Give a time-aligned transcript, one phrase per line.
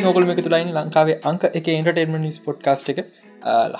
[0.00, 3.00] ඉතින් ඔකල් එක තුලයින් ලංකාවේ අංක එක ඉන්ටර්ටේන්ම නිස් පොට් කාස්ට එක.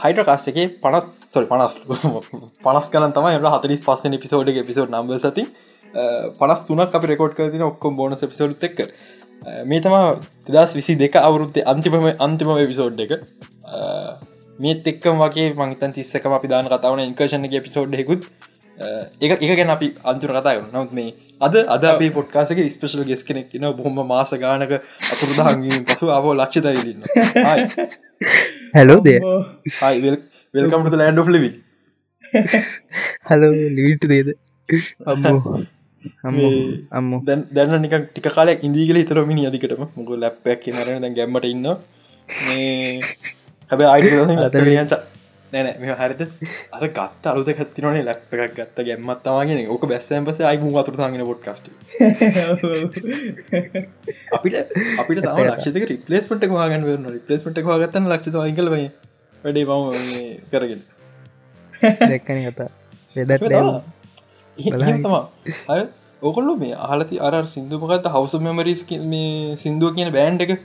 [0.02, 1.76] හයිට කාස්ට එක පනස් සොල් පනස්
[2.64, 5.46] පනස් කන තම එට හතරිස් පස්සන පිසෝඩ් පිසෝඩ් නම්බ සති
[6.36, 8.84] පනස් තුනක් අපි රෙකෝඩ් කරතින ඔක්කොම් බෝනස් පිසෝඩ් එක්
[9.64, 9.96] මේ තම
[10.46, 13.16] තිදස් විසි දෙක අවුරුත්තේ අන්තිමම අන්තිම විසෝඩ් එක.
[14.58, 18.28] මේත් එක්කම වගේ මංතන් තිස්සකම අපි දාන කතාවන ඉන්කර්ෂණ පිසෝඩ් හෙකුත්
[18.80, 23.52] එක එක ගැන අපි අන්තුර කතා නවත් මේ අද අද අපේ පොට්කාසක ස්පේෂල් ගෙස් කෙනෙක්
[23.54, 24.72] න බොහොම මාස ගානක
[25.08, 27.02] අතුරදහගින් පසු අව ලක්ෂ දයිලන්න
[28.74, 29.18] හැලෝ දේ
[30.54, 31.50] වෙල්කමට ලන්ඩ ලිවි
[33.28, 34.28] හලෝ ලිවිට දේද
[35.06, 35.58] අම්මෝ.
[36.92, 41.66] අම්ම දැන්න නික ටික කාලයක් ඉදිගල හිතර මිනි අදිකටම මුග ලැප්පයක් නරන ගැම්මට ඉන්න
[42.28, 43.00] මේ
[43.70, 44.08] හැබ අයි
[45.52, 46.20] නෑන මේ හරිත
[46.76, 51.66] අර ගත්ත අලුත කත්තිනේ ලැප් එකක් ගත්ත ගැම්මත්තවාගෙන ඕක බැස්සෑම් පස අයිමු අතුරතාගෙන පොට්කස්ට
[54.36, 54.54] අපිට
[55.00, 59.84] අපිට තම ලක්ෂක රිපලේස්පට වාගන් වන රිපලේස්පට වාගත්තන ලක්ෂත වයිකල වැඩේ පම
[60.52, 60.82] කරගෙන.
[62.04, 62.68] දැක්කන කතා
[63.16, 63.42] වෙදත්
[65.04, 65.24] තමා
[66.22, 70.56] ඕකොල්ලු මේ අහලති අර සිින්දුපකත් හවස මෙමරිස් මේ සිින්දුව කියන බෑන්් එක.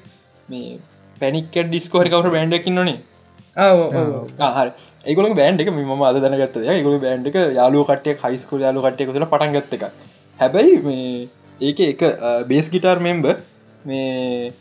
[0.50, 0.80] මේ
[1.22, 2.98] පැනික් ඩිස්කෝහරි කවර බෑන්්ඩකින් නේ
[3.58, 4.68] හර.
[5.06, 6.58] ඒගොල බෑන්් එක ම අද දැනගත්ත.
[6.88, 9.84] ගොල බෑන්් එක යාලු කටය හයිස්කු යාලු කටය ල පටන්ගත්ත එක
[10.40, 11.28] හැබැයි මේ
[11.70, 12.02] ඒක එක
[12.50, 13.26] බේස් ගිටර් මෙම්බ
[13.86, 14.52] මේ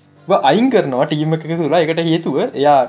[0.51, 1.81] අයින් කරනවා ටීම එක තුලා.
[1.85, 2.81] එකට හේතුව එයා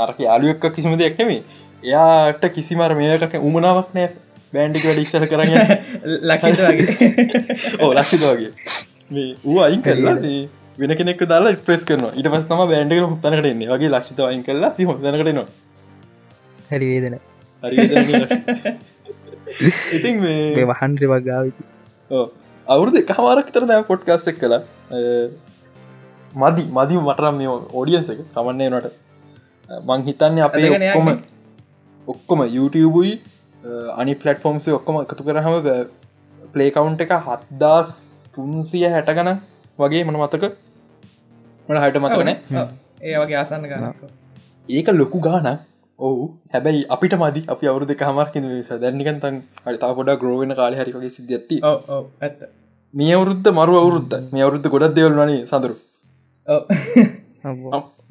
[0.00, 1.40] නරක යාලුවක් කිසිම දෙයක් නෙමේ
[1.84, 4.08] එයාට කිසිමර මේකට උමනාවක් නෑ.
[4.54, 5.54] බෑන්ඩික වැඩ ඉස්සර කරන්න
[6.30, 8.52] ලක්ෂ ඕ ලක්ෂිත වගේ.
[9.14, 10.14] මේ ඌ අයින් කරලා
[10.78, 13.68] වෙන කෙනෙක් දාලා ප්‍රෙස් කරන ඉට පස් තම බෑන්ඩක හොත්තනකට එන්නේ.
[13.68, 15.46] වගේ ලක්ෂිත වයින් කරලා හොදනකටනවා
[16.70, 17.16] හැරි වේදන.
[19.92, 21.62] ඉතින් මේ වහන්්‍ර වගාවිති
[22.66, 24.60] අවුරුදු එකමාරක් තර දැ පොට්කාස්ටක් කලා
[26.34, 28.86] මදි මදි මටරම් මේ ඕඩියන්ස එක තමන්නේ නට
[29.82, 31.10] මං හිතන්නේ අපේ ඔක්කොම
[32.08, 33.12] ඔක්කොම YouTubeයි
[33.96, 35.56] අනි පලටෆෝම්ස් ඔක්කොම එකතු කරහම
[36.54, 37.92] පලේකවුන්් එක හත්දස්
[38.34, 39.30] තුන්සිය හැටගන
[39.78, 40.44] වගේ මන මතක?
[41.68, 42.28] මට හට මතකන
[43.02, 43.94] ඒ වගේ ආසන්න ගන්න
[44.68, 45.48] ඒක ලොකු ගාන
[45.98, 48.36] ඔහු හැබැයි අපිට මදි අපි අවුරු දෙක හමරක
[48.82, 52.38] දැන්නිකන් තන් අතා පොඩ ග්‍රෝවෙන කාල හරිකගේ සිද්ධත්ති ඇත්ත.
[52.94, 55.74] මේ අවුරුද්ධ මරු අවුරුද්ධ මේ අවුරුද්ධ ගොඩක් දෙවල් වනේ සඳරු.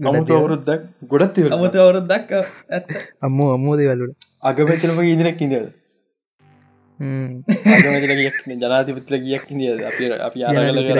[0.03, 0.81] අමුතු අවුරුද්දක්
[1.11, 2.87] ගොඩත් අමුතු අවුරුද්දක් ඇත්ත.
[3.25, 5.71] අම්මෝ අම්මෝ දෙවල්ලට අගමැතනම ඉදිනක් ඉඳද
[8.57, 9.81] ජනාතිපත්‍ර ගියක් ඉදිද
[10.21, 10.91] අපි අරගල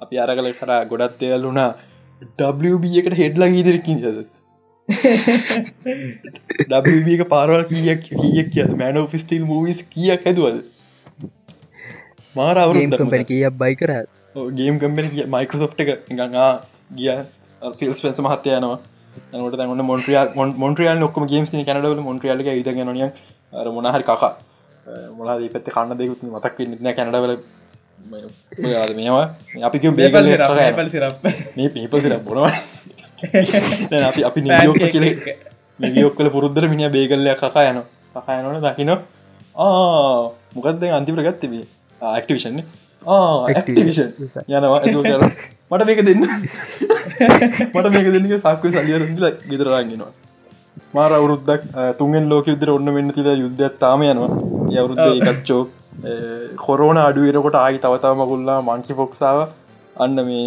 [0.00, 1.70] අපි අරගල කරා ගොඩත් දෙවල් වුණා
[2.66, 4.18] WB එකට හෙඩ්ලා ඉදිරකින් ජද
[6.68, 10.58] ඩක පාරවල් කියක් කියක් කිය මැන ෆිස්ටිල් මූවිස් කියක් හැදුවද
[12.36, 12.80] මාරවරු
[13.24, 13.92] කියක් බයි කර
[14.54, 16.50] ගේම් කම්පෙන මයිකරසෝට් එක ගඟා
[16.94, 17.14] ගිය
[17.78, 18.78] ෆිල්ස් පෙන්ස මහත්තය යනවා
[19.34, 20.18] නට න මොන්ට්‍රිය
[20.58, 23.08] මොන්ට්‍රියල් නොක්ම ගේම්ස් කැනඩල මොන්ට්‍රියල්ක ඉද ගනනිය
[23.52, 24.32] අර මොනහරි කකා
[24.86, 27.32] මොලා පැත්ත කන්න දෙකුත් මතක් න්න කැනඩවල
[28.94, 29.26] මේවා?
[29.62, 30.26] අපි බේගල්
[31.56, 32.52] මේ පිප සිර බොනවා.
[34.08, 35.06] අපි අපි නියෝක කියල
[35.80, 37.80] නිියෝක් කල පුරුද්දර මිනි බේගල්ලය කකා යන
[38.14, 38.92] කකා යනන දකින
[40.56, 41.64] මොකක්ද අන්තිපර ගත්තබේ
[42.02, 42.60] ආක්ටිවිෂන්
[43.50, 44.12] ආක්ටිවිෂන්
[45.08, 45.30] යනවා.
[45.70, 46.22] මට මේක දෙන්න.
[47.74, 50.12] මට මේක දෙන්න සක්ව සලියරල ගෙදරාගෙනවා
[50.96, 51.62] මාර අවුරුද්දක්
[52.00, 54.30] තුන්ෙන් ලෝක විදර ඔන්න වෙන්න තිල යුද්ධ තාම යනවා.
[54.76, 55.62] යවුරුද්ධ එකච්චෝ
[56.64, 59.40] කොරෝන අඩුවරකොට ආයි තවතාව මකුල්ලා මංකි පොක්සාාව
[59.96, 60.46] අන්න මේ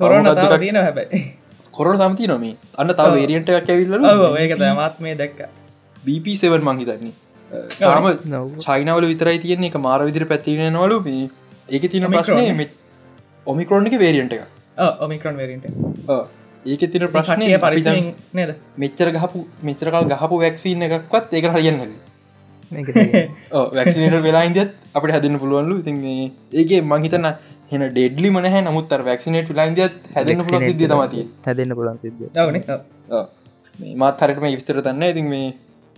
[0.00, 0.30] කොරන
[0.64, 1.22] තියන හැබැයි.
[1.78, 3.94] කොරන සමති නොමේ අන්න තව වේරියන්ට එකක් ඇවිල්ල
[4.42, 5.40] ඒක තමත් මේ දැක්ක.
[6.06, 7.14] BP7 මංහිතන්නේ
[7.80, 8.04] තාම
[8.66, 10.98] චයිනවල විතරයි තියන්නේ එක මාර විදිර පැතිවෙන නොලු
[11.68, 12.66] ඒක තින ප්‍රශ්නය මෙ
[13.46, 14.42] ඔමිකරෝන් එක වේරියන්ට එක.
[15.06, 15.66] ඔමිකරන් වේරිට
[16.64, 17.86] ඒක තින ප්‍රශ්නය පරිස
[18.32, 18.54] නේද?
[18.76, 21.80] මෙච්චර ගහපු මෙච්චරකල් ගහපු වැක්සිීන එකක්වත් ඒක හරියන්න
[23.76, 25.98] වැක්සිනට වෙලා ඉදත් අපට හැදන්න පුළුවන්ලු ඉතින්
[26.52, 27.28] ඒගේ මංහිතන්න
[27.70, 31.96] හෙන ඩෙඩ්ලි මනහ නමුත් වැක්සිනට ලයින්දත් හැදන්න පුල සිද්ධ තමතිය හැදන්න පුලන්
[33.96, 35.48] මාත් හරටම විස්තර තන්න ඉතින් මේ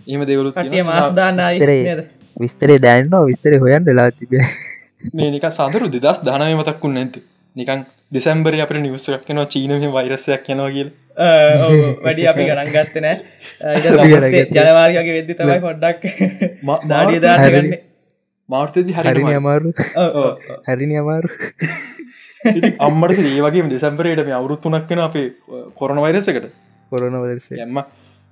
[0.07, 1.41] එහෙම දෙවලුත් මාස්දාන්න
[2.37, 3.25] විස්තරේ දැන්නවා.
[3.25, 4.43] විස්තරේ හොයන් වෙලා තිබේ
[5.13, 7.15] මේ නික සඳරු දෙදස් දානය මතක්කුන්න ඇත
[7.55, 10.89] නිකන් දෙසැම්බර අප නිවස්සක් කෙනවා චීනම වෛරසයක් යනවා කියල.
[12.03, 13.17] වැඩි අපි ගණන් ගත්ත නෑ.
[14.55, 16.01] ජනවාරගේ වෙද්දි තමයි පොඩ්ඩක්
[16.85, 17.69] දාඩියදාගන්න
[18.49, 19.73] මාර්තදි හරි අමාරු.
[20.67, 21.29] හැරිනි අමාරු.
[22.81, 25.27] අම්මට ඒ වගේ දෙසැම්පරයට මේ අවුරුත්තුනක් වෙන අපේ
[25.75, 26.49] කොරන වෛරසකට
[26.91, 27.79] කොරන වරස ගැම්ම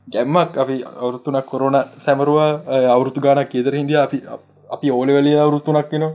[0.07, 2.51] ගැම්මක් අපි අවුරුත්තුනක් කොරෝන සැමරුවා
[2.89, 4.21] අවුරුතු ගානක් කියදර හිදිය අපි
[4.69, 6.13] අපි ඕලවලිය අවුරුත්තුනක් වෙනවා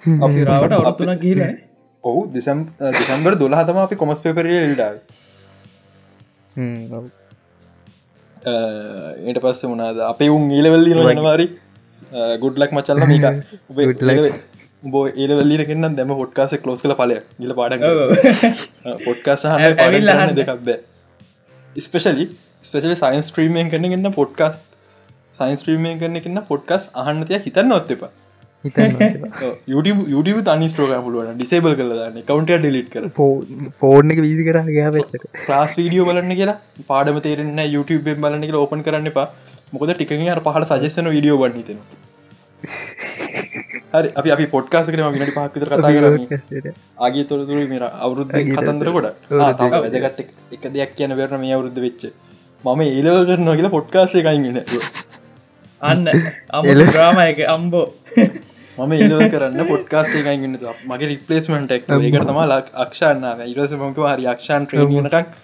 [0.24, 1.40] අපිරාවට අවුත්තුනක් කියල
[2.04, 2.60] ඔහු දෙසම්
[2.92, 4.96] දෙසම්බර් දොලා හතම අපි කොමස් පේපරය ල්ඩාව
[9.24, 11.46] ඒට පස්ස වනාද අපේ උන් ඒලවල්ලි නොනවාරි
[12.38, 13.26] ගුඩ්ලක් මචල්ල මේක.
[14.86, 17.76] බෝ ඒලවල්ලිට කෙන්න්න දැම පොට්කාස කලෝස් කල පලය ගිල පාඩ
[19.04, 20.34] පොට්කාස ඇ- ඇවිල්ලා අහන්න.
[20.36, 20.78] දෙකක් බෑ.
[21.76, 22.26] ස්පෙශලි
[22.64, 24.56] ස්පෙශලි සයින්ස් ත්‍රීමයෙන් කනගන්න පොඩ්කාස්
[25.38, 27.92] සයින්ස් ත්‍රීමය කරන කන්න පොඩ්කස් අහන්නතය හිතන්න ඔත්ත
[28.64, 29.22] එපා හිතන්න
[29.72, 33.06] YouTube YouTube තනි ස්ට්‍රෝක පුළුවන් ඩිසේබල් කලදන්න කවන්ට ඩිලිට් කර
[33.80, 36.58] ෆෝර්න් එක වීසි කරා ගෑ පැත්තට ක්ලාස් වීඩියෝ බලන්න කියලා.
[36.90, 39.26] පාඩම තේරෙන්න YouTube බලන්න කියලා ඕපන් කරන්න එපා.
[39.72, 41.80] මොකද ටිකින් අර පහට සජස්සන වීඩියෝ බන්නතන
[43.92, 46.26] හරි අපි අපි පොට්කාස කරම විනට පහක්විතර කතා කරම
[47.00, 49.08] ආගේ තොරතුරු මේර අවුරුද්ධ කතන්දර කොට.
[49.76, 50.20] වැදගත්
[50.56, 52.04] එක දෙයක් කියන වෙරන මේ අවුරුද්ධ වෙච්ච.
[52.64, 54.60] මම ඒලව කරනවා කියලා පොට්කාසේ එකයිගෙන
[55.82, 56.06] අන්න
[56.50, 56.86] අම එල.
[56.92, 57.86] ග්‍රාමයක අම්බෝ
[58.78, 60.56] මම ඒලව කරන්න පොට්කාස්ට එකයිගන්න
[60.86, 61.88] මගේ රිපලේස්මට එක්.
[61.88, 65.38] ඒකට තම ලක් අක්ෂාන්න ඉරස මක හරි අක්ෂාන් ට්‍රේනටක්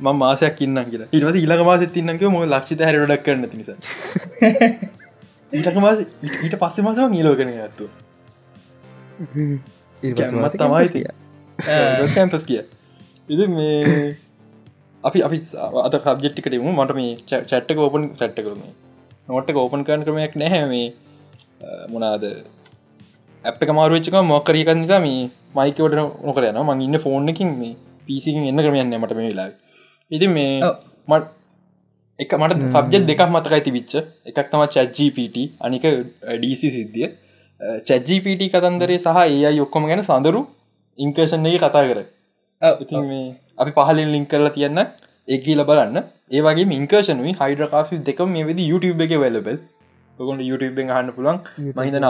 [0.00, 1.08] ම මාසයක් ඉන්න කියලා.
[1.12, 3.76] ඉරස ඉලක මාස තින්නක ම ලක්ෂිත හැරඩක් කරන්න නිසා.
[5.52, 7.88] ඊටක මාස ඊට පස්සේ මසම නිලෝ කන ඇත්තු
[10.02, 11.06] තමයි ඉතින්.
[12.14, 12.62] කැම්පස් කිය
[13.28, 14.16] ඉති මේ
[15.08, 15.38] අපි අපි
[15.84, 18.64] අත සබ්ජෙට්ටිකටම මට මේ චැට්ටක ඕපන් චැට්ට කරම
[19.28, 20.66] නොට්ට ඕපන් කරන ක්‍රමයක් නැහැ.
[20.66, 20.86] මේ
[21.88, 22.24] මොනාද
[23.44, 25.96] එක මාරුවච්චක මොක්කරක නිසා මේ මයිකවට
[26.26, 27.74] නොකර යන මං ඉන්න ෆෝන් එකින් මේ
[28.06, 29.50] පිසිකින් එන්න ක්‍රමයන්න මට මේ වෙලා
[30.10, 30.52] ඉති මේ.
[31.08, 31.26] මට
[32.18, 33.92] එක මට සබ්ජෙට් දෙකක් මතකයි තිබිච්ච.
[34.28, 35.36] එකක් තම චැජ්ජපට
[35.66, 35.84] අනික
[36.38, 37.08] ඩීසි සිද්ධිය.
[37.88, 40.42] චැජ්ජපට කතන්දරේ සහ ඒයි ඔක්කොම ගැන සඳරු
[40.98, 42.00] ඉංකර්ෂන් එක කතා කර
[42.82, 43.24] ඉතින් මේ
[43.60, 44.80] අපි පහලින් ලිංක් කරලා තියන්න.
[45.28, 45.98] ඒකීල බලන්න.
[46.36, 49.58] ඒවගේ ඉංකර්ෂනුයි හයිඩ්‍රකාසි දෙකම මේ වෙදි YouTube එක වැලබල්
[50.18, 51.38] ඔකොට YouTube හන්න පුළන්
[51.78, 52.06] මහිතන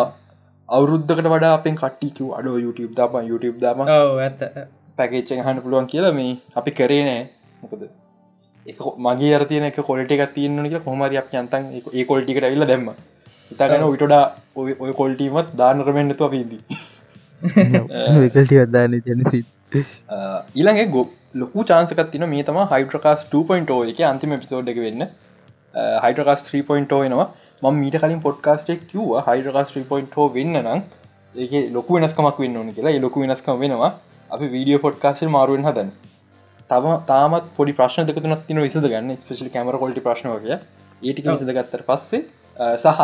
[0.68, 4.42] අවුරුද්ධකට වඩා අපෙන් කට්ටිකව අඩෝ YouTube දාප YouTube දාම ඔව ඇත්ත.
[4.98, 7.22] පැකේච්ච හන්න පුළුවන් කියලා මේ අපි කරේ නෑ.
[7.62, 7.82] මොකද?
[8.66, 12.88] එක මගේ අරතියන එක කොලට එකක් තියන්න එක කොමරි අප යන්තන් ඒ කොල්ටිකට ඇල්ල දැම්ම.
[13.50, 14.22] ඉතාගන විටඩා
[14.56, 16.62] ඔය කොල්ටීමත් දාන කරමෙන්න්නතු අපිදී
[19.08, 19.42] ජනසි
[20.54, 21.02] ඊළඟ ගො
[21.42, 25.06] ලොකු චාන්සකත් තින මේ තම හයිඩ්‍රකාස් 2.0 එක අන්තිම පිසෝඩ් එක වෙන්න.
[26.04, 27.28] හයිඩ්‍රකාස් 3.0 නවා
[27.62, 30.80] ම මීට කලින් පොඩ්කාස්ටෙක් කිව්ව හයිඩ්‍රකාස් 3.0 වෙන්න නම්.
[31.34, 32.92] ඒක ලොකු වෙනස්කමක් වෙන්න ඕන කියලා.
[32.92, 33.92] ඒ ලොකු වෙනස්කම වෙනවා.
[34.30, 35.92] අපි වීඩියෝ පොඩ්කාස්ට මාරුවෙන් හදන්න.
[36.70, 40.56] තම තාමත් පොඩි ප්‍රශ්න දෙකතුනත් තින විසද ගන්න ස්පෙශලි කැමර කොල්ටි ප්‍රශ්නවගේ
[41.02, 42.22] ඒටික විසද ගත්තර පස්සේ
[42.76, 43.02] සහ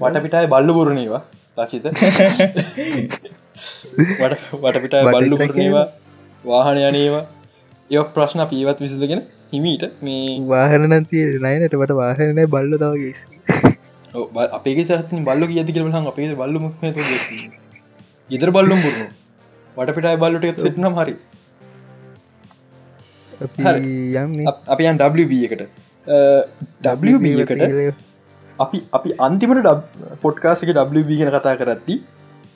[0.00, 1.22] වටපිටයි බල්ලු පුරණේවා
[1.58, 1.84] ලක්ෂිත
[4.64, 5.86] වටපිටයි බල්ලු පුරණේවා
[6.44, 7.24] වාහන යනේවා
[7.90, 9.22] ඒ ප්‍රශ්න පීවත් විසිදගෙන
[9.52, 11.98] හිමීට මේ වාහනන තිය නයනට වට
[14.52, 16.90] අපේ සහතින් බල්ලු කියති කියලම අපේ බල්ලු මුක්ම
[18.30, 19.06] ගෙදර බල්ලුම් පුරුණු
[19.80, 21.14] වටපිටයි බල්ලුට සිටනම් හරි.
[23.64, 24.14] හරි.
[24.14, 25.62] යම් අප- අපි යන් WB එකට.
[26.86, 27.94] WB එකට.
[28.60, 29.66] අපි අපි අන්තිමට
[30.22, 32.04] පොට්කාසික WB ගෙන කතා කරත්ති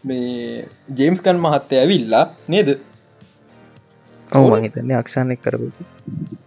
[0.04, 2.78] මේ ජේම්ස්කන් මහත්තය ඇවිල්ලා නේද?
[4.34, 5.70] ඔව මහිතන්නේ අක්ෂානයක් කරපු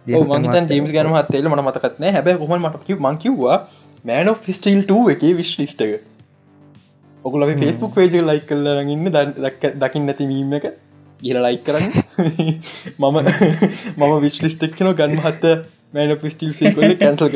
[0.08, 3.68] ජේම්ස් ගන මහත්තේල මට මතකත්න හැබැ කොම මට මංකිව්වා
[4.04, 6.06] මෑන ෆිස්ටල් 2 එක විශ් ලිස්ට එක.
[7.24, 9.10] ඔකුල ෆෙස්බුක් පේජ ලයි කල්ල ඉන්න
[9.82, 10.66] දකිින් නැති වීම එක
[11.20, 11.88] ගිල ලයි කරන්න.
[12.98, 13.16] මම
[13.98, 15.44] මම විශ්ලිස්ටෙක් කන ගන්න මහත්ත
[15.94, 17.28] මෑන පිස්ටිල් සේකොල කැන්සල්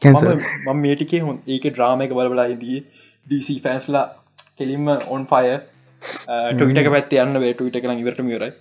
[0.00, 0.38] Cancel.
[0.66, 2.78] මම මේටිකේ හොන් ඒක ඩ්‍රාම එක බලබලායිදී
[3.26, 4.06] DC ෆෑන්ස්ලා
[4.58, 5.46] කෙලින්ම ඔන් ෆය
[6.52, 8.52] ටවිට පැත් යන්න වේ ටවිට කන ඉවරට මියරයි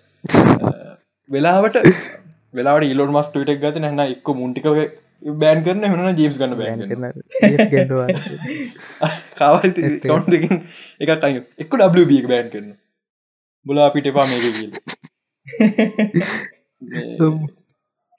[1.30, 1.78] වෙලාවට
[2.56, 4.66] වෙලාට ඉලොන් මස් ටවිටක් ගත නැන්න එක්ක මුන්ටික
[5.36, 6.58] බෑන් කරන හන ජීම්ස් ගන්න
[9.40, 9.72] කාවල්
[10.02, 10.64] කවුන් දෙකින්
[11.02, 12.70] එකක් අයි එක්ක ඩ බෑන් කරන
[13.66, 14.72] බොලා අපිට එපා මේක කියල.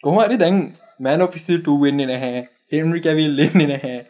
[0.05, 0.57] කොහරි දැන්
[1.01, 2.49] මෑන ෆිසිල් ට වෙන්නේ නැහැ.
[2.73, 4.07] හෙන්රි කැවිල් ලෙන්නේ නැහැ.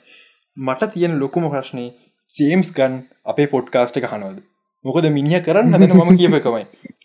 [0.56, 1.92] මට තියෙන ලොකුම ප්‍රශ්නය
[2.37, 5.92] ජේම්ස් ගන් අපේ පොඩ්කාස්ට එක හනවද මොකද මිනිහ කරන්න හදන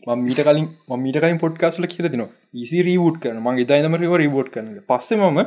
[0.08, 0.68] ම මීට කලින්
[1.00, 2.24] මීට කලින් පොඩ්කාස්ල කියරදින
[2.56, 3.40] ඊසි රීවුට් කරන.
[3.40, 5.40] මගේ දයිනමරව රිබෝට් කරන පස්සේ මම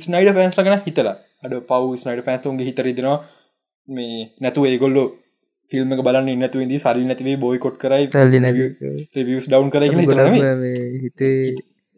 [0.00, 1.16] ස්නයිඩ ෆෑන්ස් ලගෙන හිතලා.
[1.40, 3.18] අඩ පව් ස්නයිඩ ෆෑන්ස්තුන්ගේ හිතරදිනවා
[3.88, 5.06] මේ නැතු ඒගොල්ලෝ
[5.72, 8.06] ෆිල්ම් බලන්න ඉන්නතු ඉදි සරි නැතිවේ බොයිකොට් කරයි
[9.18, 9.84] රිවියස් ඩවන් කර
[10.98, 11.34] හිතේ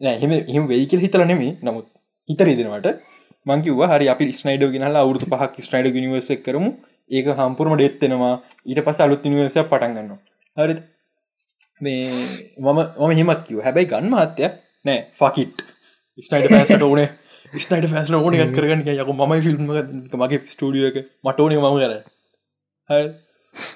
[0.01, 1.87] එහෙම එහම වෙයිකල් හිතල නෙමේ නමුත්
[2.29, 2.89] හිතරීදෙනවට
[3.45, 6.69] මංකිව හරි අපි ස්නයිඩ ගෙනලා අවුරතු පහක් ස්නයිඩ නිවර්ස කරමු
[7.11, 8.33] ඒක හම්පුරම ඩෙත්තෙනවා
[8.65, 10.17] ඊට පස අලුත් නිවර්ස පටන්ගන්න
[10.57, 10.75] හරි
[11.81, 12.01] මේ
[12.59, 15.63] මම මම හෙමත් කිව හැබැයි ගන්න මහත්තයක් නෑ ෆකිට්
[16.19, 17.09] ස්නයිඩ පැසට ඕනේ.
[17.55, 19.63] ස්නයිට පැස්ල ඕන කරගන්න යක මයි ෆිල්ම්
[20.15, 20.97] මගේ ස්ටඩිය එක.
[21.23, 21.93] මට ඕනේ මම කර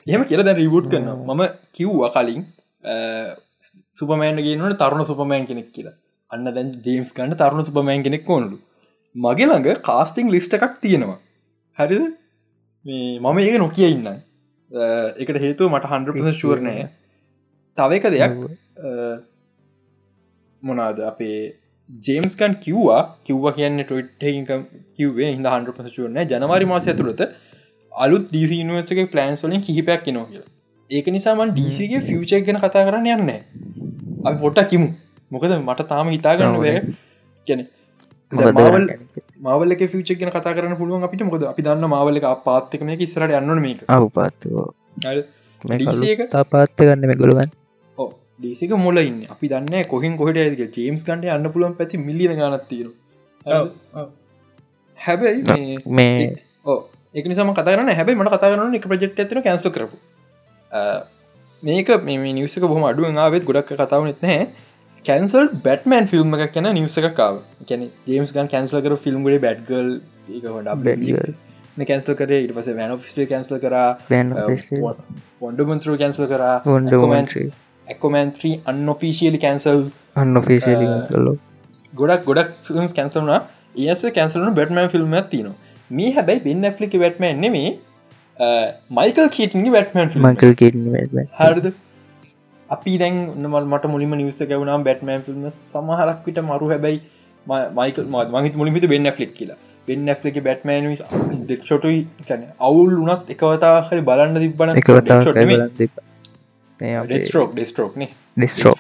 [0.08, 1.42] එහෙම කියල දැ රිබුට් කරන මම
[1.74, 2.46] කිව්වා කලින්
[3.98, 5.96] සුපමෑන් ගෙනට තරුණ සුපමෑන් කෙනෙක් කියලා.
[6.32, 8.62] අන්න දැන් ජේම්ස් කන්න තරුණ සුපමෑන් කෙනෙක් කොනලු
[9.16, 11.20] මගේ ළඟ කාස්ටිං ලිස්ට එකක් තියෙනවා.
[11.78, 12.06] හරිද
[12.86, 14.10] මේ මම ඒක නොකිය ඉන්න
[15.18, 16.76] එකට හේතුව මට හන්ඩ ශුවරණය
[17.78, 18.36] තව එක දෙයක්
[20.64, 21.40] මොනාද අපේ
[22.04, 24.54] ජේම්ස්කන් කිව්වා කිව්ව කියන්න ටොයිට්ක
[24.96, 27.26] කිවේ හිද හන්ඩ පසචුවන ජනවාරි මාසය තුළත
[27.92, 30.46] අලුත් ඩීසි නිවර්සක ප්ලන්ස් වලින් කිහිපයක් කිනෝ කිය
[30.90, 33.32] ඒක නිසාමන් ඩීසිගේ ෆියචක් ගැන කතා කරන්න යන්න
[34.24, 34.88] අපි පොට්ට කිමු.
[35.32, 36.56] මොකද මට තාම හිතාගන්න
[37.48, 37.62] ගැන
[38.32, 38.88] මාවල්
[39.42, 41.24] මාවල ෆිච ගෙන කතා කරන පුළුවන් අපිට.
[41.24, 43.80] මොකද අපි දන්න මාවල පාත්තක මේ ඉස්රට යන්න මේක.
[43.90, 44.54] අවපාත්ව
[46.32, 47.52] තාපාත්ත ගන්න මෙගොළුගන්
[48.40, 49.26] ඩේසික මොල ඉන්න.
[49.34, 52.88] අපි දන්න කොහෙන් කොහට ඇක ජේම්ස් කන්ට අන්න පුළුවන් පැති මිලිය ගනත්තිීර
[54.98, 56.30] හැබැයි මේ
[57.16, 59.98] එක නිසාම කතාරන්න හැබයි මට කතා කරන එක ප්‍රජෙක්් ඇතින කැන්සල් කරපු.
[61.64, 64.48] මේක මේ නිවසක බොම අඩුව ආවෙත් ගොඩක් කතාව නෙත්නෑ
[65.06, 68.98] කැන්සල් බැටමන් ෆිල්ම් එකක් කියන නිවස එකකාව කැන ජේම්ස් ගන් කැන්සල් කර.
[68.98, 69.94] ෆිල්ම්ගඩ බැඩ්ගල්
[71.86, 72.42] කැන්සල් කරේ.
[72.42, 73.78] ඉට පස වැන ෆිස්ේ කැන්සල් කර.
[75.42, 76.44] වොන්ඩමන්තර කැන්සල් කර
[77.88, 79.84] ඇකොමන්ත්‍රී අන්නොෆිසිියලි කැන්සල්
[80.16, 81.36] අන්නොෆිසිලි කල්ලෝ
[81.94, 83.34] ගොඩක් ගොඩක් ෆිල්ම් කැන්සල්න
[83.86, 85.52] ඒස කැන්සලන බැටමන් ෆිල්ම් තින
[85.92, 87.70] මේ හැබැයි බෙන් ඇෆ්ලික වැටමන් නෙමේ
[88.92, 90.72] මයිකල් කීටගේ වැටමන් මකල් කිය
[91.40, 91.70] හරද
[92.70, 97.00] අපි දැන් මට මුලිම නිවස ගැවුණම් බැටමන් ෆිල්ම් සමහරක් විට මරු හැබැයි
[97.76, 98.06] මයිකල්
[98.38, 99.60] මහිත මුලිමිත බෙන් ෆ්ලික් කියලා.
[99.88, 100.92] බෙන් ඇ්ලික බැටමන්
[101.48, 104.74] දෙක්ෂොටුයි කැන අවුල් වනත් එකවතා හරි බලන්න තිබන
[107.06, 108.80] ඩෙස්ටරෝක් ඩෙස්ටරෝක්න ඩෙස්ටරෝක්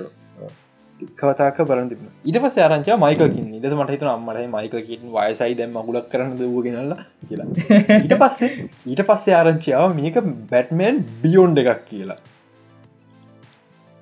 [1.18, 5.54] කවතාක බලන්න තිබන ඉට පස ආරංච මයිකල් කින් ඉද මට හිතන අම්මට මයිකල් කින් වයසයි
[5.56, 7.48] දැම් මගුලක් කරන්න දවගෙනල්ල කියලා.
[8.02, 8.52] ඊට පස්සේ
[8.86, 10.20] ඊට පස්සේ ආරංචියාව මේක
[10.52, 12.20] බැට්මන් බියෝන්් එකක් කියලා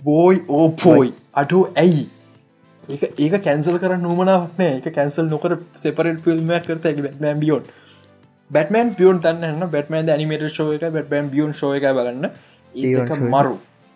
[0.08, 2.04] බෝයි ඕපෝයි අඩු ඇයි?
[2.90, 4.74] ඒ ඒක කැන්සල් කර නොමනාවක් නෑ.
[4.80, 5.52] එක කැන්සල් නොකර
[5.84, 7.64] සෙපරට ෆිල්ම්මයක් කරත ඇ බැටමන් බියෝන්
[8.52, 12.30] බැටමන් පියෝන් තන්න බැටමන් නිමට එක බැටමන් බියෝන් එක බලන්න
[12.76, 13.56] ඒක මරු.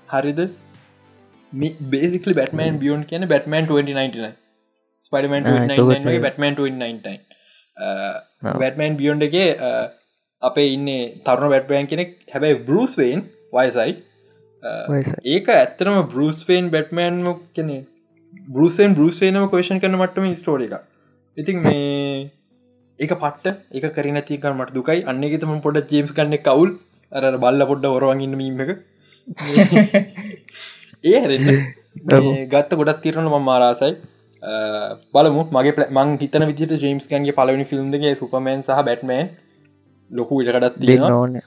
[0.09, 0.41] හරිද?
[1.93, 4.33] බේසිකලි බැටමන් බියෝන් කියන බැටමන් 2099
[5.07, 5.43] ස්පඩමන්
[6.25, 7.17] බැටමන් 2099
[8.61, 9.47] බැටමන් බියෝන්්ගේ
[10.41, 10.87] අපේ ඉන්න
[11.25, 12.11] තරුණ බැට්බයන් කෙනෙක්.
[12.33, 13.91] හැබැයි බරුස්වෙන් වයසයි
[15.27, 17.77] ඒක ඇත්තරම බරුස්ෆේන් බැට්මෑන්ම කෙනෙ
[18.49, 20.75] බරුසෙන් බරුස්ේනම කෝෂන් කරන මටම ස්ටෝර එක
[21.37, 22.29] ඉතින් මේ
[22.99, 25.03] ඒක පට්ට එක කරි නැතිකර මට දුකයි.
[25.05, 26.71] අන්නගෙතම පොඩ ජේම්ස් කන්න කවුල්
[27.11, 28.71] අර බල්ල පොඩ්ඩ ඔරවගන්න මීම එක.
[31.05, 31.19] ඒ
[32.47, 33.93] ගත්ත ගොඩත් තිරන ම මාරාසයි
[35.13, 39.31] බලමු මගේ මං හිතන විදිට ජේම්ස් කන්ගේ පලවනි ෆිල්ම්ගේ සුපමන් සහ බැට්මන්
[40.11, 41.39] ලොකු ඉටකටත් තියෙන ඕන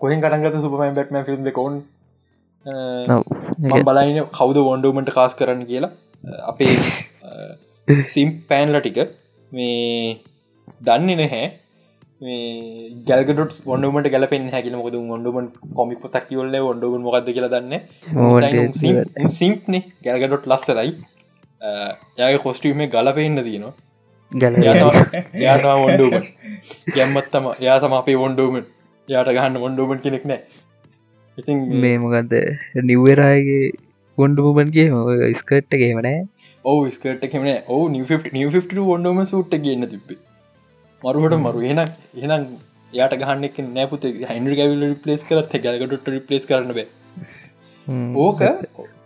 [0.00, 1.76] කොහෙන් කටන්ගත සුපමන් බැට්ම ෆිල්ම් දෙකවුන්
[3.90, 5.92] බලයින කවුද වොන්ඩුමට කාස් කරන්න කියලා.
[6.50, 6.72] අපේ
[8.14, 8.98] සිම් පෑන්ල ටික.
[9.52, 10.18] මේ
[10.86, 11.46] දන්නේ නැහැ.
[13.08, 17.74] ගැල්ගට ොඩුමට ගැලපෙන් හැකිල මොද ොඩුමන් කොමික් පොතක් කිවල්ල ොඩුගන් මොකක්ද කියලා දන්න
[19.38, 20.92] සිම්ප්නේ ගැල්ගඩොට් ලස්සරයි
[22.20, 23.74] යාගේ කොස්ටීම ගලපෙන්න්න දනවා
[25.42, 26.24] යානවා ඔොන්ඩුමන්
[26.96, 28.64] ගැම්මත්තම යා තම අපේ ඔොන්ඩුමන්
[29.08, 30.40] යාට ගහන්න ඔොන්ඩුමන් කෙනෙක් නෑ.
[31.38, 32.32] ඉතින් මේ මොකක්ද
[32.90, 33.66] නිවරාගේ
[34.18, 36.22] ගොන්ඩුමන්ගේ ස්කට්ට ගේමනෑ
[36.64, 37.82] ඕ ස්කට කෙමන ඕ
[38.94, 40.18] ොන්ඩුම සුට්ට ගන්න තිබේ
[41.02, 41.60] මරුහට මරු.
[41.72, 41.80] එන
[42.24, 42.46] එනම්
[42.92, 46.88] යාට ගහන්නෙක් නෑපුත හයින්ඩ ගැවිල රිපලස් කරත් ගැලකට රිපලස් කරන බේ.
[48.24, 48.42] ඕක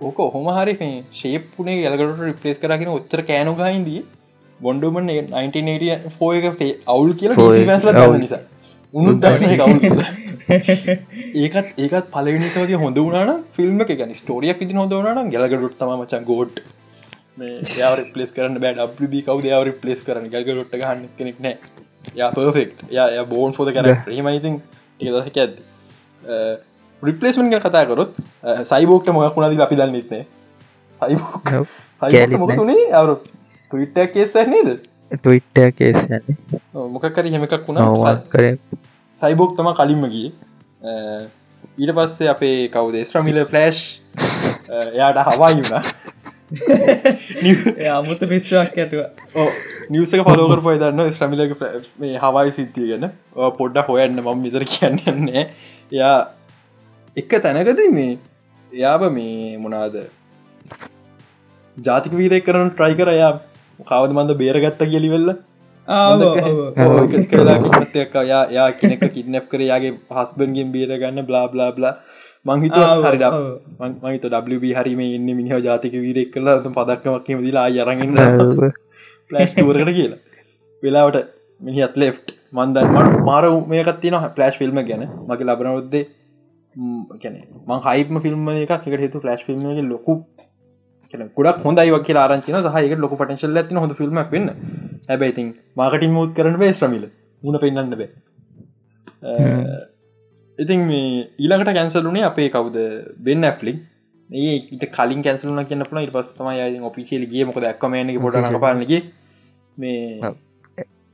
[0.00, 0.76] ඕක ඔහොම හරි
[1.21, 4.00] ශේප්පුනේ ගැලකට රිපලස් කරගෙන උත්තර කෑනු ගහින්දී.
[4.61, 8.42] බොන්ඩුමන් 19 ෆෝයක පේ අවුල් කියලා නිසා
[8.94, 10.02] උනු කවුල්
[11.37, 16.23] ඒකත් ඒකත් පලනිකවගේ හොඳ වුණන ෆිල්ම් එක ගැන ස්ටෝරියක් ඉති හොඳ වුණන ගැලගඩුත් තම මචා
[16.25, 16.62] ගෝඩ්
[17.75, 18.75] යාව පලස් කරන්න බෑ.
[18.75, 20.26] ඩ කව යාව පලස් කරන්න?
[20.28, 21.56] ගැලගොට්ට ගන්න කෙනෙක් නෑ.
[22.14, 24.61] යා පර්ෆෙක්් ය බෝන් ෆෝද කර හෙමයිතින්
[25.00, 25.54] ඒ දහක ඇද
[27.02, 28.14] රිපලේස්මන් කතා කරොත්
[28.64, 30.23] සයිබෝක්ට මොයක් වුණද අපි දන්න නෙත්නේ
[31.00, 33.18] සයිබෝක්නේ අවරු
[33.70, 35.99] ටවිට්ට කේස නේද ටවිට්ට කේස
[36.95, 38.14] මොකකර හෙමකක් වුණා.
[38.33, 38.45] කර
[39.19, 40.29] සයිබෝක් තම කලින්ම ගිය.
[41.81, 42.95] ඊට පස්සේ අපේ කවුද?
[43.09, 43.81] ස්ට්‍රමිල ෆලෑෂ්
[44.95, 45.83] එයාට හවායි වුණා.
[47.97, 49.50] අමුත පිස්සුවක් ඇතුව
[49.95, 51.52] නිවසක පලෝකර පයි දන්න ශ්‍රමිලක
[52.05, 53.05] මේ හවයි සිද්ධිය ගැන.
[53.59, 55.45] පොඩ්ඩ හොයන්න මම විතර කියන්නන්නේ
[55.93, 56.17] එයා
[57.17, 58.17] එක තැනකද මේ
[58.73, 59.95] එයාබ මේ මොනාද
[61.76, 63.33] ජාතික වීරය කරන ට්‍රයි කර යා
[63.87, 65.30] කවද මන්ද බේරගත්ත කියලිවෙල්ල
[67.30, 71.94] කලාමතයක් යා යා කෙනෙක කිඩනැප් කර යාගේ හස්බන්ගෙන් බේර ගන්න බ්ලා බ්ලා බ්ලා
[72.46, 73.25] මංහිත හරිඩ
[74.02, 74.34] මහිත ඩ
[74.78, 78.14] හරිම ඉන්න මිනිහ ජාතික වීරෙක් කලා පදක්කමක්කම දිලා අයරගන්න
[79.30, 80.20] පලස්්ටුවරකට කියලා.
[80.82, 81.28] වෙලාවට
[81.60, 82.16] මිනිහත් ලෙෆ්
[82.52, 85.02] මන්දන් මට මාර මේකත් තින පලස්් ෆිල්ම් ගැන.
[85.28, 86.04] මගේ ලබනවද්දේ
[87.22, 87.34] කැන
[87.68, 90.12] මං හයිම ෆිල්ම් එක එකට හතු පලස්් ෆිල්ම් ලොකු
[91.12, 94.49] ගොඩක් හොඳයි වගේ ආරංචින සහයක ලොක පටන්ශල් ඇතින හොඳ ෆිල්ම්ක් වෙන්න.
[95.09, 97.07] හැබැයිතින් මාකටින් මුත් කරන බේස්්‍රමිල
[97.43, 98.09] මුණ පෙන්න්න බෑ.
[100.59, 102.76] ඉතින් මේ ඊළඟට කැන්සලුනේ අපේ කවුද?
[103.19, 103.79] බෙන් ඇෆ්ලික්
[104.31, 107.45] ඒ ඊට කලින් කැන්සලුන කියන්න පුළ ඉට පස්සමයි ඔපිසිේලි ගිය.
[107.45, 109.02] මොකද ඇක්කමනගේ පොට පාලනගේ
[109.76, 110.35] මේ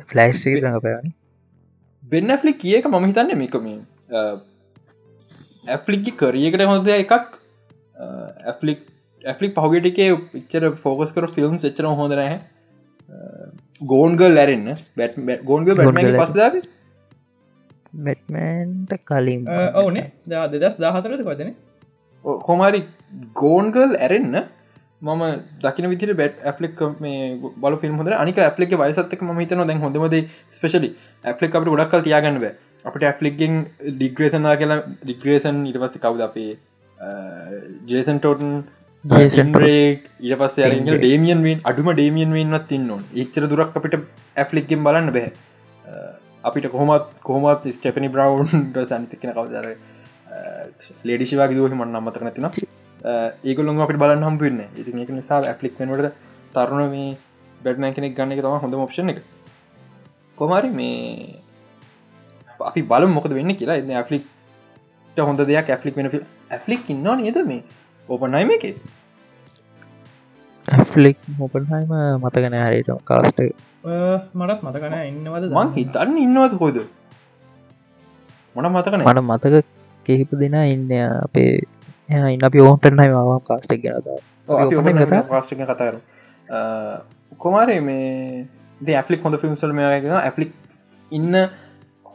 [0.09, 1.15] ෆලෑශ් රඟපයන
[2.03, 3.71] බෙන් ඇෆ්ලි කියක මම හිතන්න මේකම
[5.69, 7.13] ඇෆ්ලික්කි කරියකට හොඳ එකක්
[8.45, 8.85] ඇෆ්ලික්
[9.27, 10.01] ඇෆලික් පහුගට එක
[10.35, 12.37] ඉච්චර ෆෝකස් කර ෆිල්ම් එච්චර හොඳ නෑ
[13.85, 16.59] ගෝන්ගල් ලැරෙන්න්න බැට් ගෝන්ග බැට් පස්දාව
[18.01, 19.49] බැට්මන්ට කලින්.
[19.77, 21.55] ඕනේ දා දෙදස් දාහතරද පදන
[22.45, 22.83] හොමරි
[23.35, 24.37] ගෝන්ගල් ඇරෙන්න්න
[25.03, 25.25] මම
[25.63, 30.17] දකින විතර බැට් ඇපලික් මේ බල ෆිල්ම් හොද අනික ඇපලික් වයසත්තක ම හිතන දැන් හොඳමද
[30.51, 30.91] ස්පේශලි
[31.25, 32.55] ඇපලික් අපට ගොඩක්කල් තියාගන්න බෑ.
[32.85, 33.55] අපට ඇපලික්ගෙන්
[33.91, 36.51] ඩිග්‍රේසනා කියලා ඩිග්‍රේසන් ඉටවස්ස කවුද අපේ
[37.87, 38.53] ජේසන් ටෝටන්
[39.07, 42.89] ජේසන්රේක් ඊට පස්ස අරග ඩේමියන් වන් අඩුම ඩේමියන් වන්නත් ඉන්න
[43.23, 43.95] එච්චර දුරක් අපිට
[44.37, 45.29] ඇෆලික්ගෙන් බලන්න බැහ
[46.45, 49.69] අපිට කොහොමත් කොහොමත් ස්ටපනි බ්‍රවන්් සනිතකන කවදර
[51.05, 52.49] ලේඩිශවාගේ දුවහ මන්න අමතක නැතින
[53.45, 56.11] ඒගොල්ලොන් අපිට බලන්න හම්පන්න ඉති එක නිසා ඇෆලික්මට
[56.55, 57.17] තරුණ මේ
[57.61, 59.23] බැඩ්මන් කෙනෙක් ගන්න එක තම හොඳ ඔප්ෂණ එක.
[60.39, 61.41] කොමරි මේ
[62.61, 63.81] අපි බල මොකද වෙන්න කියලා.
[63.83, 64.25] එන්න ඇෆලික්
[65.17, 66.15] හොඳ දෙයක් ඇෆලික් වෙන
[66.51, 67.63] ඇෆලික් ඉන්න නේද මේ?
[68.09, 68.65] ඕපනයිම එක
[70.69, 73.41] ඇෆලික් මොපන්හයිම මතගෙන හරිට කාස්ට
[74.35, 76.79] මටත් මතකන ඉන්නවද මං හිතන්න ඉන්නවද කොයිද
[78.57, 79.65] මොන මතකන මට මතක
[80.07, 81.53] කෙහිප දෙෙන ඉන්න අපේ
[82.29, 86.01] ඉන්න අපි ඕන්ටනයි වාම් කාස්ටක් ගැනත කාස්ටික කතර
[87.39, 88.11] කොමාරේ මේ
[88.81, 90.53] ද ඇෆලික් හොඳ ෆිල්ම්සල් මේගෙන ඇෆලික්
[91.11, 91.41] ඉන්න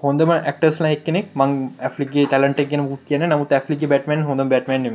[0.02, 4.88] හොඳම ක්ටස් ලයි කෙනෙක් මං ඇෆලිගේ ටලන්ට කියෙන කියන නමුත් ඇෆලික බැටමන් හොඳ බැටමන්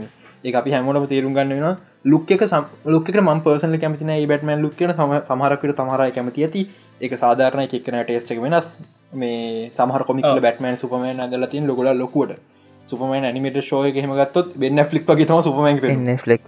[0.45, 1.77] ඒ අපි හැමෝටම තේරුම් ගන්න
[2.07, 2.43] වෙන ලුක් එක
[2.87, 6.63] ලුක් ම පර්සල කැමතින බැටමන් ලුක් කියන සමහරකට තමහරයි කැමති ඇති.
[7.01, 8.77] එක සාධාරණ එකන ටේස්ට එක වෙනස්.
[9.13, 12.39] මේ සමහර කොමික බැටමන් සුපමන් අදල තින් ලොගල ලොකුවට.
[12.87, 15.81] සුපමන් නිමට ශෝය හෙම ගත්තොත් වෙන්න ෆලික් වගේ තම සුපමන්
[16.19, 16.43] ෆලෙක්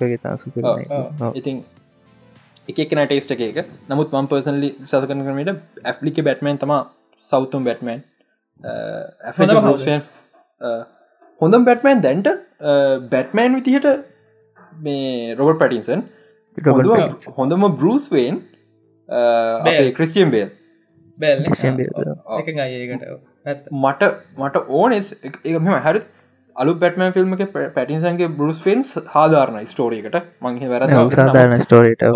[1.35, 1.64] ඉතින්
[2.85, 5.51] එකන ටේස්ට එක නමුත් මම් පර්සන්ලි සතකන කරමට
[5.85, 6.75] ඇප්ලික බැටමන් තම
[7.23, 8.05] සෞතුම් බැටමන්
[11.40, 12.31] හොඳම් බැටමන් දැන්ට
[13.11, 13.88] බැට්මෑන් විතිහට
[14.78, 16.00] මේ රොබට පැටින්සන්
[17.38, 18.38] හොඳම බරුස්වෙන්
[19.96, 20.48] ක්‍රිස්ටියම් බේල්.
[23.76, 24.02] මට
[24.38, 24.92] මට ඕන
[25.58, 25.96] මෙම හැර
[26.56, 28.82] අලු පැටම ෆිල්ම් එක පැටින්සන්ගේ බරුස්වෙන්
[29.14, 32.08] හාධාරණ ස්ටෝරීකට මංහ වැර සාධාරණ ස්ටෝරීට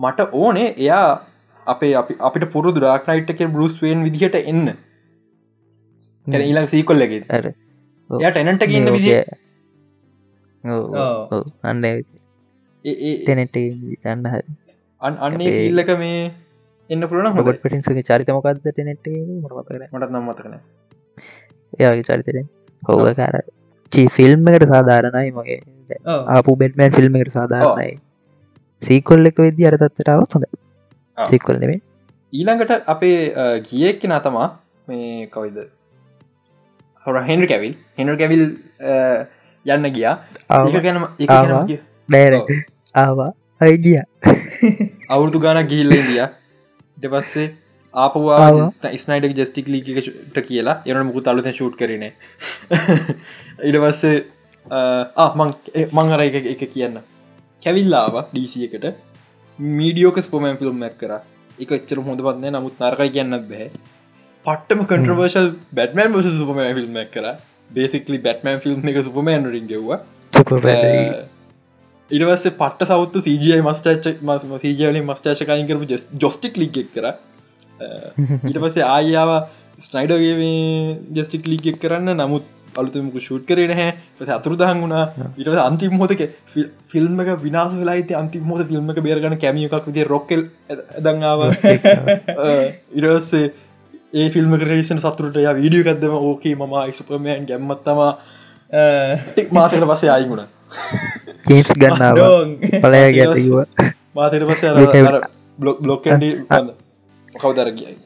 [0.00, 1.06] මට ඕනේ එයා
[1.66, 4.68] අපේ අපි අපිට පුරුදු ඩාක්නයිට් එක බරුස්වෙන් විදිහට එන්න.
[6.26, 7.20] ඊලා සීකොල්ලගේ
[8.10, 9.20] යට එනට ඉන්න විදිිය
[11.70, 13.58] අන්න තැනට
[14.02, 14.42] ගන්න හරි.
[15.02, 16.22] අන් අන්නේ ඉල්ලක මේ
[16.90, 20.54] එන්න පුළන හොට පිටින්සගේ චරිතමකක්ද ටනෙට මටමතකන මටත් නම්මතකන
[21.78, 22.50] ඒගේ චරිතරෙන්
[22.82, 23.36] හෝග කාර
[23.92, 25.60] චී ෆිල්ම් එකට සාධාරණයි මගේ.
[26.34, 27.94] ආපු බෙට්මන් ෆිල්ම් එකට සාධාරණයි.
[28.82, 30.46] සීකොල්ල එක වෙදදි අරතත්තරාවත් හොඳ
[31.18, 31.80] සිකොල් නෙමේ
[32.32, 33.16] ඊළඟට අපේ
[33.68, 34.48] ගියෙක්කෙන තමා
[34.88, 35.58] මේ කවයිද
[37.06, 38.44] හොර හෙන්ඩ කැවිල් හෙනඩ කැවිල්
[39.66, 40.14] යන්න ගියා.
[40.86, 41.04] ගැනම
[42.08, 42.34] නෑර
[42.94, 43.30] ආවා.
[43.60, 44.00] අයිගිය
[45.14, 46.22] අවුරදු ගාන ගිහිල්ල දිය
[46.98, 47.48] ට පස්සේ
[47.94, 50.76] ආපවා ස්නයිඩ ජස්ටික් ලීකට කියලා.
[50.86, 54.16] එන මුකු අලුත ෂූට් කරන ඉඩ පස්සේ
[55.36, 55.54] මං
[55.92, 57.00] මංහර එක එක කියන්න.
[57.62, 58.86] කැවිල්ලාව ඩීසියකට
[59.58, 61.12] මීඩියෝක ස්පොමන් ෆිල්ම් මැක් කර.
[61.58, 63.68] එක එච්චර හොඳ පත්න්නේ නමුත් නරකයි කියන්න බැහැ
[64.46, 67.28] පට්ටම කන්ට්‍රවර්ශල් බැටමන් සුපම ෆිල්ම් කර
[67.70, 69.98] බේසිකලි බැටමන් ෆිල්ම් එක සුපමන් රින්ගෙව්වා
[72.10, 74.18] ඉරවස්ස පට සවත්තු සජයි මස්ටච්
[74.64, 75.86] සජලින් මස්ටාචකයින් කරපු
[76.24, 77.06] ජොස්ටික් ලික් කර.
[78.48, 79.30] ඊට පස්සේ ආයාව
[79.86, 80.50] ස්නයිඩගේ
[81.16, 82.14] ජස්ටික් ලික් කරන්න.
[82.20, 82.44] නමුත්
[82.80, 85.04] අලුතමක ෂූට් කරන හැ පස අතුරු දහන් වුණා.
[85.40, 86.22] ඉට අන්තිම හොතක
[86.92, 90.42] ෆිල්ම් එක විනාස වෙලායිත අන්තිම හොත ෆිල්ම් එක බේරගන කැමියකක් විදි රොක්කල්
[91.06, 91.40] දංාව
[92.98, 93.46] ඉරස්සේ
[94.16, 98.00] ඒ ෆිල්ම් කරේෂන් සතුරට ය වීඩිය එකක්දම ඕකේ මම යිසුපමයන් ගැම්මත්තම
[99.52, 100.46] මාසකට පසේ අයිගුණ
[101.46, 102.18] ජේම්ස් ගන්නාව
[102.84, 103.54] පලය ගැතිව
[104.16, 104.62] මාතට පස
[105.58, 106.08] බ්ලොක් බ්ලොක්
[107.34, 107.96] කවදර කියයි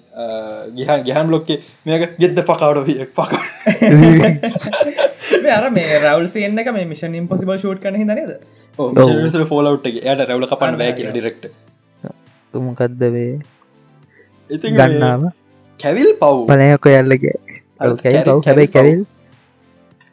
[0.79, 3.33] ගහන් ගහන් ලොක්කේ මේක ගෙද්ද පකාඩ පක
[5.51, 10.83] අර මේ රවල් සියන්න එක මේ මිෂන් ඉම්පසිබල් ෂූට් කන හිදනද ෆෝලවට් යට රැවල කපන්න
[11.03, 11.51] ඩිරෙක්ට
[12.55, 13.33] තුමකක්දවේ
[14.51, 15.31] ඉති ගන්නාව
[15.83, 16.37] කැවිල් පව්.
[16.51, 17.37] පලයකො යල්ලගේ
[18.03, 19.01] කැවිල් හැබැයි කැවිල්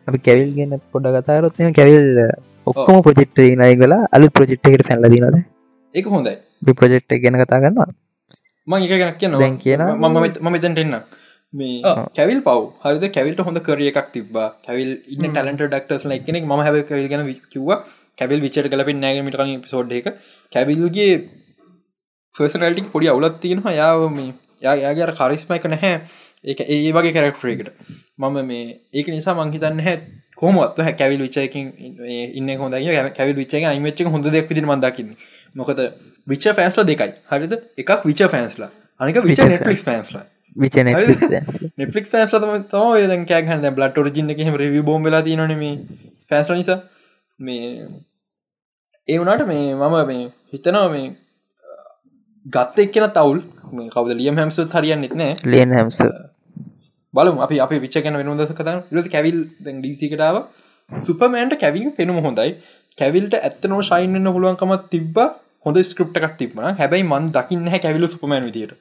[0.07, 2.07] අපි කැවිල් ගන්න පොඩ කතාරොත්ම කැවිල්
[2.71, 5.39] ඔක්කොම ප්‍රජෙක්්ට නයිගල අලු ප්‍රජෙක්්ට එකට සැල්ලදිනද
[5.95, 6.35] එක හොඳයි.
[6.81, 7.89] ප්‍රජෙක්් ගැන කතා ගන්නවා
[8.67, 10.95] මං එක ගැනක් කියන දැන් කියන මම මෙතැන්ට එන්න
[11.53, 11.81] මේ
[12.17, 12.63] කැවිල් පව්.
[12.83, 13.03] හරිද?
[13.17, 16.43] කැවිල්ට හොඳ කරිය එකක් තිබා කැවිල් ඉන්න ටලන්ට ඩක්ටර්ස් ලයි කෙනෙක්.
[16.49, 17.69] ම හැ කවිල් ගැන කිව්ව.
[18.19, 20.07] කැවිල් විචට කලපින් නෑගමිට පිසෝඩ් එක.
[20.53, 21.13] කැවිල්ගේ
[22.35, 23.77] ෆර්සනල්ටික් පොඩි අවුලත් තියෙනවා.
[23.81, 25.93] යාව මේ යායාගේ කරිස්මයික නැහැ.
[26.45, 27.69] ඒ ඒ වගේ කැරක්ටරේකට
[28.19, 29.95] මම මේ ඒක නිසා මංහිතන්න හැ
[30.35, 31.67] කොමත් කැවිල් විචයකින්
[32.33, 32.79] ඉන්න හොඳ
[33.17, 35.13] කැවිල් විච්චේ අයිමච්ච හොඳ දෙක් විදි මදකින්න
[35.55, 35.83] මොකද
[36.27, 37.13] විච ෆෑන්ස්ල දෙකයි.
[37.31, 37.53] හරිද?
[37.77, 40.75] එකක් විච ෆෑන්ස්ලා අනික විච නෙටලික් ෆෑන්ස්ලා විච
[41.77, 42.35] නෙටලික් ෆෑන්ස්
[42.67, 45.65] තම කෑහ බ්ලට ෝරජින්න එක රිවි බෝම් වෙලා තිනනම
[46.29, 46.79] ෆෑන්ස්ල නිසා.
[47.39, 47.87] මේ
[49.07, 51.07] ඒ වුණට මේ මම මේ හිතනවා මේ
[52.45, 53.39] ගත්ත එක්කෙන තවුල්
[53.71, 55.99] මේ කවද ලියම් හැම්සු හරියන්න නෙත්නෑ ලේන් හැම්ස
[57.13, 57.39] බලමු.
[57.41, 60.37] අපි අපි විච්චකන වෙනද කත ලස කැවිල් ඩීසිකටාව
[60.91, 62.51] සුපමෑන්ට කැවිල් පෙනුම හොඳයි.
[62.97, 65.17] කැවිල්ට ඇත්තනෝ ශයින්න්න පුළුවන්කමත් තිබ්බ.
[65.65, 68.77] හොඳ ස්ක්‍රප්ට එකක් තිබන හැබැයි මන් දකින්න කැවිලු සුපමෑන් විදියට.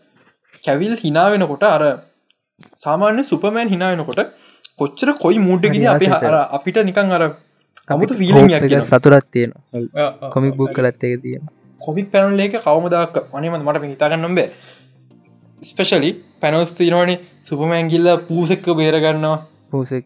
[0.65, 1.83] කැවිල් හිනාවෙනකොට අර
[2.77, 4.23] සාමාන්‍ය සුපමෑන් හිනාවෙනකොට
[4.79, 7.23] කොච්චර කොයි මූඩ්ඩකිද අපි හර අපිට නිකං අර
[7.89, 9.53] අමුතු ෆිලිය සතුරත් තියෙන
[10.31, 11.45] කොමික් බුක් කලත් එක තියෙන
[11.81, 14.49] කොමික් පැනල් එක කවමදක් අනම මට හිතාගන්න නොබේ
[15.63, 20.05] ස්පෙශලි පැනොස් තිනවනේ සුපමෑන්ගිල්ල පූසෙක්ක බේරගන්නවා පූසෙක්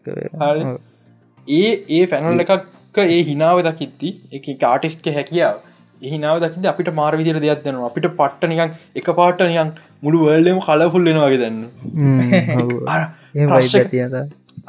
[1.47, 5.59] ඒ ඒ පැනල් එකක් ඒ හිනාව දකිත්ති එක කාටිස්ක හැකියාව.
[6.01, 7.87] එහිනාව දකිද අපිට මාර විදිර දෙයක් දෙනවා.
[7.87, 9.71] අපිට පට්ට නිකන් එක පාට නිකන්
[10.03, 11.69] මුළු වල්ලම කලෆුල්ලෙන වගේ දන්න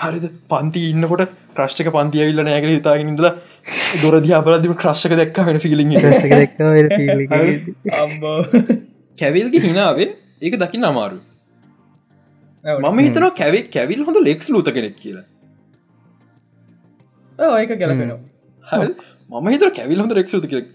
[0.00, 0.30] හරිද?
[0.48, 3.28] පන්ති ඉන්නකොට ක්‍රශ්ක පන්ති ඇවිල්ල නෑකර හිතාගෙන ඉදල
[4.02, 5.84] දොරදි අපලදිම ක්‍රශ්ක දැක්ක වෙන ෆිලිි
[9.18, 11.18] කැවිල්ගේ හිනාවේ ඒක දකින්න අමාරු
[12.64, 15.24] මම හිතන කැවේ කැවිල් හොඳ ලෙක්ස් ලූත කෙනෙක් කියලා.
[17.60, 20.66] ඒක ගැලපෙනවා ම හිත කැවිල් හොඳ රෙක්ෂ කෙක්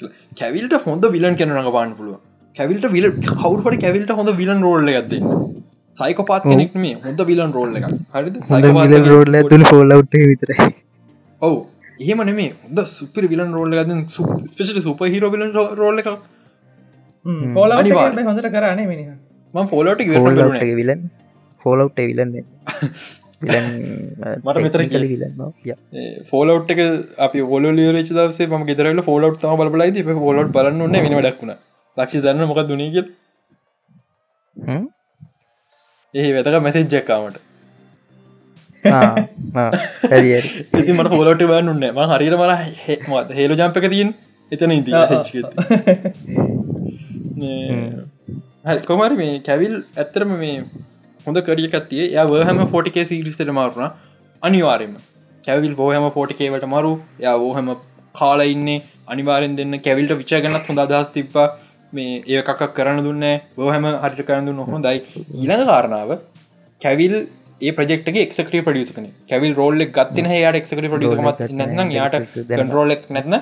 [0.42, 2.18] කැවිල්ට හොඳ විලන් කෙන රඟ පාන්න පුළුව
[2.56, 3.08] කැවිල්ට විල
[3.44, 5.14] කවුරට කැවිල්ට හොඳ විලන් රෝල්ල ඇද
[5.98, 10.50] සයිකපාත් කෙනෙක් මේ හොඳ විලන් රෝල්ල එක හරි රෝල්ල තුළ ෆෝල්ලවට් විතර
[11.42, 11.58] ඔවු.
[12.04, 13.92] එහෙම නෙමේ හොඳ සුපිර විලන් රෝල්ල ගද
[14.52, 15.50] ස්පේෂ සුප හිර විලන්
[15.82, 16.10] රෝල්ල එක
[17.60, 19.06] හොල හොඳට කරන්නේ මිනි
[19.54, 20.02] ම ෆෝලට
[20.78, 21.10] විලන්
[21.62, 22.46] ෆෝලව් විලන් මට
[24.58, 24.82] මෙතර
[26.30, 26.80] ෆෝලවට් එක
[27.20, 31.54] අපි ොල ලියරච දසේ ම ගෙදරල ෆෝලට් ම බලයි ොලට් බලන්න න්න වෙන ඩක්ුණ
[31.98, 32.98] ලක්ෂ දන්න මොක දුනීග
[36.14, 37.38] ඒ වෙතක මැසෙජ් ජැක්කාමට
[40.74, 42.52] ඉති මට ෆෝලට බන්න උන්න ම හරිර මර
[43.34, 44.14] හෙලු ජම්පක තියෙන්
[44.52, 44.92] එතන ඉති
[48.90, 50.56] කොමරි මේ කැවිල් ඇත්තරම මේ
[51.26, 53.94] හොඳ කරියකත්තිය ය වහම ෆෝටිකේ සිරිස්ට මාරුණ.
[54.44, 54.94] අනිවාරෙන්ම
[55.48, 56.94] කැවිල් බෝහම ෆෝටිකේවට මරු.
[57.24, 57.72] ය වෝහම
[58.20, 58.70] කාල ඉන්න.
[59.14, 61.48] අනිවාරෙන් දෙන්න කැවිල්ට විචාගන්නත් හොඳ අදහස් තිබ්බා.
[61.94, 63.26] මේ ඒකක් කරන්න දුන්න
[63.58, 64.98] බෝහම හරිට කරන්න දුන්න හොඳයි.
[65.42, 66.12] ඊළඟ කාරණාව
[66.82, 67.16] කැවිල්
[67.68, 73.38] ඒ ප්‍රෙක්ටගේ එක්ක්‍රී පඩියස කන කැවිල් රෝල්ල ගත්තින යාට එක්ක්‍රී පඩියස මත් යාට රෝලෙක් නැත්න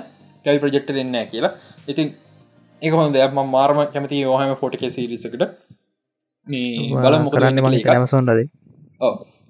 [0.45, 1.17] කැවි ප්‍රජෙක්ට දෙන්න.
[1.31, 1.53] කියලා.
[1.91, 2.13] ඉතින්
[2.81, 3.33] ඒක හොඳ දෙයක්.
[3.47, 5.43] මාර්ම කැමති යෝහම ෆෝටිකේ සිරිසකට
[6.47, 8.41] බල මොකරන්න මල ඇමසොන්ඩද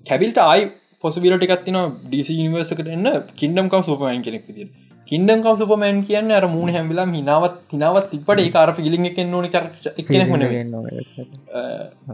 [0.06, 0.66] කැබිල්ට ආයි
[1.04, 4.70] පොසිබිලට එකත්තින ඩිසි නිවර්සකට එන්න කින්ඩම් කව සුපමන් කෙනෙක් විදිර
[5.08, 9.50] කින්ඩම් කව සුපමන් කියන්න අර මූුණ හැමිලා හිනාවත් තිනාවත් තිපට ඒ කාර පිලිින් එක නොන
[9.50, 9.66] කර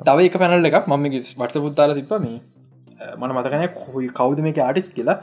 [0.01, 2.25] තව එක පැනල් එකක් මම වටස පුත්තාල තිබම
[3.17, 5.17] මන මතකනය කොයි කවුද මේක ආටිස් කියලා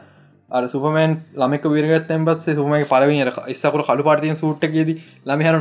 [0.51, 4.93] අර සුපමන් ලමක වරගත් ඇම්බස්සේ සුමයි පලවෙනි ඉස්සකර කළු පාටිය සූට්ටගේද
[5.27, 5.59] ළමහර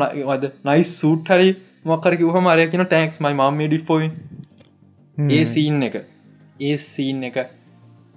[0.66, 1.50] නයි සූට් හරි
[1.86, 4.08] මොක්කරක හම අරය කියන ටැක්ස් මයි මම ඩි පොයි
[5.18, 5.96] ඒ සීන් එක.
[6.60, 7.38] ඒ සීන් එක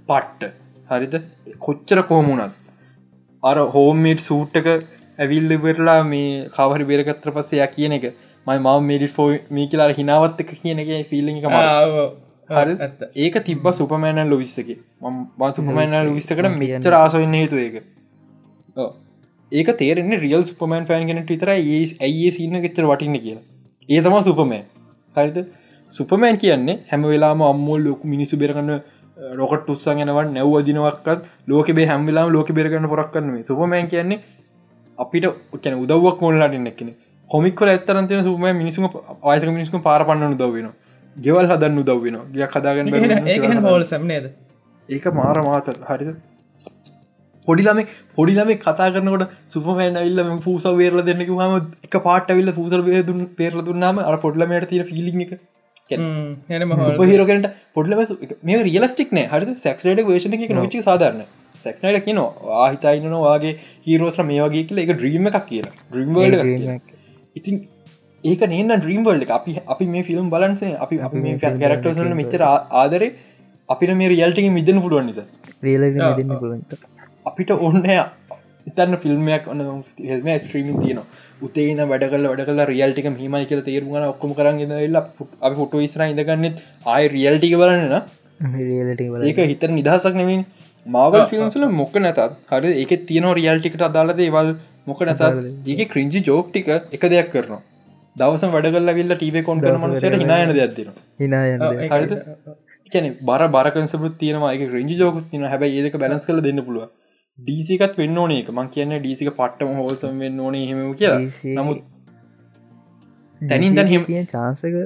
[0.09, 0.55] පට්ට.
[0.89, 1.15] හරිද?
[1.59, 2.57] කොච්චර කෝමුණත්
[3.43, 4.73] අර හෝමේට් සූට්ටක
[5.19, 8.11] ඇවිල්ල වෙරලා මේ කවහරි බේරගත්‍ර පස්සයා කියන එක
[8.47, 11.49] මයි මම මේඩි ෆෝ මේ කියලා හිනාවත් එක කියන එක ෆිල්ලි එක
[12.51, 17.83] ඒක තිබ සුපමෑන ලොවිස්සක ම සුපමෑන විස්සකට මෙච්චර ආසවෙන්න හේතු ඒක.
[19.53, 23.45] ඒක තේරෙන රියල් සුපමන් ෆෑන් කෙනට විතර ඒ ඇයි සින්න ගෙච්චර වටින්න කියලා.
[23.89, 24.65] ඒ තම සුපමෑන්
[25.17, 25.39] හරිද?
[25.93, 28.75] සුපමෑන් කියන්නේ හැම වෙලාම අම්මෝල් ලොක මිනිසු බෙරගන්න
[29.35, 34.21] රොකට උත්සන් යනවන් නැව් අදිනවක්කත් ලෝක බේ හැම්වෙලාම ලෝක බෙරගන්න පොරක් කරන්නේ සුපමෑන් කියන්නේ
[34.99, 35.27] අපිට
[35.59, 36.95] කැන උදවක් කොල්ලාට එක්න
[37.31, 40.71] කොමික්කොල ඇත්තරන්තින සුම මිනිසුම ආයසක මිනිස්කු පාරපන්නන දවෙන
[41.21, 44.27] ගෙවල් හදන්න උදව්වෙන ගයක් හදාගන්න ඒ හෝල් සම්නේද
[44.89, 46.11] ඒක මාර මාත හරිද?
[47.49, 47.81] පොඩිලම
[48.17, 51.57] පොඩිලම කතා කරනකොට සුපමෑන් ඇල්ල පූස වේරල දෙන්නක හම
[51.87, 55.39] එක පාට විල්ල පූසල් දුන් පේරල දුන්නාම අර පොඩ්ලමට තින ෆිලි එක
[55.91, 58.01] හිරකට පොඩ්ලම
[58.45, 59.27] මේ රියලස්ටික් නෑ.
[59.27, 63.55] හරි සක්ට වේශන එක නොචි සාධරන්න සැක්නට කියන ආහිතයින්න වාගේ
[63.87, 64.79] හීරෝස්්‍ර මේ වගේ කියල.
[64.79, 65.75] එක ්‍රීම එකක් කියලා.
[65.93, 66.41] ්‍රීම්වල්ඩ
[67.37, 67.61] ඉතින්
[68.25, 73.11] ඒක නන්න ්‍රීම්වල්ඩ අපි අපි මේ ෆිල්ම් බලන්සේ අපි අපි මේ කැරක්ටර්සන මෙචර ආදරේ
[73.69, 75.27] අපිට මේ රියල්ටික මිදන පුළුවන් නිසා.
[77.27, 77.81] අපිට ඔන්න
[78.67, 79.63] ඉතන්න ෆිල්ම්මයක් ඔන්න
[80.03, 81.01] හෙම ස්ත්‍රීමින් තියන
[81.43, 85.05] උතේන වැඩ කල වැඩ කල රියල්ටික හිමයි කියල තේරුගන ඔක්කම කරන්න ලා
[85.41, 87.97] අපි ෆොට ස්ර ඉදගන්නෙත් ආය රියල්ටික බලන්න
[89.25, 90.45] ඒක හිතර නිදහසක් නෙමින්
[90.87, 94.55] මාවල් ෆිල්ම්සල මොක නැතත් හරි එක තියන රියල්ටිකට අදාල දේවල්
[94.87, 95.27] මොක නැතත්
[95.71, 97.63] ඒක ක්‍රිංජි ජෝක්ටික එක දෙයක් කරනවා
[98.17, 101.61] දවස වැඩගල්ල විල්ල ටීව කොන් කරන මනසට හිනායන දෙයක්තින හිනායන
[102.93, 106.89] කැන බර බරකන්සපුත් තියෙනවාගේ ක්‍රංජි ජෝකුත් තින හැබයි ඒක බැලස් කල දෙන්න පුළුව
[107.39, 111.21] ඩීසිකත් වෙන්න ඕනේ මං කියන්න ඩීසික පට්ටම හෝසම් වෙන්න ඕනේ හෙම කියලා.
[111.57, 111.79] නමුත්
[113.41, 114.81] තැනින් දැන් හෙම චාන්සක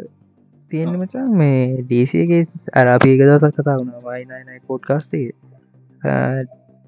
[0.71, 2.43] තියෙන මචන් මේ ඩීසිගේ
[2.75, 3.95] අරාපියක දවසක් කතා වුණ.
[4.05, 5.27] වයිනයි පොඩ්කාස්ටේ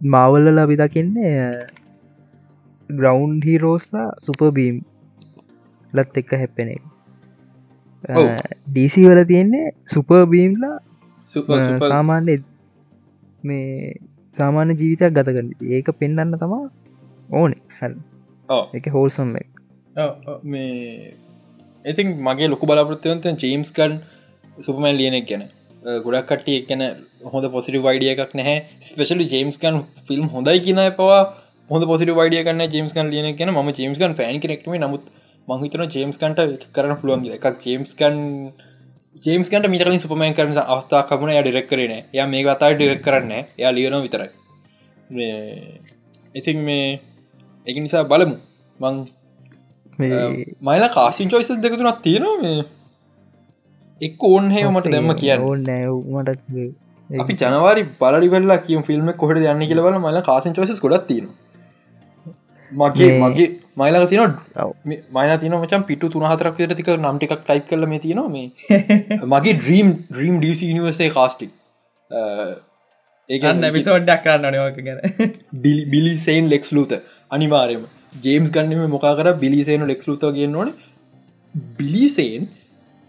[0.00, 1.32] මවල්ල ලබි දකින්නේ
[2.90, 4.76] ග්‍රවන්් හිරෝස්ලා සුපබීම්
[5.96, 6.82] ලත් එක්ක හැප්පෙන එක.
[8.66, 10.76] ඩීසි වල තියෙන්නේ සුපබීම්ලා
[11.84, 12.36] සාමාන්‍ය
[13.44, 13.94] මේ
[14.36, 16.64] සාමාන්‍ය ජීවිතයක් ගත කරන්න ඒක පෙන්න්න තමා
[17.32, 17.62] ඕනේ.
[17.74, 17.82] හ
[18.74, 18.86] එක.
[18.88, 19.28] හෝල්සම්
[20.46, 21.16] මේ
[21.84, 23.92] ඉතින් මගේ ලොකු බලාපොරත්වයන්ත ජේම්ස්කන්
[24.58, 25.44] සුපමැන් ලියනෙක් ගැන.
[26.04, 26.82] ගොඩක් කට්ටිය එකන
[27.32, 28.56] හොඳ පොසිටි වයිඩිය එකක් නැහැ.
[28.82, 29.76] ස්පෙශලි ජේම්ස්කන්
[30.08, 31.20] ෆිල්ම් හොඳයි කියන පවා
[31.70, 35.06] හොඳ පොසිට වයිඩිය කන්න ජේම්ස්කන් ලියන කියන ම ජේම්ස්කන් ෆෑන් කෙනෙක්ම නමුත්
[35.48, 36.40] මහිතන ජේම්ස්කන්ට
[36.74, 38.16] කරන පුළුවන් එකක් ජේම්ස්කන්
[39.24, 43.70] ජේම්ස්කට මිටලින් සුපමන් කරන අවස්ථා කමුණ ය ඩිරෙක් කරන ය මේ අතා ඩිරෙක් කරන්න යා
[43.70, 44.30] ලියනෝ විතරයි.
[46.34, 46.88] ඉතින් මේ
[47.66, 48.36] එක නිසා බලමු.
[48.78, 48.96] මං
[50.62, 52.58] මයිලා කාසින් චොයිස දෙකතුනක් තියෙනවා මේ.
[54.00, 55.40] එක් ඕන් হে මට දෙම කියන්න.
[55.42, 56.30] ඕන්නෑමට
[57.10, 61.45] අපි ජනවාරි බලි වෙල්ලා කියම් ෆිල්ම් කොහට යන්න කියලවල මල කාසින් චොයිස ගොඩත් තියෙනවා
[62.82, 64.20] මගේ මගේ මයිලා තින
[65.12, 68.46] මයින තින මචන් පිටු තුනහතරක් තික නම්ටිකක් ටයිප් කල මේ තියනවා මේ.
[69.26, 71.52] මගේ ඩ්‍රීම් ඩ්‍රීම් ඩීසි නිවසේ කාස්ටික්
[73.30, 74.98] ඒකන්න විසෝඩ්ඩක් කරන්න නයක ගැන.
[75.90, 76.94] බිලිසේන් ලෙක්ස් ලූත
[77.30, 77.84] අනිවාරයම
[78.22, 80.72] ජේම්ස් ගන්නම මොකා කර බිලිසේන ලෙක්ස් ලූත ගෙන් ඕන.
[81.78, 82.48] බිලිසේන්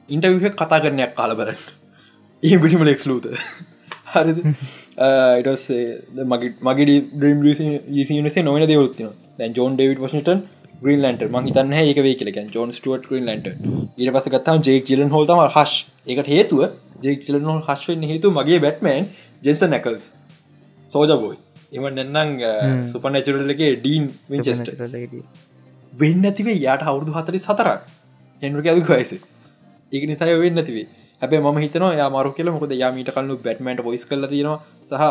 [0.09, 1.63] ඉන්ටවිහ කතා කරනයක් කාලබරන්න
[2.43, 3.31] ඒ පිටිම ලෙක්ස් ලූත
[4.07, 4.43] හරිද?
[5.41, 5.85] ඉටස්සේ
[6.25, 10.43] මගේ මගේ ඩ්‍රීම් සේ නොවන දෙවත්තිනවා ජෝන් ඩේවිඩ් වශටන්
[10.81, 13.47] ග්‍රීන්ලන්ට මහිතන්න ඒක වේ කියලක ජෝන් ස්ටුවට් ග්‍රීන්ලන්ට
[13.97, 15.75] ඉට පස ගත්තාම ජෙක් ජිලන් හෝතම හශ්
[16.07, 16.63] එකට හේතුව
[17.03, 19.11] ජෙක් චිලන හශ්වෙන් හේතු මගේ බැට්මන්
[19.43, 20.07] ජෙන්ස නැකල්ස්
[20.89, 21.37] සෝජබෝයි
[21.71, 24.69] එම නැන්නම් සුපනැචරල්ලගේ ඩීන් විචෙස්ට
[25.93, 27.81] වෙන්න ඇතිවේ යාට අවුරදු හතරි සතරක්.
[28.41, 29.11] හෙන්රු ඇදු වයිස.
[29.91, 30.87] ඒක නිසාය වෙන්න ඇතිවේ
[31.21, 32.51] හැබේ ම හිතන මරු කියල.
[32.51, 34.59] මොකද යාමීට කල්ලු බැට්මන්ට පොයිස් කල තියෙනවා.
[34.85, 35.03] සහ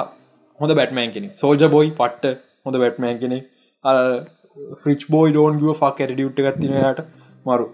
[0.61, 3.39] හොඳ බැට්මෑන් කෙනෙ සෝජ බොයි පට්ට හොඳ බැට්මෑන් කෙනෙ
[3.85, 7.01] ෆ්‍රිච් බෝයි ඩෝන් ගුව ෆක් ඇඩියුට් ගත්තිනයට
[7.47, 7.67] මරු.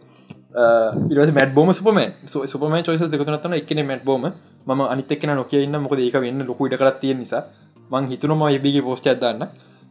[1.32, 4.24] මැට බෝම සුපමන් සුපම චොයිස දෙකතුනත්තන එකන මැට් බෝම
[4.66, 5.82] ම අනිතක්න නොකිය ඉන්න.
[5.84, 7.42] මොකද ඒක වෙන්න ලොකුට කරත් තිය නිසා.
[7.90, 9.46] මං හිතුනම එබිගේ පෝස්ට ඇදන්න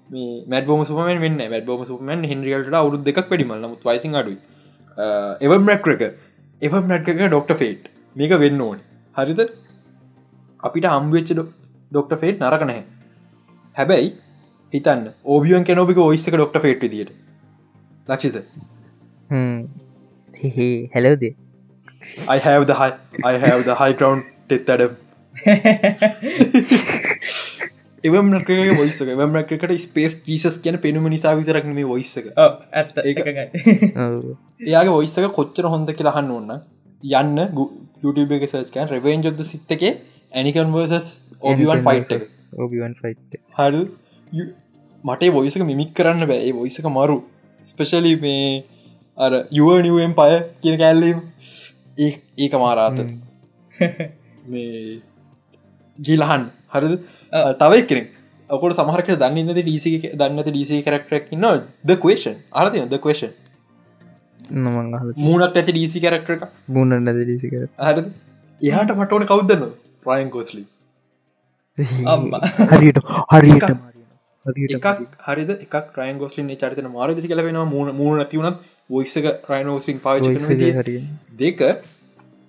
[0.09, 4.33] මේ මැට බෝම සුපමන් වෙන්න මැට බෝම සුපමන් හිරියට අවුදු දෙක් වැඩිමල් නමුත් වයිසි අඩු
[5.45, 6.01] එව මැක්රක
[6.61, 7.83] එව මැට්ක ඩොක්ට ෆේට්
[8.15, 8.79] මේක වෙන්න ඕන.
[9.15, 9.41] හරිද?
[10.63, 12.83] අපිට අම්වෙච්ච ඩොක්ට ෆේට් නරක නැහැ.
[13.75, 14.09] හැබැයි
[14.73, 15.03] හිතන්න.
[15.25, 17.11] ඕබියන් කෙනෝබික ඔයිස්සක ඩොක්ට ෆේට් දිට
[18.07, 18.37] ලක්ෂිත
[20.95, 21.23] හැලෝද
[22.35, 22.93] I have the high
[23.31, 24.83] I have the high ground තෙත් අඩ
[28.03, 28.29] එවම
[28.83, 32.95] ොයිසක වමකට ස්පේස් ජීසස් කියන පෙනුම නිසා විතරක් මේ ඔයිස්සක ඇත්ත.
[34.67, 36.51] එයාගේ ඔයිස්සක කොච්චර හොඳ කියලාහන්න ඕන්න
[37.03, 37.37] යන්න
[38.03, 39.93] YouTube එක සර්ස්කන් රෙවෙන්ජොද සිත්තකේ
[40.31, 41.07] Anakin versus
[41.51, 42.11] Obi Wan fight
[42.65, 43.81] Obi Wan fight හඩු
[45.03, 46.51] මටේ වොයිසක මිමික් කරන්න බෑ.
[46.53, 47.17] වොයිසක මරු.
[47.63, 48.63] ස්පෙශලි මේ
[49.17, 51.19] අර යුවනිුවෙන් පය කියන කැල්ලීම
[51.97, 53.03] ඒ ඒක මාරාත
[54.51, 55.01] මේ
[55.99, 56.49] ගිලහන්.
[56.69, 56.97] හරිද?
[57.55, 58.09] තවයි කෙනෙක්
[58.49, 63.31] ඔකොට සමහරකට දන්න ද ඩීසි දන්නත ඩීසි කරක්ටක් න්න ද කේෂන් අරද ද කේෂන්
[65.19, 68.03] මූනක් ඇති ඩීසි කරක්ට එක මුණ නැද ඩීසි කර හරි
[68.61, 69.71] එහට මටවන කවදන්න
[70.05, 70.65] ප්‍රයන් කෝස්ලි
[72.73, 72.99] හරිට
[73.31, 73.69] හරිට
[74.45, 74.87] එකක්
[75.19, 75.49] හරිද?
[75.59, 78.57] එකක් රයන් ගොස්ලින් චරිතන මාරදිරි කලවෙන මුණ මුණ නැතිවුණත්
[78.91, 80.21] ොයිසක රයිනෝසින් පාච
[81.37, 81.61] දෙක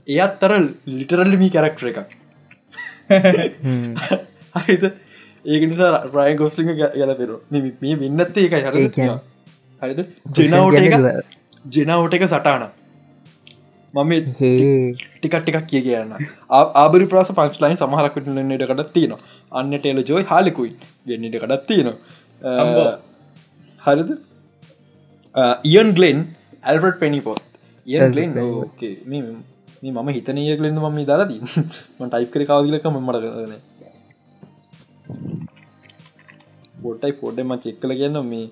[0.08, 0.52] එයත්තර
[0.88, 1.98] ලිටරල්ලමී කැරක්ටර එකක්.
[4.58, 4.84] හරිත
[5.44, 8.74] ඒක නිසා රය ගොස්ලිං ගැලපෙර මේ වෙන්නත්තේ එකයි හර
[9.82, 10.00] හරිද?
[10.32, 10.94] ජනවට එක
[11.64, 12.68] ජනවට එක සටාන
[13.94, 16.12] මම ටිකක් ටිකක් කිය කියන්න
[16.50, 19.20] ආබරි ප්‍රස පංස්ලයින් සමහරක්කට නට කටත් තියනවා.
[19.52, 20.72] අන්න ටේල ජෝයි හාලිකුයි
[21.06, 22.92] වෙන්නට කටත් තියෙනවා.
[23.82, 24.12] හරිද?
[25.66, 26.18] ඉයන් ගලෙන්
[26.62, 27.42] ඇල්බට පෙනිපොත්
[27.86, 28.94] ඉයන් ගලෙන් ඕකේ
[29.82, 31.40] මම හිතනය කලෙන්ද මම දාලදී
[31.98, 33.54] ම ටයිප් කර කාවලක මමට කරන
[36.82, 38.46] පොටයි පොඩ්ඩම චෙක්කල කියන්න මේ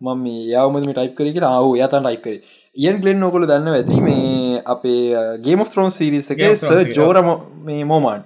[0.00, 2.36] මම මේ යාවමම ටයිප් කර ආව යතන් ටයිප් කර
[2.76, 7.28] ඉයන් ගලෙන් නොකොල දන්න ඇති මේ අපේ ගේම ත්‍රෝන් සිරිසගේ ස ජෝරම
[7.62, 8.24] මේ මෝමාන්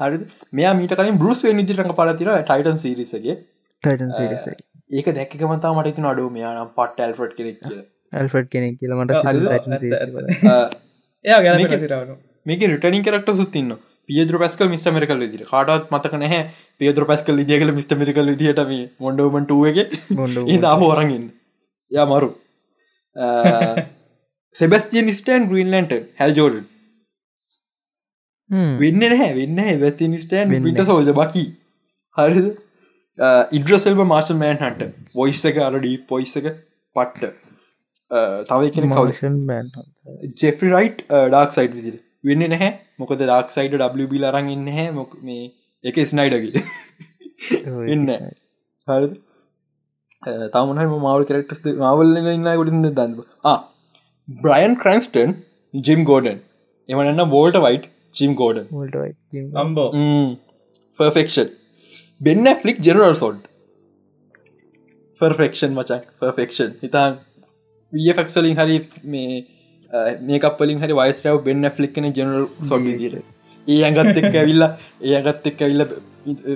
[0.00, 0.18] හරි
[0.52, 3.36] මෙයා මීට කලින් බරුස් වේ නිදිරඟ පලතිර ටයිටන් සිරිසගේ
[3.82, 4.48] ටයිටන් සිරිස
[4.92, 7.68] ඒක දැක්කමතා මට ති අඩු මෙයානම් පට් ඇල්ෆට් කෙනෙක්
[8.12, 9.12] ඇල්ෆට් කෙනෙක් කියලමට
[12.46, 13.76] මේක රිටනින් කරක්ට සුත්තින්න
[14.08, 16.42] පියදුර පැස්කල් මිස්ට මරිකල් විදිර කාටත් මතක නැහැ
[16.80, 19.86] පියදුර පැස්කල් දියකල මිස්ට මරිකල් විදිහට මේ මොඩෝමටුවගේ
[20.48, 21.26] ඒ හෝරගන්න
[21.90, 22.30] යා මරු
[24.56, 26.64] සෙබස්තිය නිස්ටන් ග්‍රීන්ලන්ට හැල් ජෝඩන්
[28.80, 31.44] වෙන්න නැහැ වෙන්න වැති නිස්ටන් විට සෝල්ජ බකි
[32.16, 32.48] හරිද
[33.52, 36.50] ඉඩ්‍රසෙල්ම මාර්ශල් මෑන් හන්ට වොයිස් එක අරඩී පොයිස් එක
[36.96, 37.54] පට්ට.
[38.48, 39.34] තව කෙන කවෂන්
[40.42, 45.16] ජෙෆරි රයිට් ඩක් සයිට් විදිර වෙන්න නැහැ මොකද ඩක් සයිට ඩ අරන් ඉන්න හැ මොක
[45.22, 45.50] මේ
[45.84, 46.62] එක ස්නයිඩගේ
[47.94, 48.06] ඉන්න
[48.88, 49.10] හරි
[50.22, 53.12] තමන මවල් කරෙක්ටස් මවල් ඉන්න ගොටින් දන්න
[54.28, 55.36] බ්‍රයන් ක්‍රන්ස්ටන්
[55.74, 56.40] ජිම් ගෝඩන්
[56.88, 58.66] එමන්න බෝල්ට වයිට් ජිම් ගෝඩන්
[59.56, 59.88] අම්බෝ
[60.98, 61.54] පර්ෆෙක්ෂන්
[62.20, 63.46] බෙන්න ෆලික් ජෙනරල් සොඩ්
[65.20, 67.18] පර්ෆෙක්ෂන් මචක් පර්ෆෙක්ෂන් හිතාන්
[67.92, 69.40] වෆක්සලින් හරි මේ
[70.22, 73.18] මේකපලින් හරි වයිස්ටව බෙන්න්න ෆලික්න ජනල් සොඩ දිර
[73.66, 75.86] ඒ ඇගත් එක් ඇවිල්ල ඒ ඇගත් එක් ඇවිල්ල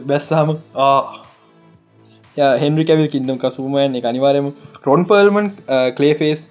[0.06, 0.56] බැස්සාම
[2.36, 4.52] හෙන්රි කැවිල් කින්නම් කසුමයන් එක අනිවාරයම
[4.84, 5.48] රොන් ෆල්මන්
[5.96, 6.50] කලේෆේස්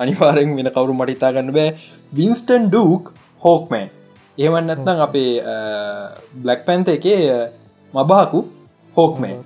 [0.00, 1.76] අනිවාරෙන් වෙන කවරු මටිතා ගන්න බෑ.
[2.12, 3.90] වින්ස්ටන් ඩූක් හෝක්මෑන්
[4.38, 5.32] ඒවන් නැත්නම් අපේ
[6.36, 7.20] බ්ලක් පැන්ත එකේ
[7.94, 8.40] මබාකු
[8.96, 9.44] හෝක්මෑන්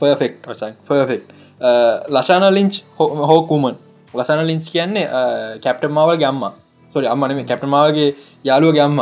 [0.00, 0.74] පර්ෆෙක්් වචන්.
[0.84, 1.22] පර්ෆෙක්්
[2.08, 3.76] ලශාන ලිංච් හෝකුමන්
[4.14, 5.08] ලසන ලිංච් කියන්නේ
[5.60, 6.44] කැප්ට මාවල් ගම්ම
[6.94, 9.00] සොරි අම්මනම කැප්ට මාවගේ යාලුව ගම්ම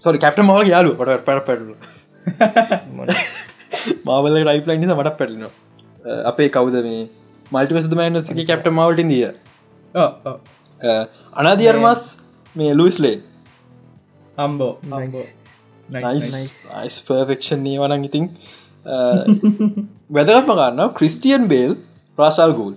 [0.00, 1.74] සොරි කැප්ට මාව යාලු පට පැර පැටලු
[4.08, 5.52] මාවල රයිපලයින් නිසා මටත් පැටලිනවා.
[6.30, 7.02] අපේ කවුද මේ
[7.52, 9.24] මල්ටිවසද මෑනසගේ කැප්ට මවල්ටින් දිය
[11.36, 12.04] අනාදියර්මස්
[12.56, 13.16] මේ ලුයිස්ලේ
[14.38, 14.72] අම්බෝ
[15.88, 18.26] නයිස් පර්ෆෙක්ෂන් නී වනන් ඉතින්.
[20.16, 21.76] වැදගත්ම ගන්න ක්‍රිස්ටියන් බේල්
[22.18, 22.74] ප්‍රශල් ගූල්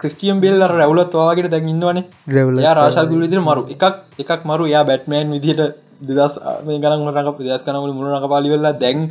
[0.00, 2.04] ක්‍රිස්ටියම් බෙල් රැවලත් වාගේ දැන් ඉන්නවනේ.
[2.36, 3.62] රැවලයා රාශල් ගුල විදිර මරු.
[3.74, 3.84] එකක්
[4.22, 4.64] එකක් මරු.
[4.74, 6.34] යා බැට්මෑන් විදිහට දෙදස්
[6.66, 9.06] මේ ගන රක ප්‍රදස් කනවල මුණ රක පාලි වෙල්ලා දැන්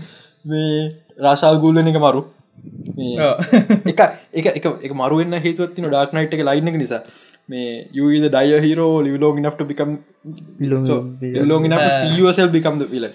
[0.46, 0.76] මේ
[1.20, 2.22] රාශල් ගුල්ලන එක මරු.
[3.86, 4.00] එක
[4.34, 7.02] එක එක එක මරුවන්න හේතුවත්තින ඩක්නයිට් එක ලයින්න නිසා.
[7.50, 9.98] මේ you either die hero live long enough become
[11.46, 11.68] log
[12.34, 13.10] සල් බිකම්ද විල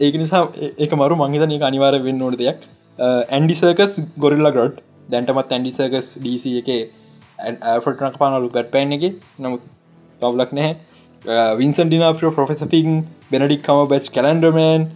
[0.00, 0.44] ඒක නිසා
[0.78, 1.16] එක මරු.
[1.16, 2.62] මංහිතන එක අනිවාර වෙන්න ඕන දෙයක්.
[3.30, 6.70] ඇන්ඩිසර්කස් ගොරිල්ල ගොඩ් දැන්ටමත් ඇන්ඩිසර්කස් ඩීස එක
[7.84, 9.04] ෆටනක් පානලු ගැට් පෑන් එක.
[9.38, 9.62] නමුත්
[10.22, 10.89] පවලක් නැහැ
[11.24, 14.86] වින්සන් ඩිනාප පොෆෙසතින් බෙනඩික් කම බච් කලන්ඩර්මන්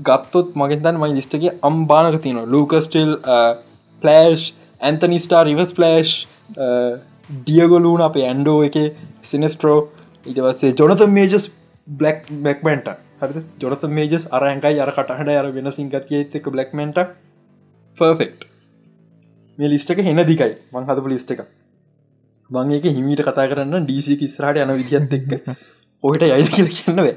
[0.00, 3.14] ගත්තොත් මගෙන්තන් මයි ලිස්ටගේ අම්බානක තියන ලූකස්ටල්
[4.02, 4.44] පලෑෂ්
[4.80, 6.12] ඇන්තනිස්ටා රිවස් පලෑෂ්
[7.38, 8.76] ඩියගොලූන අපේ ඇන්ඩෝ එක
[9.24, 9.78] සිනස්ට්‍රෝ
[10.26, 11.48] ඉටවස්සේ ජොනත මේජස්
[11.88, 12.88] බ්ලක් බැක්මෙන්ට
[13.22, 16.98] හරි ජොනත මේජස් අරංකයි අර කටහට අර වෙන සිංගතිය එක බ්ලක්මෙන්ට
[17.98, 18.46] ෆර්ෆෙක්්
[19.58, 21.46] මේ ලිස්ටක හෙන දිකයි මං හදපු ලිස්ට එක.
[22.52, 25.48] මං ඒක හිමීට කතා කරන්න ඩීසි කිස්රට යන විදිත් එක්ක.
[26.04, 27.08] ඔහට යයි කියල කියන්නව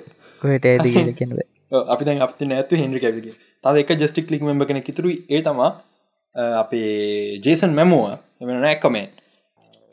[0.41, 1.39] කොහට ඇද කියල කියනව
[1.87, 5.71] අපි දැන් අපති නැතු හෙන්රි කැවිගේ තද එක ජස්ටික් ලික් මෙම්බ කෙන කිතුරු ඒ තමා
[6.55, 8.09] අපේ ජේසන් මැමෝව
[8.41, 9.07] එමන නැක්කමෙන්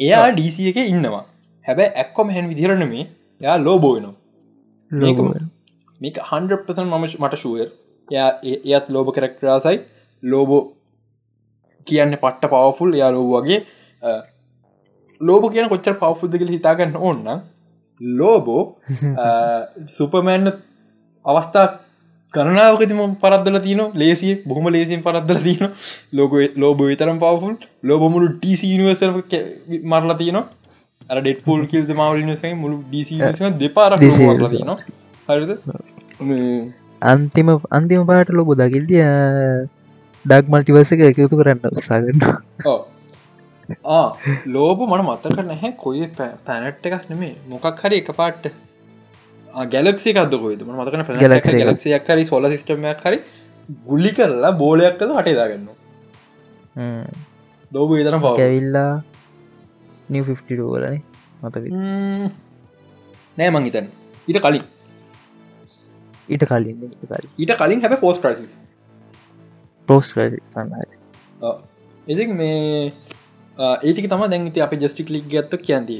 [0.00, 1.24] එයා ඩීසි එක ඉන්නවා.
[1.66, 3.04] හැබැ ඇක්කොම හැන් විදිරනමේ
[3.40, 4.14] යා ලෝබෝයනවා
[6.00, 7.68] මේක හන්පසන් මම මට ශුවර්
[8.08, 9.78] එය එයත් ලෝබ කරෙක්ටරාසයි
[10.22, 10.62] ලෝබෝ
[11.86, 13.60] කියන්න පට්ට පවෆුල් යා ලෝ වගේ
[15.22, 17.30] ලෝබ කියන කොච්චර පවෆුද්ද කියල හිතාගන්න ඕන්න
[18.00, 18.62] ලෝබෝ
[19.96, 20.52] සුපමෑන්න
[21.24, 21.66] අවස්ථා
[22.34, 25.64] කරනාවකතිම පරද්දල තින ලේසිය බොහම ලේසින් පරද්දල තියන
[26.12, 27.54] ලෝක ලෝබ විතරම් පවෆුල්
[27.84, 29.02] ලෝබමුළු ටීසි නිවර්ස
[29.86, 30.40] මරලා තියන
[31.10, 33.20] අර ඩෙට්පුල් කිල්ද මවලිනසයි මුළු ඩීසි
[33.58, 34.72] දෙපාර තින
[35.28, 35.52] හරිද?
[37.02, 39.04] අන්තිම අන්තිම පාට ලොබ දකිල්දිය.
[40.24, 42.20] ඩක් මල්ටිවර්ස එක එකතු කරන්න උත්සාගන්න
[44.56, 45.72] ලෝබ මන මතක නැහැ.
[45.84, 48.44] කොයි පැනට් එකක් නෙමේ මොකක් හරි එක පාට්ට
[49.72, 51.66] ගැලක්සි කදකොයිද මතකන Galaxy එක.
[51.70, 53.18] ලක්ෂයක් හරි සොල සිස්ටමයක් හරි
[53.88, 55.66] ගුල්ලි කරලා බෝලයක් කළ හටේදාගන්න
[57.72, 58.92] ලෝබ විතන පව කැවිල්ලා
[60.12, 60.96] නිය 52 වලන
[61.42, 61.64] මතක
[63.38, 63.50] නෑ?
[63.50, 63.86] මං හිතන්
[64.28, 64.64] ඊට කලින්.
[66.28, 66.76] ඊට කලින්
[67.38, 67.80] ඊට කලින්.
[67.84, 68.52] හැබ පෝස් ප්‍රයිසිස්
[69.88, 70.92] පෝස්ට සන්නහට
[72.06, 72.92] ඉතින් මේ
[73.62, 75.98] ඒටික තම දැන්ති අප ජස්ටික් ලික් ගත්ත කියන්ති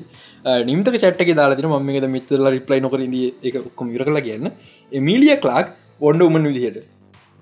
[0.69, 3.15] නිම්තක චට්ක දාලාතින ම එකද මිතරල රිප්ලයි නොකරද
[3.49, 4.49] එක ඔක්කොම විර කලා කියන්න.
[4.93, 5.77] එමිලිය කලාක්
[6.09, 6.83] ඔොන්ඩ උමන් විදිහට.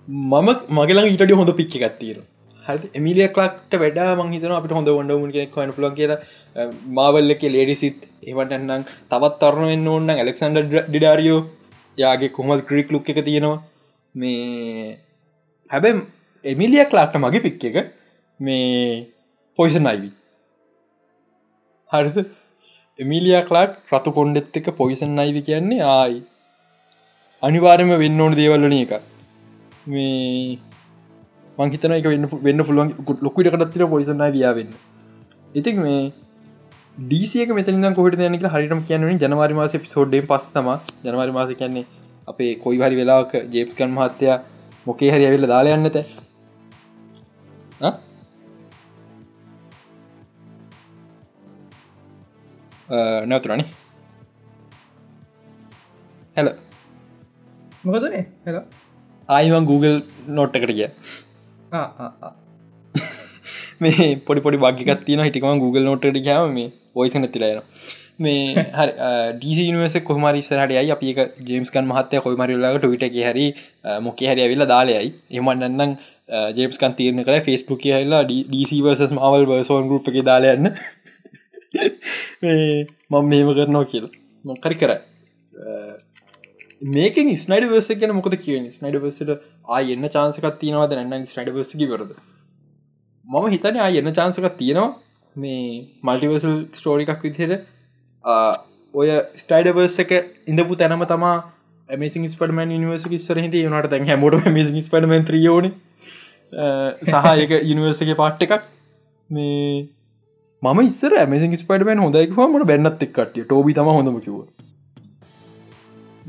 [0.08, 2.18] මම මගේලා ඊට හොඳ පික්ක ගත්තීර
[2.66, 6.12] හරි එමිලිය කලක්ට වැඩ මංහිතන අපට හොඳ ඔොඩ මුන් කෙනෙක් වන්න පුලන් කියල.
[6.98, 8.00] මාවල්ලක ලේඩිසිත්
[8.30, 11.40] ඒවට එන්නම් තවත් තරණෙන් ඕන්න ඇලෙක්සන්ඩ ඩිඩාරියෝ
[12.02, 13.62] යාගේ කොමල් ක්‍රීක් ලුක් එක තියෙනවා.
[14.14, 14.98] මේ
[15.70, 15.94] හැබැ
[16.44, 17.76] එමිලිය කලාක්ට මගේ පික් එක.
[18.40, 19.06] මේ
[19.60, 20.10] පොයිසන් අයිවි
[21.90, 22.18] හරිද?
[22.98, 26.20] එමිලිය කලාක් රතු කොන්්ඩෙත් එක පොයිසන් අයිවි කියන්නේ ආයි.
[27.42, 28.90] අනිවාරම වෙන්න ඕන දේවල්ලන එක
[29.86, 30.58] මේ
[31.58, 32.90] මංහිතන එක වෙන්න වෙන්න පුළුවන්
[33.22, 34.74] ලොකුට කටත්තර පොයිසන් අයිවියාවෙන්න
[35.52, 36.02] ඉතින් මේ
[37.02, 40.70] ඩීසියක මෙතන කොට යනක හරිටම කියන්න ජනවාරි මාස පිසෝඩ්ඩේ පස්සතම
[41.04, 41.86] ජනවාරි මාස කියන්නේ
[42.28, 44.38] අපේ කොයි හරි වෙලාක ජේප්කන් මහත්තයා
[44.86, 45.98] මොකේ හරි ඇවිල්ල දාලා යන්නත
[52.90, 53.64] නැවතුරනි
[56.36, 56.54] හැල
[57.84, 58.62] මොකදනේ හෙල
[59.28, 60.88] ආයිවන් Google නොට් එකට කිය
[63.80, 67.62] මේ පොඩි පොඩි බගිකත් තින හිටිකම Google නොට යාම මේ ඔයිස නැතිලයන
[68.18, 68.92] මේ හරි
[69.34, 70.90] ඩීසිනිවස කොහමරි සරට යයි.
[70.90, 71.14] අපි
[71.46, 73.54] ජේම්ස්කන් මහත්තය කොයිමරිල්ලාට එක හරි
[74.00, 75.96] මොක හරි ඇවිල්ල දාලයයි එමන්නන්නම්
[76.56, 80.74] ජේම්ස්කන් තීරණ කර ෆෙස්බුක් හල්ලා ඩීසිවර්සස් මවල් වර්සෝන් ගරුප් එක දාලයන්න
[83.10, 84.12] මම මේම කරනවා කියලා.
[84.44, 84.92] මොකරි කර.
[86.90, 89.30] මේක ස්නයිඩ වර්ස කියන මොකද කියන ස්නයිඩ වර්සට
[89.68, 90.96] ආය එන්න චාන්සකත් තියෙනවාද?
[91.02, 92.10] නැන්න ස්නයිඩ වර්සකි කරද
[93.24, 94.90] මම හිතන ආය එන්න චාන්සකත් තියෙනවා.
[95.36, 95.62] මේ
[96.02, 97.54] මල්ටිවර්සල් ස්ටෝරිකක් විදියට
[98.94, 100.12] ඔය ස්ටයිඩවර්ස එක
[100.46, 101.36] ඉඳපු තැනම තමා
[101.88, 105.70] ඇමසින් ස්පටමන් නිවර්සක සරහිත යනට තැන් හැමෝට මසින් ස්පටමන් ්‍රියෝන
[107.04, 108.62] සහයක යනිවර්සගේ පාට්ට එකක්.
[109.30, 109.88] මේ
[110.64, 114.34] මම ඉස්සර ඇමසින් ස්පටමන් හොඳයික මට බැන්නත් එක්කට ටෝබි තම හොඳම කිව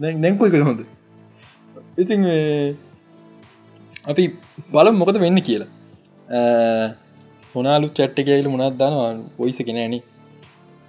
[0.03, 0.82] දැන්කොයික හොඳ?
[2.03, 2.21] ඉතින්
[4.11, 4.23] අපි
[4.75, 5.69] බලම් මොකද වෙන්න කියලා.
[7.51, 9.11] සොනාලු චට්ට කියල මුණත් දනවා?
[9.38, 9.95] පොයිස කෙනෑන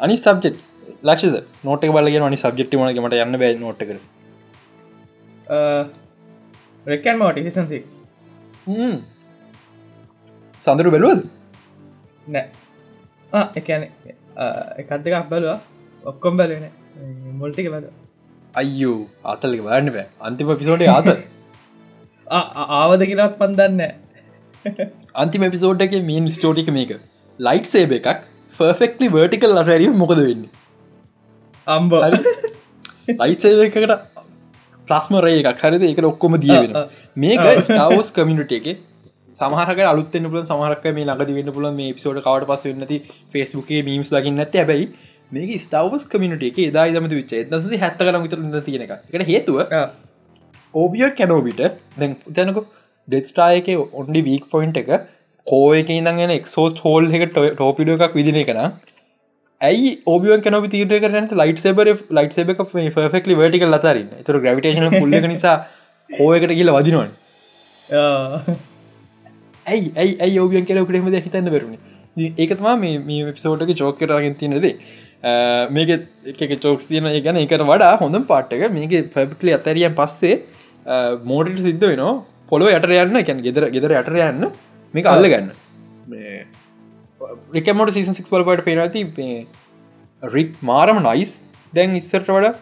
[0.01, 0.57] අනි සබ්ජෙට්
[1.09, 1.37] ලක්ෂද
[1.67, 3.99] නෝට බලගෙන නි සබ්ජෙක්්ි මනක මට යන්න බෑ නොට කර
[6.95, 8.01] රෙකන් මෝටිසන් 6
[10.65, 11.21] සඳරු බැලුවද?
[12.35, 12.47] නෑ
[13.33, 13.85] එකන
[14.79, 15.59] එකත් දෙකක් බලවා.
[16.05, 16.65] ඔක්කොම් බලන
[17.41, 17.87] මොල්ටික බල
[18.55, 20.07] අයියෝ අතල්ක බාන්න බෑ.
[20.21, 21.09] අන්තිම පිසෝට ආත
[22.81, 23.81] ආවද කියලත් පන්දන්න
[25.23, 26.93] අන්තිම පිසෝට් එක මීන් ස්ටෝටික මේක.
[27.39, 28.29] ලයිට් සේබ එකක්
[28.61, 30.47] ෆර්ෆෙක්ලි වර්ටිකල් අටැරිය මොකද වෙන්න?
[31.67, 31.93] අම්බ.
[33.09, 33.49] එකට
[34.89, 35.65] ප්ලස්ම රේ එකක්.
[35.65, 35.83] හරිද?
[35.83, 36.73] එක ඔක්කොම දිය වෙන
[37.17, 38.73] මේක ස්ටවස් කමිනිට එක
[39.35, 42.99] සමහරක අලුත්තෙන් පුල සමහරක මේ ලඟද වෙන්න පුල මේ පිසෝට කවට පස වෙන්නති
[43.33, 44.87] ෆෙස්බුකේ මීම්ස් ලකින්න ඇති හැබයි
[45.33, 49.59] මේක ස්ටවස් කමිනිට එක දා දමති විච්ච දස හැත්ත කන විතර තියෙන එක එකට හේතුව
[50.75, 51.67] ඕබිය කැනෝබිට
[51.97, 52.63] දැන් තැනක
[53.09, 54.91] ඩෙස්ටායක ඔන්ඩි වීක් පොයින්් එක
[55.47, 58.61] කෝයක ඉදගෙන එක්සෝස් හෝල් එක ටෝපිඩ එකක් විදින එකන
[59.61, 62.59] ඇයි ඔබිය කනො තීර කරන ලයිට සබර ලයිට සබ
[63.11, 65.57] ෆෙක්ලි වටික ලතරන්න තුර ග්‍රවිටේශන පුල්ල නිසා
[66.11, 67.11] කෝයකට කියල වදිනවන්
[69.67, 71.77] ඇයි ඇයි ඇයි ඔබියන් කෙර පිටෙමද හිතන්න බරුණ
[72.17, 74.57] ඒකතමා මේ පිසෝටක චෝක කරගෙන් තියනද
[75.71, 75.91] මේක
[76.41, 80.41] එක චෝක්ස් තියන ගැන එකට වඩා හොඳ පාට්ටක මේක පැබික්ලි අතරියන් පස්සේ
[81.25, 82.25] මෝටට සිද්ධ වෙනවා.
[82.49, 84.51] පොලො යට යන්න කැන් ගෙදර ගෙදර යට යන්න
[84.95, 85.53] මේක අල්ල ගන්න.
[87.55, 89.47] රිකමට සීසන් සික් පලපට පේනති
[90.23, 91.37] රික් මාරම නයිස්
[91.73, 92.57] දැන් ඉස්සරට වඩ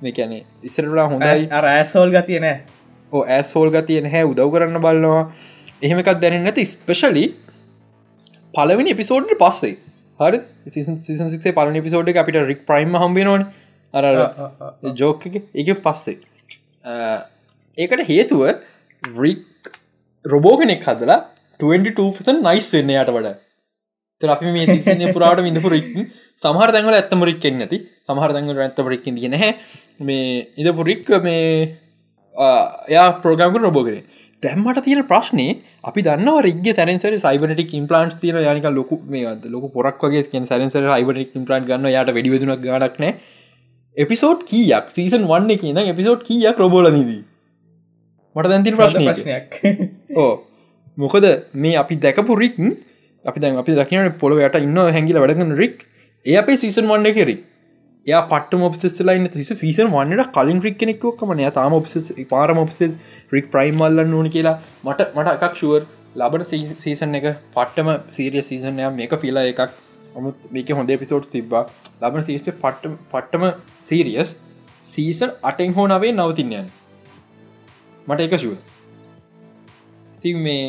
[0.00, 1.46] මේකැනේ ඉස්සරලා හොඳයි.
[1.66, 2.48] රෑසෝල් ගතියන
[3.12, 5.22] ඕ ඇස්හෝල් ගතිය හැ උදව් කරන්න බලනවා
[5.82, 7.24] එහෙම එකක් දැන නැති ස්පෙශලි
[8.54, 9.76] පලවෙනි එපිසෝඩ්ට පස්සේ.
[10.20, 10.40] හරි?
[10.70, 13.46] සිසන්සේ පලන පිසෝඩ් අපිට රික් ප්‍රයිම් හම්බෙනවන
[13.94, 14.04] අර
[14.94, 15.40] ජෝක එක.
[15.82, 16.18] පස්සේ.
[17.78, 18.44] ඒකට හේතුව
[19.22, 19.72] රික්
[20.24, 21.18] රොබෝගෙනෙක් හදලා
[21.60, 23.34] 22 නයිස් වෙන්න යට වඩ.
[24.22, 25.90] අපි මේ සිසනය පුරාට විඳපු රික්
[26.42, 27.80] සමහර දැන්වල ඇත්තම රික් නැති.
[28.06, 29.52] සමහර දැන්වල ඇත්තම රික් දිය නැහැ.
[30.00, 31.76] මේ ඉදපු රික් මේ
[32.94, 34.00] යා ප්‍රෝග්‍රම්ක රොබෝගෙන
[34.42, 35.46] දැම්මට තියෙන ප්‍රශ්නය
[35.84, 40.88] අපි දන්න රිග සැරන්සර සයිබනටික් ඉම්පලන්ස් තියන යනික ලොකු මේද ලොක පොරක් වගේ කිය සැරන්සර
[40.88, 43.06] හයිබනික් ඉම්පලන්් ගන්න යට වැඩිවෙදනක් ගඩක්න
[43.96, 44.92] එපිසෝඩ් කියක්?
[44.96, 47.22] සීසන් වන්න කියන එපිසෝඩ් කියක් රොබෝල නීදී?
[48.36, 49.50] මට දැන්තින ප්‍රශ්නයක් ප්‍රශ්නයක්.
[50.16, 50.32] ඕ
[50.98, 52.60] මොකද මේ අපි දැකපු රික්
[53.24, 55.86] අපි දැන් අපි දකින පොළ යට ඉන්න හැඟිල වැඩගන්න රික්
[56.26, 57.36] ඒ අපේ සීසන් වන්න කෙරි
[58.06, 62.92] ය පට මොපසෙස්ලයින්න තිස සීසන් වන්නට කලින් රික් කෙනෙක්කමන තාම ඔපස පාරම ඔපසෙස්
[63.32, 64.52] රික් ප්‍රයිම් මල්ලන්න ඕන කියලා
[64.84, 66.46] මට මට එකක් ශුවර් ලබට
[66.80, 67.26] සීසන් එක
[67.56, 69.74] පට්ටම සීරිය සීසනය මේක ෆිලා එකක්.
[70.14, 71.64] ඔමුත් මේක හොඳ පිසෝට් තිබ්බා.
[72.02, 73.44] ලබන සීස්ට පට්ට පට්ටම
[73.82, 74.36] සීරියස්
[74.84, 76.70] සීසන් අටෙන් හෝ නවේ නවතින්නයන්
[78.06, 78.56] මට එක ශුව
[80.22, 80.64] ති මේ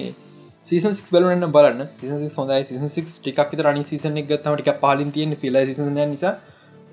[0.68, 1.52] සීසන් සික් බලන්න.
[1.52, 1.88] බලන්න
[2.26, 2.62] සි හොඳයි.
[2.66, 6.38] සිසන් සික් ටිකක් රනි සිසන එක ගත්තම ටික පාලින් තියෙන ෆිල සිසන නිසා.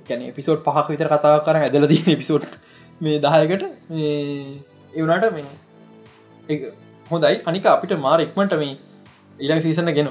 [0.07, 2.47] කැන පිසෝට් පහක් විතර කතා කර ඇදල දී පිසෝට්
[3.01, 3.65] මේ දහයකට
[4.95, 5.47] එවනාට මේ
[7.07, 7.37] හොඳයි.
[7.45, 8.79] අනික අපිට මාර එක්මට මේ
[9.41, 10.11] ඉලක් සීසන්න ගෙන.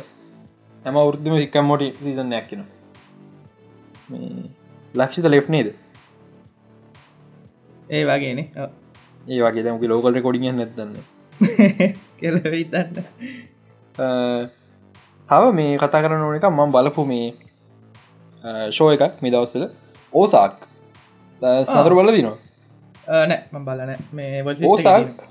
[0.85, 2.61] හැම වෘද්ධම එකම් මොටි සීසනයක් කෙන
[4.93, 5.73] ලක්ෂිත ලෙෆ් නේද?
[7.89, 8.39] ඒ වගේන.
[9.25, 10.95] ඒ වගේ දැමකි ලෝකල් රෙකොඩිය නැතන්න
[12.19, 12.97] කෙලවිතන්න
[15.29, 17.27] තව මේ කතා කරන ඕන එක මම බලපු මේ
[18.69, 19.65] ෂෝ එකක් මේ දවස්සල
[20.13, 20.55] ඕසාක්.
[21.65, 22.37] සදර බල දිනවා.
[23.31, 25.25] නෑ බලන මේ ඕසාක්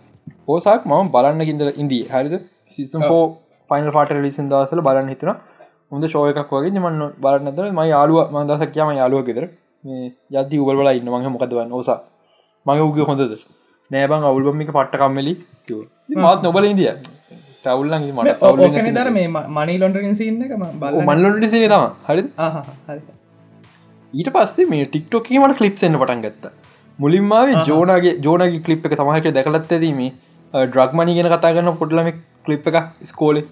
[0.49, 2.37] ඕසාක් මම බලන්න ගින්දල ඉන්දී හරිද?
[2.76, 3.22] සිස්ටම් ෝ
[3.70, 5.33] පයින පාට ලිසින් දවසල බලන්න හිතුන
[5.91, 6.85] හොඳ ෂෝ එකක් වගේ.
[6.85, 9.45] මන්න බලන්නතර ම යාලුව මන්දසක් කියම යාලුව ගෙදර.
[10.37, 11.11] යති උබල බල ඉන්න.
[11.14, 12.01] මහ මොකදවන්න ඕසා.
[12.66, 13.35] මගේ උග හොඳද?
[13.91, 15.35] නෑබං අවුල්බමික පට්ට කම්මලි
[16.24, 16.93] මාත් නොබල ඉදිය
[17.64, 19.26] ටවුල්ලන් මට දර මේ
[19.57, 20.55] මනි ලොන්ඩරින් සින්න එක
[21.09, 22.22] මල්ලොට සින තම හරි
[24.12, 26.52] ඊට පස්සේ මේ ටික්ටෝකේ මට කලිප්සන්න පටන් ගත්ත.
[26.98, 30.00] මුලින්මාවේ ජෝනගේ ජෝනගේ කලිප් එක තමයික දැකලත් ඇදීම
[30.54, 32.10] ඩ්‍රග්මනි ගෙන කතා කරන්න පොඩ්ලම
[32.46, 33.44] කලිප් එක ස්කෝලේ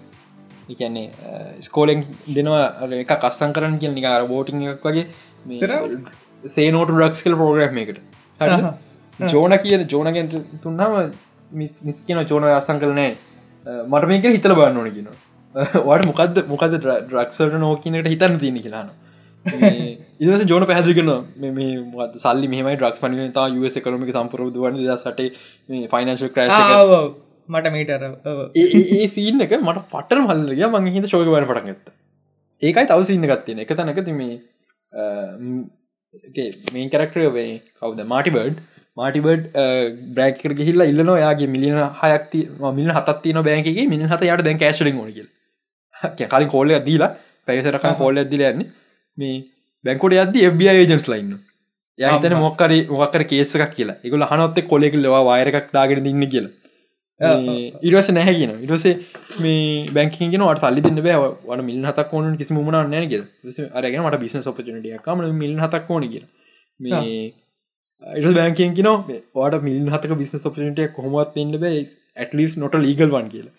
[0.69, 1.07] එකන්නේ
[1.61, 2.05] ස්කෝලෙන්
[2.35, 5.07] දෙනවා එක කස්සන් කරන්න කිය නිකාර බෝටිං එකක් වගේ.
[6.43, 7.99] සේනෝට ඩක්ස් කල් පෝග්‍රම් එකට
[9.19, 10.31] ජෝන කියන ජෝනගෙන්
[10.63, 11.11] තුන්නාම
[11.51, 13.11] මිස් කියන චෝන අසං කරනෑ
[13.85, 15.09] මට මේක හිතල බන්න ඕන කියන
[15.85, 18.91] වට මොකද මොකද ඩ්‍රක්සට නෝකනට හිතන්න තියන කියලාන
[19.45, 21.11] ඉස ජෝන පැහදිි කරන
[21.51, 21.71] මේ
[22.17, 25.27] සල්ලි මෙහම ඩක්ස් පනි තා ස් කරමික සම්පරෝධ වන සට
[25.89, 26.57] ෆයිනන්ශල් ක්‍රශ
[27.49, 28.03] මට මීටර
[28.55, 31.87] ඒ සීන එක මට පටර මල්ලගේ මං හිත ශෝක වන පටන් ගත්ත.
[32.61, 34.21] ඒකයි තව සින්න ගත්තියෙන එක තැනක තිම
[36.73, 38.05] මේ කරක්ටර කවද?
[38.05, 38.61] මාටිබර්ඩ්
[38.97, 39.49] මාටිබර්ඩ්
[40.15, 42.43] බ්‍රෑක්කට ගහිල්ලා ඉල්ලන යාගේ මිලියන හයක්ති
[42.79, 45.27] මිල් හත්තින බෑන්කගේ මිනි හත යට දැන් කෑශලින් ෝනගල්
[46.31, 47.11] කලින් කෝල්ල දීලා
[47.47, 48.69] පැසරක කෝල්ල ඇදිල යන්නේ
[49.21, 49.37] මේ
[49.85, 51.37] බැංකොට අද එබ ඒජන්ස් ලයින්න
[51.99, 53.99] යතන මොක්කර මොක්කර කේසක් කියලා.
[54.03, 56.51] එකගල හනොත්ත කොලෙක ලවා වයරකක් දාගෙන දින්න කියලා.
[57.81, 58.93] ඉරස නැහැගෙන ඉරසේ
[59.39, 61.29] මේ බැංකිගෙන වට සල්ලි දෙන්න බෑ.
[61.45, 63.13] වට මිල් හතක් ඕන කිසි මුණ නෑග
[63.73, 66.25] අරගෙන මට බිස්න සපචනටයකම මිල් හතක් ඕන කිය
[66.79, 67.33] මේ
[68.17, 68.89] ඉට බැංකෙන් කින
[69.35, 71.85] වාට මිල් හතක බිස්න සපටය කොහොමත් එන්න බෑ.
[72.17, 73.53] ඇටලිස් නොට ලීගල් වන් කියලා.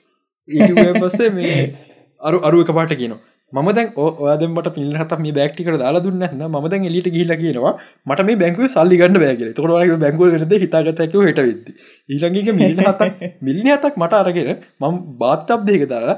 [1.01, 1.59] පස්සේ මේ
[2.29, 2.97] අරු අරු එක පාට
[3.53, 7.73] කියන ම දැන් ඔයදමට පිල් හත මේ බැක්ටිකට දාලා දුන්න ම දැන් එලිට ගිල කියනවා
[8.07, 11.73] මට මේ බැංකුව සල්ලි ගන්න බෑගල තොට බැංකුව ද හිතාගතැක හට වෙද
[12.09, 16.17] ඊළඟක මිල් හතක් මිල්ලි හතක් මට අරගෙන මම බාත්තබ් දෙක දාලා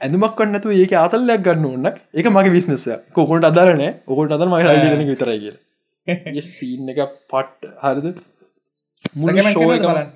[0.00, 5.06] ඇඳමක් කන්නතු ඒක අතල්ලයක් ගන්න ඕන්න එක මගේ විශ්නස කොකොට අදරනෑ ඔකොට අදර මගේ හල්ලිදන
[5.06, 5.62] විතරයි කියලා.
[6.48, 8.20] සීන් එක පට් හරිද?
[9.14, 10.12] මුල ෂෝ බලන්න.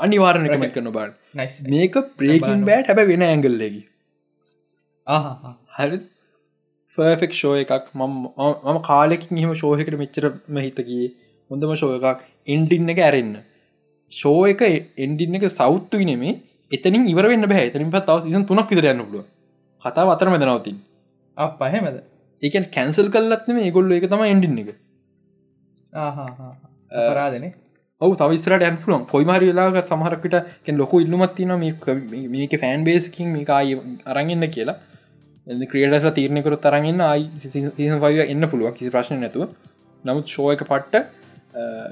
[0.00, 1.14] අනිවාරණ කමෙන්ට කරන බාන්
[1.68, 3.80] මේක ප්‍රේකින් බෑට් හැබ වෙන ඇංගල්ලෙකි
[5.76, 5.98] හරි
[6.98, 7.86] ෆර්ෆෙක් ෂෝ එකක්.
[7.94, 11.06] මම කාලෙකින් හිම ෂෝහකට මෙච්චරම හිතකී
[11.50, 12.20] හොඳම ෂෝ එකක්.
[12.48, 13.34] එන්ඩින්න එක ඇරෙන්න්න
[14.12, 14.62] ෂෝ එක
[14.98, 16.34] එන්ඩින්න එක සෞත්තු නෙමේ.
[16.72, 17.66] එතනින් ඉවර වෙන්න බෑ.
[17.70, 19.26] එතනින් පත් තව සිසන් තුනක් විදරයන්න පුළුව
[19.84, 20.76] කතා අතර මෙදනවතින්
[21.36, 22.02] අප පහෙමද
[22.42, 24.06] ඒකන් කැන්සල් කල්ලත්න මේ ගොල්ල එක.
[24.06, 24.70] තම එන්ඩින්න එක
[27.12, 27.48] පරාදන
[28.00, 33.74] ඔව තවිස්රට ඇන් පුලුවන් පොයිමරි වෙලාග සමහරකට ලොකු ඉල්ලුමත්තින මේක ෆෑන් බේසිකින් මේක අය
[34.12, 34.76] අරගන්න කියලා
[35.70, 39.48] ක්‍රියටස තීරණය කර තරගන්න අයි සීසපය එන්න පුළුවන් කිසි ප්‍රශ්න නැතුව.
[40.04, 40.96] නමුත් ෂෝ එක පට්ට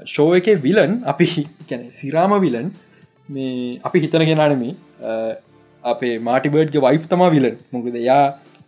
[0.05, 1.25] ෂෝ එක විලන් අපි
[1.69, 2.67] කැන සිරාම විලන්
[3.29, 4.73] මේ අපි හිතන ගෙනනමේ
[5.83, 8.21] අපේ මාටිබර්ඩ්ගේ වයි් තම විලන් මොකද යා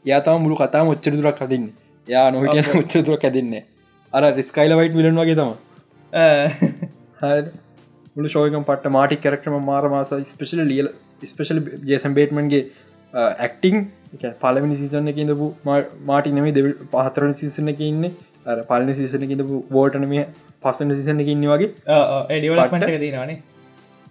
[0.06, 1.70] යා තම මුළු කතා ොච්චර දුරක් හදින්න.
[2.08, 3.64] යා නොහිටිය ොච්චර දුරක් ඇදන්නේ
[4.14, 5.52] අර රිස්කයිල වයිට් විලන් වගේ තම
[8.16, 10.90] මුළු ශෝයකම් පට මාටි කරක්ටම මාර මාස ස්පේෂල ලියල
[11.32, 11.60] ස්පේෂල්
[11.92, 12.64] ජේසම් බේටමන්ගේ
[13.14, 13.78] ඇක්ටිං
[14.40, 18.06] පලමිනි සිසන එක ඉඳපු මාටි නෙමේ දෙව පහතරන සිසන එක ඉන්න.
[18.64, 20.16] පලන සිසන ඉඳපු බෝටනම
[20.62, 21.70] පස්සන සිසන එක ඉන්න වගේ.
[23.12, 23.42] දනේ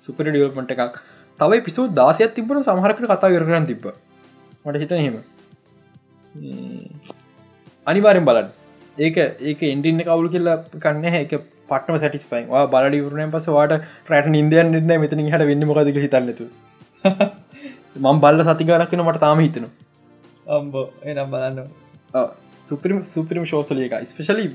[0.03, 1.01] සුපර ඩියල්මට එකක්.
[1.41, 3.91] තවයි පිසු දාසයක් තිබන සමහරකට කතා කරන්න තිබ්බ.
[4.65, 5.19] මට හිත හෙම
[7.87, 8.51] අනිවාරෙන් බලන්න.
[8.97, 11.35] ඒක ඒක ඉන්ඩින්න කවුල් කියලා කන්න ඒක
[11.69, 13.75] පටම සටිස්පයි බලඩි වරුණය පස වාට
[14.11, 16.49] රට ඉන්දයන් න්න මෙතන හට වෙන්න මොකද හිතන්නතු
[18.05, 19.69] මං බල්ල සතිකාරක්කන මට තාම හිතන
[20.49, 21.59] අම්බෝ එනම් බලන්න.
[22.65, 24.47] සුපරිම සුපරිම ශෝසල එක ස්පෙශලි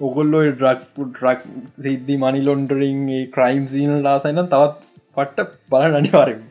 [0.00, 1.42] ඔගොල්ලෝ ඩ්‍රක් ඩ්‍රක්
[1.78, 4.76] සිද්ධි මනි ලොන්ඩරින් ක්‍රයිම් සීන ලාසයින තවත්
[5.16, 6.42] පට්ට බලන්න අනිවාරම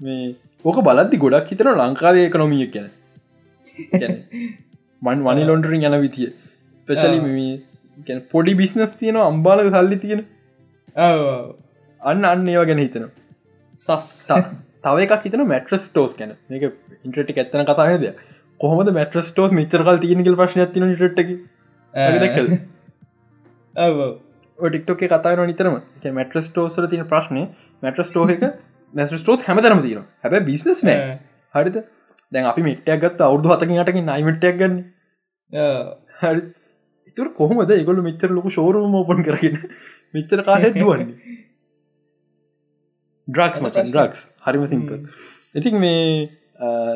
[0.00, 0.30] මේ
[0.64, 2.88] ඕක බලද්දි ගොඩක් හිතන ලංකාවේ එකනොමිය කියන
[5.02, 6.32] මන් වනි ලොන්ඩරින් යන විතිය
[6.78, 7.20] ස්පෙශලි
[8.30, 10.22] පොඩි බිස්නස් තියෙන අම්බාලක සල්ලි තියෙන.
[12.02, 13.08] අන්න අන්න ඒවා ගැන හිතන
[13.80, 14.08] සස්
[14.84, 16.36] තව එකක් හිතන මැට්‍රස් ටෝස් ගැන.
[16.48, 16.62] මේක
[17.04, 18.04] ඉන්ට්‍රටි ඇත්තන කතාහද
[18.60, 21.30] කොහොමද මැට්‍රස් ටෝස් මිචරකල් තියෙනකල් ප්‍රශ්න තින ටක්
[24.58, 25.80] ටික්ටෝක කතා නිතරම.
[26.20, 27.48] මැට්‍රස් ටෝසර තින ප්‍රශ්නය
[27.82, 28.42] මැට්‍රස් ටෝ එක
[28.94, 31.18] මැස්ටෝත් හැමතරම තියෙන හැබ බිස්නස් නෑ.
[31.54, 31.76] හරිත
[32.32, 34.74] දැන් අපි මිට්ටයක් ගත් අවුදු හතකින් අටකින් නයිමට්ටයක් ගන්න.
[36.20, 36.42] හරි.
[37.06, 37.70] ඉතුර කොහොමද?
[37.70, 39.58] ඒගොලු මිච්චර ලොක ෂෝරුම ඕපන් කරගෙන
[40.14, 41.16] මිච්චර කාහෙත් දුවන්නේ?
[43.28, 44.92] ඩ්‍රක්ස් මචන් ඩ්‍රක්ස් හරිම සිම්ප
[45.54, 46.04] ඉතින් මේ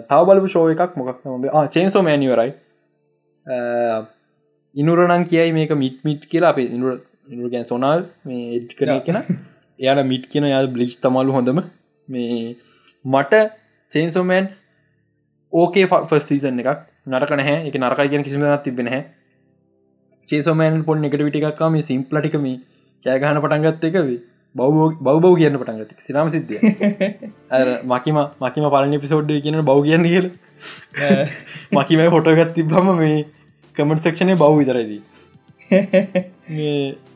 [0.09, 2.53] තව බලපු ෂෝ එකක් මොකක් නොද චේන්සෝ මෑනිවරයි
[4.75, 6.51] ඉනුරනං කියයි මේක මිට මිට් කියලා.
[6.51, 6.93] අපේ ඉනුර
[7.29, 9.19] ඉනුර ගැන් සොනාල් මේ එඩ් කර කෙන
[9.79, 11.61] එයාට මිට් කියන යා බ්ලිච් තමලු හොඳම.
[12.09, 12.57] මේ
[13.05, 13.43] මට
[13.93, 14.49] චේන්සෝමෑන්
[15.53, 16.81] ඕකේ ෆස් සීසන් එකක්.
[17.07, 17.59] නරක නැහැ.
[17.69, 19.03] එක නරකයි කියන කිසිම තිබෙන හැ
[20.31, 22.47] චේසෝමෑන් පොන් එකට විටික්කා මේ සිම්පලටිකම
[23.05, 24.17] කෑගහන පටන්ගත් එකවේ
[24.57, 26.61] බව බව කියන්න පටන්ගත සිරම සිද්ධිය
[27.91, 30.29] මකිම මකිම පලනි පිසෝඩ්ඩ කියන බව කියන්න කියල.
[31.73, 33.19] මකිම හොටගත් තිබ්බම මේ
[33.77, 35.03] කමට සක්ෂණය බව විතරයිදී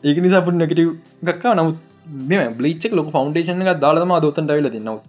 [0.05, 1.77] ඒක නිසා පුට නැගටව ගක්කා නමුත්
[2.29, 4.99] මෙ බ්ලිච්චක් ලොක ෆෞන්ඩේෂන එක දාලම දොතන් ටයිල දෙන්නවා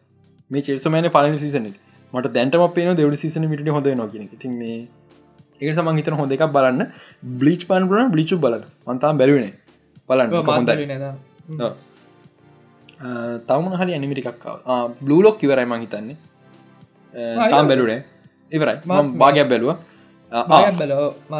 [0.50, 1.70] මේ චේසමන පලනි සිසන
[2.12, 4.80] මට දැන්ටම පේන දෙවඩ සිසන මිට හොඳ නොගෙන ති මේ
[5.60, 6.82] ඒක සමන් හිතන හොඳ එකක් බලන්න.
[7.36, 8.64] බ්ලිච් පන් පුරන බ්ලිචු බලන්න.
[8.86, 9.52] අන්තාම් බැරිවනේ
[10.08, 10.30] බලන්න.
[10.48, 10.70] හොඳ
[13.48, 16.16] තවම හරි ඇනිමිටිකක්කාව බ්ලූලොක් ඉවරයි මං හිතන්නේ.
[17.46, 18.00] තාම් බැලුනේ
[18.52, 18.76] ඉවරයි
[19.16, 19.70] භාගයක් බැලුව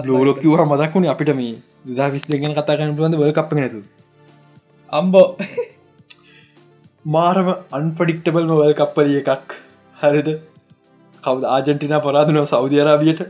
[0.06, 1.52] ලෝලොක් කිවහ මදක්ුණ අපිට මේ
[1.98, 3.82] දා විස් දෙගෙන කතා කරන පුළන්ද වල කප්ප නැතු
[4.92, 5.26] අම්බෝ
[7.04, 9.54] මාරම අන්පඩික්ටබල්ම වල් කප්පලිය එකක්
[9.96, 10.28] හරිද
[11.22, 13.22] කවද ආජන්ටිනා පරාදුනව සෞධරාබියට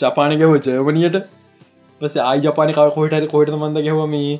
[0.00, 1.18] ජපානකව ජර්මනියට
[2.00, 4.32] පස ආයි ජපාන කව කොහට කොහට මන්ද ගැව මේ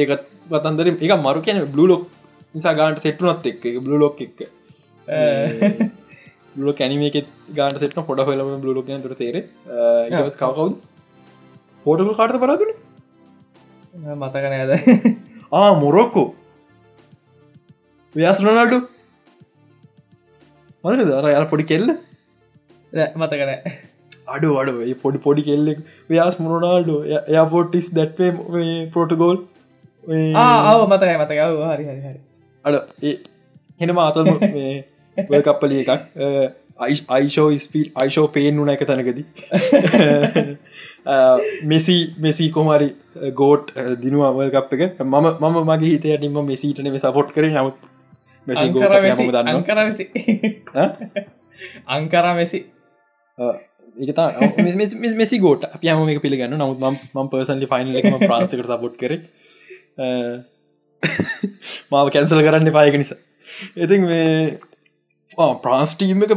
[0.00, 2.02] ඒකත් පතන්දර එක මරු කියන බ්ලුලොක්
[2.54, 4.40] නිසා ගාන්ට සෙට්නොත් එක් එක බ්ලුලොක් එක්ක.
[6.58, 7.16] බ්ලෝ කැනීමක
[7.58, 9.36] ගාන්ට සෙටන පොඩ හොලම බ්ලුලොක් තුර තේර
[10.40, 10.74] කවකවුද
[11.84, 12.70] පෝටකල් කාට පරාදුන?
[14.22, 14.72] මතකන ඇද
[15.58, 16.28] ආ මොරොක්කෝ
[18.14, 18.78] ව්‍යස්රනටු
[20.84, 21.88] මද දර යාල පොඩි කෙල්ල?
[23.20, 23.50] මතකන
[24.34, 24.68] අඩු අඩ
[25.04, 25.78] පොඩි පොඩි කෙල්ලෙක්.
[26.10, 28.30] ව්‍යස් මොරනාල්ඩෝ එයාපෝටිස් දැට්වේ
[28.96, 29.38] පෝටගෝල්
[30.08, 32.20] ආව මතකයි මතකව හරි හරි හරි.
[32.64, 32.76] අඩ
[33.80, 34.30] හෙනම අතල්
[35.48, 35.92] කප්පලිය එකක්.
[37.10, 39.20] අයිෂෝ ස්පීල් අයිෂෝ පේෙන් වුන එක තැනකද.
[41.72, 42.88] මෙසි මෙසි කොමරි
[43.34, 45.00] ගෝට් දිනුව අවල් කප් එක.
[45.02, 47.48] මම මම මගේ හිතය ටිම මෙසිටන සපොට් කර.
[47.50, 47.76] නමුත්
[48.46, 48.98] අංකර
[51.88, 52.60] අංකර මෙසි.
[53.96, 54.28] ඒතා
[55.16, 55.38] මෙසි.
[55.38, 56.78] ගෝට අපයම මේ පිළිගන්න නමුත්
[57.16, 59.14] ම පර්සන්ලි ෆයින් එක ප්‍රාන්සකට සපොට් කර
[61.92, 63.18] මාව කැන්සල් කරන්න පායක නිසා.
[63.76, 64.58] ඉතින් මේ
[65.64, 66.34] ප්‍රාන්ස්ටීම් එක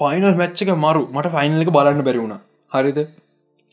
[0.00, 1.02] ෆයිනල් මැච්චක මරු.
[1.12, 2.36] මට ෆයිනල් එක බලන්න බැරිවුණ
[2.72, 3.00] හරිද?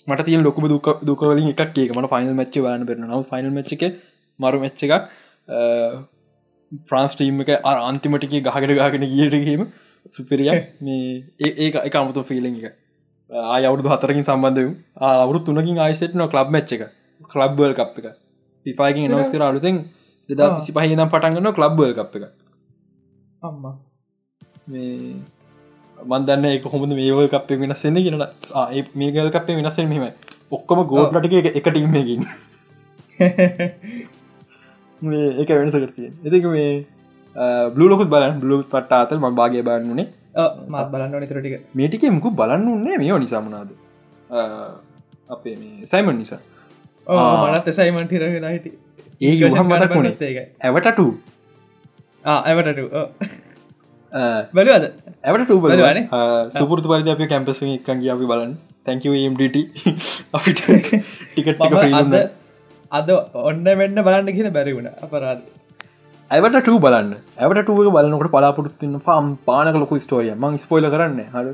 [0.07, 1.91] මට තිය ලොකම දුක දුකවලින් එකක් ඒක.
[1.97, 4.01] මට ෆයිනල් මච්ච බලන්න බෙරන නව ෆයිනල් මච්ච එක
[4.39, 5.03] මරු මච්ච එකක්
[6.89, 9.68] ප්‍රාන්ස්ටීම් එක අන්තිමටික ගහකට ගාගෙන ගියටගීම
[10.11, 10.51] සුපිරිය
[10.82, 12.76] මේ ඒ එක අමුතු ෆිලිං එක.
[13.53, 14.74] ආය අවුදු හතරකින් සම්බන්ධ
[15.14, 16.84] අවුරු තුනකින් ආයිසටන කලබ් මච්ච එක.
[17.32, 18.22] කලබ්බල් කප් එක.
[18.66, 19.78] පිපාකින් නොස් කර අලුතෙන්
[20.30, 22.26] දෙදා විසි පහහිදම් පටන්ගන්න කලබ්බල් කප් එක
[23.41, 23.76] අම්මා.
[25.97, 28.18] මන්දන්න එක හොඳ මේවල් කපේ වෙනස්සෙන්න කියෙන
[28.95, 30.05] මේගල් කපේ වෙනස්සෙන් මෙම
[30.51, 32.26] ඔක්කොම ගෝඩ්ලට එක එක ටීමකින්
[35.01, 36.70] මේ එක වෙනස කරතිය එතික මේ
[37.70, 40.07] බ්ලුලොකුත් බලන් බ්ලු පට අතල් ම භාගය බන්නනේ
[40.68, 43.70] මත් බලන්න නිතරටික මේටික මුකු බලන්න උන්නේ මේ නිසාමනාද
[45.30, 46.41] අපේ මේ සයිමන් නිසා
[47.08, 48.68] මනත් සයිමන් හිරගෙන හිට.
[49.22, 50.43] ඒ යහම් මතක් වුණේ?
[50.62, 50.99] ඇවටට.
[52.26, 52.84] ඇවට
[54.54, 54.86] බලවද?
[55.24, 56.06] ඇවට බලන
[56.54, 58.54] සුපුරතු පරිදි අප කැම්පස එකන්ගේ අපි බලන්න.
[58.86, 59.58] තැංකම්ඩට
[60.38, 60.64] අපිට
[61.34, 61.60] ටිකට
[61.93, 62.16] අද
[62.91, 65.43] අද ඔන්න වෙන්න බලන්න කියන බැරි වුණ අපරාද
[66.32, 71.20] ඇවට ට බලන්න ඇවට ටුව බලන්නකට පලාපුරත්තින්න පම් පානක ලොකු ස්ටෝරිය මං ස්පොයිල කරන්න.
[71.34, 71.54] හර.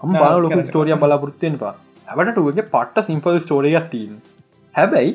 [0.00, 1.74] අම් බාන ලොක ස්ටෝරිය බලාපොරත්තියෙන් පා
[2.08, 4.16] ඇවට ටුවගේ පට්ට සිම්පල් ස්ටෝරියක් තිීන්
[4.76, 5.12] හැබැයි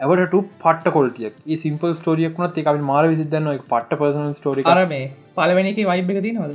[0.00, 5.76] ඇවට පට කොල්ටියක් සිම්පල් ස්ටෝරියක් වුණත් එකක මාර විසිදන්න පට්ට පර්සන ස්ටෝරි කර මේ පලවෙනික
[5.76, 6.54] වයිබ් එක තිනවද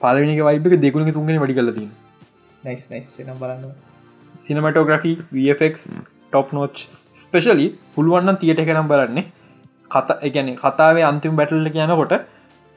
[0.00, 1.88] පලනික වයිබක දෙකුණ තුන්ගෙන වැඩි
[2.64, 3.72] නයිස් නම් බලන්න.
[4.34, 5.86] Cinematography VFX
[6.28, 6.82] top notch
[7.14, 9.24] especially පුළුවන්න theatre එකනම් බලන්නේ.
[9.90, 12.14] කතා එකන කතාවේ අන්තිම බැටල්ල කියනකොට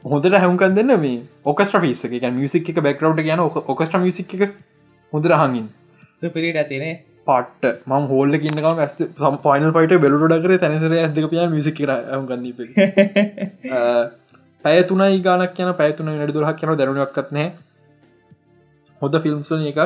[0.04, 2.22] හොඳට හැවුකන් දෙන්න මේ ඔකස්ට පිස් එක.
[2.32, 4.54] මියසික් එක බැක්රව් කියන ඔකස්ට මියසික් එක
[5.12, 5.68] හොඳර හඟින්
[6.20, 7.86] සුපිරිට ඇතිනේ පට්ට.
[7.86, 12.46] ම හෝල්ල කියන්නකම ඇස් සම් පයිනල් පයිට බෙලුට කර තැනසර ඇදක පිය මිසික් ගන්න
[14.64, 17.48] පැය තුනයි ගානක් කියන පැතුන නඩ දුරහක් කියන දැනුවක්ත් නෑ
[19.02, 19.80] හොඳ ෆිල්ම්සන එකක්.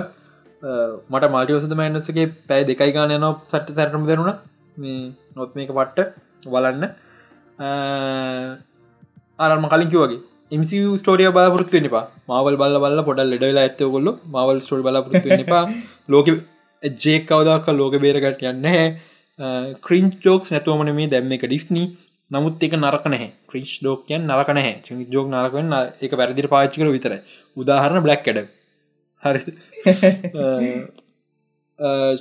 [1.11, 4.33] මට මල්ටිවසද මෑන්නසගේ පැයි දෙකයි ගාන යන සට්ට තැරටම දෙරුණ
[4.77, 4.99] මේ
[5.37, 6.09] නොත් මේක පට්ට.
[6.47, 6.85] බලන්න.
[9.39, 10.21] ආරම කලින්කි වගේ.
[10.53, 15.65] එමසි ස්ටෝරිය බලාපොරත්තු නිපා මවල් බල බල පොඩල් ලෙඩවෙලා ඇත්ත කොල්ල මවල් ස්ටෝල් බලාපොරත්තු නිපා
[16.13, 16.29] ලෝක
[16.83, 18.69] ජේක් කවදක් ලෝක බේරගට යන්න
[19.83, 21.89] ක්‍රීන් චෝක්ස් නැතුවමන මේ දැම්ම එක ඩිස්නී
[22.31, 23.31] නමුත් එක නරක නැහැ.
[23.49, 24.75] ක්‍රීච් ඩෝකයන් නරක නැහැ.
[25.11, 27.15] ජෝක් නරකෙන් එක පැරදිර පාච්චිකර විතර
[27.57, 28.47] උදාහරණ බ්ලක් කඩ
[29.25, 29.41] හරි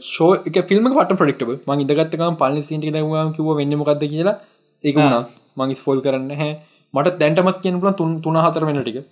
[0.04, 4.40] ෂෝ එක ෆිල්ම පට ප්‍රඩක්ටබ මං ඉදගත්තකම් පලි සිට දම කිව වෙන්න මොකක්ද කියලා.
[4.84, 5.24] ඒක වුණා.
[5.58, 6.52] මංගිස් ෆෝල් කරන්න හැ
[6.94, 9.06] මට දැන්ටමත් කියන පුලන් තුන් තුන හතර වෙන ටික.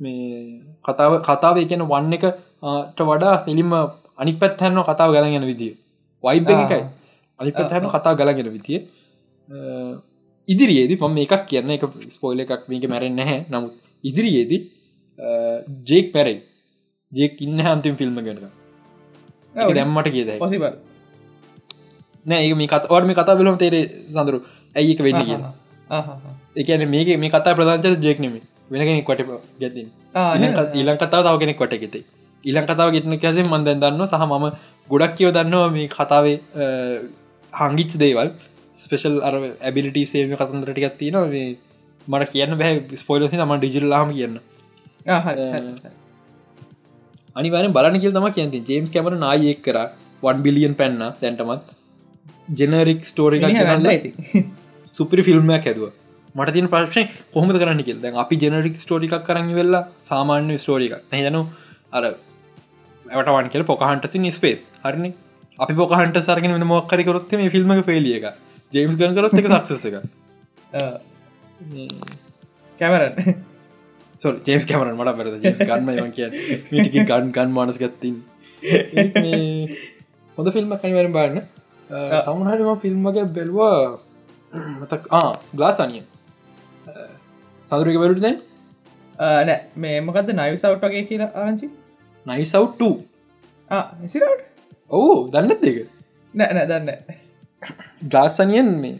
[0.00, 3.74] මේ කතාව කතාව කියන වන්න එකට වඩා ෆිලිම
[4.20, 5.74] අනි පැත් හැන්න කතාව ගලගෙන විදිිය.
[6.24, 6.82] වයිබ එකයි.
[7.40, 8.78] අනි පැත් හැන කතා ගලගෙන විතිය
[10.48, 11.84] ඉදිරියේදී පම එකක් කියන්න එක
[12.16, 13.38] ස්පෝයිල එකක් මේක මැරෙන් නැහැ.
[13.52, 13.72] නමුත්
[14.04, 14.60] ඉදිරියේදී
[15.88, 16.38] ජේක් පැරයි
[17.12, 18.44] ජෙක් ඉන්න අන්තිම ෆිල්ම් ගෙනක
[19.78, 20.30] දැම්මට කියද
[22.26, 24.38] නෑ මේ කතවට මේ කතා බලම තේරේ සඳරු.
[24.76, 25.52] ඇයි එක වෙන්න කියලා.
[26.60, 28.34] එකන මේක මේ කතා ප්‍රධාචර ජෙක්නෙම
[28.70, 29.22] වෙන කෙනෙක් කොට
[29.60, 29.88] ගැතින්
[30.78, 32.04] ඊලං කතාව තව කෙනෙක් කොට ගෙතේ
[32.44, 34.46] ඊලං කතාව ගෙටන කැසේ මන්දැන් දන්න සහ මම
[34.92, 36.36] ගොඩක් කියව දන්නවා මේ කතාවේ
[37.52, 38.28] හංගිච් දේවල්.
[38.82, 39.34] ස්පෙෂල් අර
[39.68, 41.48] ඇබිලිටි සේම කතන්දරටිකත් තියෙන මේ
[42.12, 42.72] මට කියන්න බැහ
[43.02, 44.36] ස්පොයිලසි ම ඩිජිල්ලාම කියන්න.
[47.36, 49.76] අනිවාරෙන් බලන කියල් තම කියති ජේම්ස් කැමර නායෙක් කර.
[50.22, 51.66] 1 බිලියන් පැන්න දැන්ටමත්.
[52.58, 53.42] ජෙනරික් ස්ටෝරික
[54.96, 55.92] සුපරි ෆිල්ම්මයක් හැදුව.
[56.38, 57.02] මට තින ප්‍රශ්ය
[57.34, 57.98] කොහොම කරන්න කියල්.
[58.02, 61.42] දැන් අපි ජෙනරික් ස්ටෝරිකක් කරන්න වෙල්ලා සාමාන්‍ය ස්ටෝරික නැදනු
[61.96, 62.04] අර
[63.10, 65.14] ඇටවන් කියල පොකහන්ටසි නිස්පේස් හරින?
[65.58, 68.26] අපි පොකහන්ට සරගෙන වෙන මොක්කරි කරොත් මේ ෆිල්ම් පිලිය එක.
[68.72, 69.46] ජේම්ස් ගන් කරොත් එක.
[69.64, 69.96] සක්සස එක
[72.80, 73.34] කැමරන්
[74.20, 75.26] සොල් ජේම්ස් කැමරන් මට පෙර
[75.62, 76.28] ගන්න කිය
[76.72, 78.20] මිටි ගන් ගන් මානස් ගත්තින්
[80.38, 81.42] හොඳ ෆිල්ම් කනිවර බාන්න
[81.90, 83.98] තමුණහටම ෆිල්ම්මක බෙල්වා.
[84.52, 85.02] මතක්
[85.54, 86.04] ගලාසනිය
[87.68, 88.38] සදුරක බැලුට දැන්?
[89.18, 89.58] නෑ.
[89.76, 91.70] මේ මොකද නයි සවට් වගේ කියලා ආරංචි
[92.26, 92.64] නයි සව්
[94.06, 94.44] සිරට
[94.90, 95.78] ඔවු දන්නත් දෙක
[96.34, 97.18] නෑ නෑ දන්න
[98.04, 98.98] ගලාසනියන් මේ.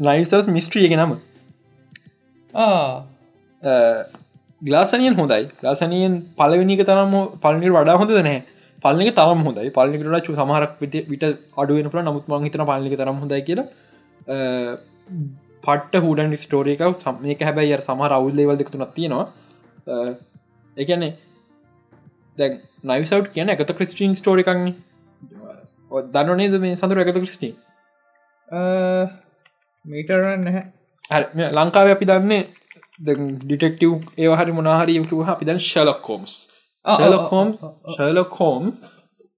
[0.00, 1.12] නයිසව් මිස්ට්‍රියක නම.
[4.62, 5.44] ගලාසනියන් හොඳයි.
[5.60, 8.38] ගලාසනියෙන් පලවෙනික තරම පලනිට වඩා හොඳ නෑ
[8.84, 9.70] පල්ලික තරම් හොඳයි.
[9.70, 11.24] පල්ලිකට චු සමහරක් විට විට
[11.56, 13.66] අඩුවෙන පල නමුත් මං හිතන පල්ලික තරම් හොඳයි කියලා.
[15.64, 19.26] පට්ට හඩන් ස්ටෝරිකව සම්යක හැබැයි අර සමහ රවුල් ලේවල් දෙකතුනක් තියෙනවා.
[20.76, 21.12] එකනේ
[22.38, 22.48] දැ
[22.84, 24.64] නයිසව් කියන එකත ක්‍රිස්ටීන් ස්ටෝරිකක්න
[26.12, 27.54] දන්නනේද මේ සඳර එකත ක්‍රිස්ටීන්
[29.84, 30.64] මීටරන්න නැහැ.
[31.52, 32.42] ලංකාව අපි දන්නේ
[33.00, 36.34] ඩිටෙක්ටව් ඒහරි මොනාහරියකිව අපි දැන් ශලක් කෝම්ස්
[36.84, 37.54] ශලකෝම්
[37.90, 38.82] ශලක් හෝම්ස්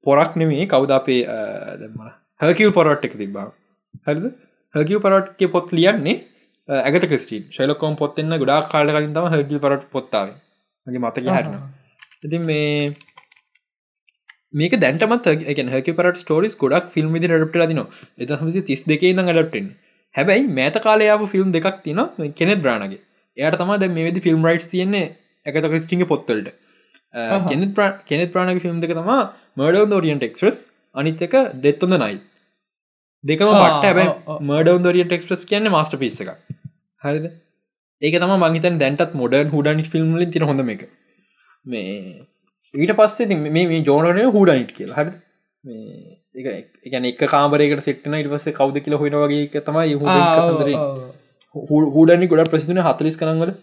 [0.07, 1.23] පොරක් නෙමේ කවුද අපේ
[2.41, 3.49] හකිල් පොරට් එක තිබා
[4.07, 4.25] හරිද?
[4.75, 6.17] හකිව පරට්ගේ පොත් ලියන්නේ
[6.69, 10.29] ඇගත ක්‍රස්ටීන් ශලකෝම් පොත්න්න ගොඩා කාල කලින් තම හගිල් පරට් පොත්තාව
[10.87, 11.57] මගේ මතක හරන
[12.25, 12.97] ඉතින් මේ
[14.55, 17.83] මේක දැන්ටමත් එක හැක පට ස්ටෝරිස් ගොඩක් ෆිල්ම් දි රට දින
[18.19, 19.71] එත හමසි තිස් දෙකේ ද ඩප්ටෙන්
[20.15, 22.03] හැබැයි මේත කාලයාව ෆිල්ම් දෙකක් තින
[22.35, 23.01] කෙනෙත් බ්‍රාණගේ
[23.37, 25.09] එයට තම දැ මේ ෆිල්ම් රයිට් තියන්නේ
[25.47, 26.53] ඇත ක්‍රස්ටිගේ පොත්තල්ට
[28.13, 29.11] කෙනෙත් ප්‍රාණක ෆිල්ම් දෙක තම
[29.57, 30.65] මඩවන් ෝරියන්ට එක්ස්ප්‍රස්
[30.95, 32.19] අනිත් එක ඩෙත්තුොඳ නයි
[33.25, 34.01] දෙකම පට හැබ
[34.43, 36.31] මඩවන් ෝරියට එක්ස්ප්‍රස් කියන්න මස්ට පිස්ස එක
[37.03, 37.27] හරිද?
[38.03, 40.85] ඒක තම මංහිතන් දැන්ටත් මොඩන් හුඩන් ෆිල්ම් ලින් තිර හොඳ එක
[41.65, 41.91] මේ
[42.75, 44.99] ඊට පස්සේ මේ ජෝනරය හුඩනිට් කියලා.
[44.99, 45.13] හරි
[46.87, 49.95] එකන එක කාමරයකට සෙට්න ඉට පස්සේ කවද කියල හොන වගේ තමයි
[51.93, 53.55] හුඩනි ගොඩ ප්‍රසිදුන හතලිස් කනවල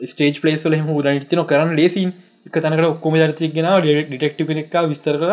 [0.00, 2.14] ස්ටේජ් පලේස්ල හුඩනිට තින කරන්න ලේසින්
[2.46, 5.32] එක තැනකට ඔක්කොම දරතික් ගෙන ඩිටෙක්ටි එකක් විස්තර කර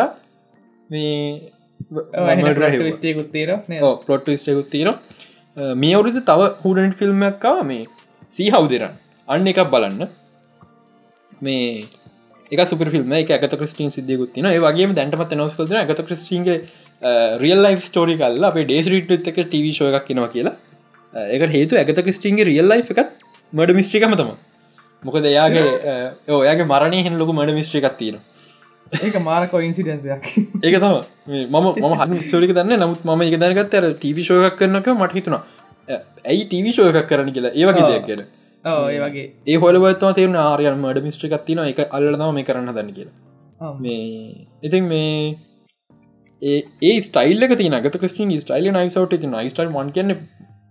[0.90, 1.50] මේ
[2.92, 3.50] ස්ටේකුත්තේර
[4.06, 4.92] පොට් ස්ටේකුත් තින
[5.76, 7.84] මේ අවුරුදු තව හුඩට ෆිල්ම්මක්කා මේ
[8.34, 8.98] සීහව් දෙරන්න
[9.28, 10.10] අන්න එකක් බලන්න
[11.40, 11.84] මේ
[12.52, 16.58] එක සුප ිල්ම එක ඇත ක්‍රස්ටින් සිදියකුත්තින වගේ දැන්ටමත් නොස්කල්න ඇත ක්‍රස්ටින්ගේ
[17.42, 20.56] රියල් ලයි් ස්ටෝරි කල්ල අප ඩේස්රිට එක ටව ශෝ එකක් කිනවා කියලා.
[21.14, 23.14] ඒක හේතු ඇත ක්‍රස්ටින්ගේ රියල් ලයි් එකත්
[23.52, 24.32] මඩ මිස්ට්‍රිකම තම
[25.02, 25.68] මොකද එයාගේ
[26.40, 28.18] ඔයාගේ මරණය හෙන් ලොකු මඩ මිස්ට්‍රි එකක් තියෙන
[28.98, 30.28] ඒක මාරකෝ ඉන්සිඩන්සයක්
[30.64, 30.94] ඒක තම
[31.48, 35.42] මම ම හ ස්ටෝරික දන්න නමුත් ම එක දැනගත් අර ටව ශෝයක් කරනක මට හිතුනා
[36.26, 37.54] ඇයි ටව ශෝය එකක් කරන කියලා.
[37.54, 38.28] ඒවගේ දෙයක් කියලා
[38.64, 39.26] ඒ වගේ.
[39.46, 43.72] ඒ හොලබත්ම තේරන ආරයන් මඩ මිස්ට්‍රික් තින එක අල්ලනම මේ කරන්න දන්න කියලා.
[43.78, 45.38] මේ ඉතින් මේ
[46.82, 50.16] ඒ ස්ටයිල් තින ගත ක්‍රස්ටින් ස්ටයිල් නයිසවට ති නයිස්ටල් මන් කියන්න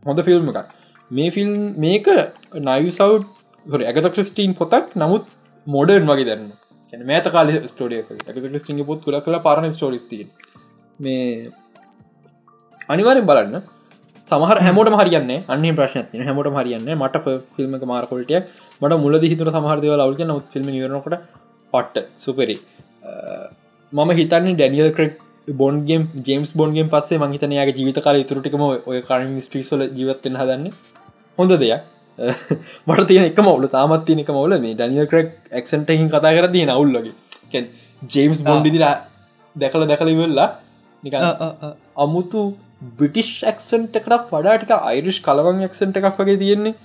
[0.03, 0.71] හොඳ ෆිල්ම් එකක්.
[1.11, 2.09] මේ ෆිල්ම් මේක
[2.63, 3.19] නයිසව්
[3.83, 5.35] ඇගත ක්‍රස්ටීන් පොතක් නමුත්
[5.67, 10.21] මොඩර්න් වගේ දන්න මේත කාල ස්ටෝඩිය ඇගත ක්‍රස්ටිං පොත් කල කළ පරණ ස්ටෝරිස්ති
[10.99, 11.49] මේ
[12.89, 13.67] අනිවාරෙන් බලන්න
[14.31, 18.39] සමහර හැමෝට හරියන්න අන්න ප්‍රශ්න හැමෝට හරියන්න මට ෆිල්ම් මාරකොලටිය
[18.81, 21.15] මට මුලද හිතුර සමහරදව ලවක නොත් ෆිල්ම් නිරනකට
[21.73, 22.05] පට්ට.
[22.25, 22.57] සුපරි.
[23.93, 25.15] මම හිතන්නේ Daniel Craig
[25.61, 30.69] Bond game James Bond game පස්සේ මහිතනයාගේ ජීවිත කාල තුරටිකම ඔය කරම ස්ට්‍රීස්වල ජීවත්තෙන් හදන්න.
[31.37, 31.81] හොඳ දෙයක්.
[32.87, 36.71] මට තියෙන එක මවල තාමත් තියෙන එක මවල මේ ඩනියල් ක්‍රෙක් එක්සන්ටහින් කතා කර තියෙන
[36.77, 37.65] අවුල්ලගේ
[38.15, 38.95] ජේම්ස් බොන්්ඩිදිලා
[39.55, 40.49] දැකල දැකලවෙල්ලා
[41.03, 41.15] නික
[42.05, 42.41] අමුතු
[42.81, 46.75] බ්‍රිටිෂ් ඇක්සන්ට එකට වඩාටික අයිරිෂ් කලවන් එක්සන්ට එකක් වගේ තියෙන්නේ.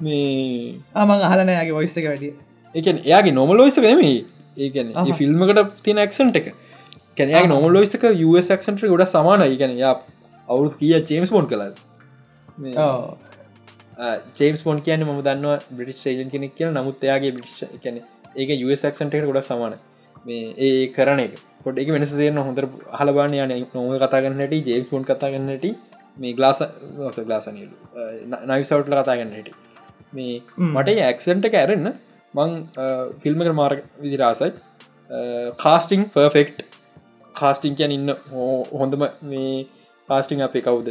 [0.00, 2.34] මේ ආමං අහලනයාගේ වොයිස්ස එක වැඩිය
[2.74, 4.14] එක එයාගේ නොමලෝයිස නෙමේ
[4.58, 6.54] ඒකන ෆිල්ම්මකට තියෙන ඇක්සන්ට එක.
[7.16, 8.04] කැනයාගේ නොමලෝයිස්ක
[8.54, 9.94] ක්සන්ට ගොඩ සමාන ඉගැන යා
[10.48, 11.64] අවුත් කිය චේම්ස් බොන් කළ
[14.34, 18.00] චේම්ස් බොන් කියන ම දන්න බ්‍රිටිස් ේජන් කෙනෙක් කියන නමුත් එයාගේ බිිෂ් කැන
[18.36, 18.50] ඒක
[18.86, 19.76] ක්සන්ට ගොඩ සමාන
[20.24, 22.62] මේ ඒ කරන එක පොට එක වෙනස දෙන්න හොඳ
[22.98, 25.66] හලබාන යන නොම කතාගන්නට ජේස් පුන් කතාගන්නට
[26.16, 26.62] මේ ගලාස
[27.18, 27.66] ගලාසනලු
[28.46, 29.52] නයිසවට්ල කතාගන්නට
[30.12, 31.92] මේ මට ඇක්සන්ට කෑරෙන්න්න
[32.34, 32.52] මං
[33.22, 34.50] ෆිල්ම්ක මාර්ග විදිරාසයි
[35.58, 36.52] කාස්ටිං පර්ෆෙක්්
[37.34, 38.12] කාස්ටිං කියන් ඉන්න
[38.74, 39.54] හොඳම මේ
[40.08, 40.88] පාස්ටිං අපේ කවුද?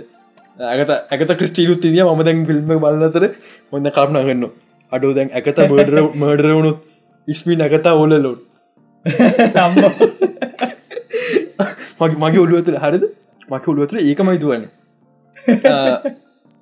[0.65, 3.27] ඇගත ඇත ක්‍රස්ටියුත් තිදිය ම දැන් ෆිල්ම් බලතර
[3.71, 4.47] හොඳ කාප්නගන්න
[4.91, 6.79] අඩු දැන් ඇකත බඩර මඩරවුණුත්
[7.27, 8.41] ඉස්මි නැගතා ඕල ලෝඩ්
[11.99, 13.05] මගේ මගේ ඔලුවතුර හරිද?
[13.47, 14.65] මක ඔලුවතුර ඒකමයි දුවන්න.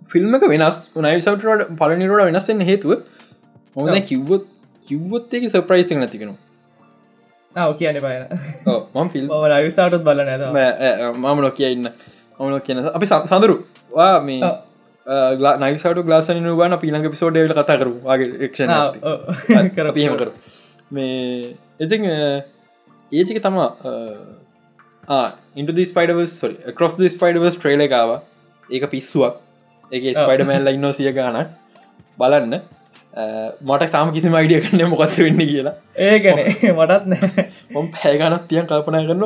[0.09, 1.47] ෆිල්ම්ක වෙනස් නයිසට
[1.77, 3.01] පලනිරට වෙනස්සෙන් හේතුව
[3.75, 4.45] හොඳ කිව්වොත්
[4.89, 8.23] කිව්වොත් ඒක සප්‍රයිසික නැතිකෙනවා ඔව කියන බයන.
[8.95, 10.43] මම් ෆිල්ම් ලවිසාටත් බල නැද
[11.15, 11.91] මම නො කියන්න
[12.39, 13.55] මන කියන අපි සඳරු
[13.91, 14.41] වා මේ
[15.59, 20.31] නයිසට ගලාසන නුවන පිළඟ පිසෝඩ්ල කතා කරු වගේ රක්ෂණ කර පිහම කරු
[20.91, 22.05] මේ ඉතිං
[23.11, 23.69] ඒටික තමා
[25.59, 28.11] Into Spider-Verse sorry Across Spider-Verse trailer එකකාව
[28.69, 29.35] ඒක පිස්සුවක්.
[29.91, 31.37] එක ස්පයිඩමෑන් ලයින්නෝ සිය ගාන
[32.21, 32.53] බලන්න.
[33.69, 35.75] මට සාම කිසි මයිඩිය කන්න මොකත් වෙන්න කියලා.
[36.09, 36.41] ඒකන.
[36.73, 37.03] මටත්
[37.77, 39.25] මොම් පැයගනත් තියන් කල්පනා කරන්න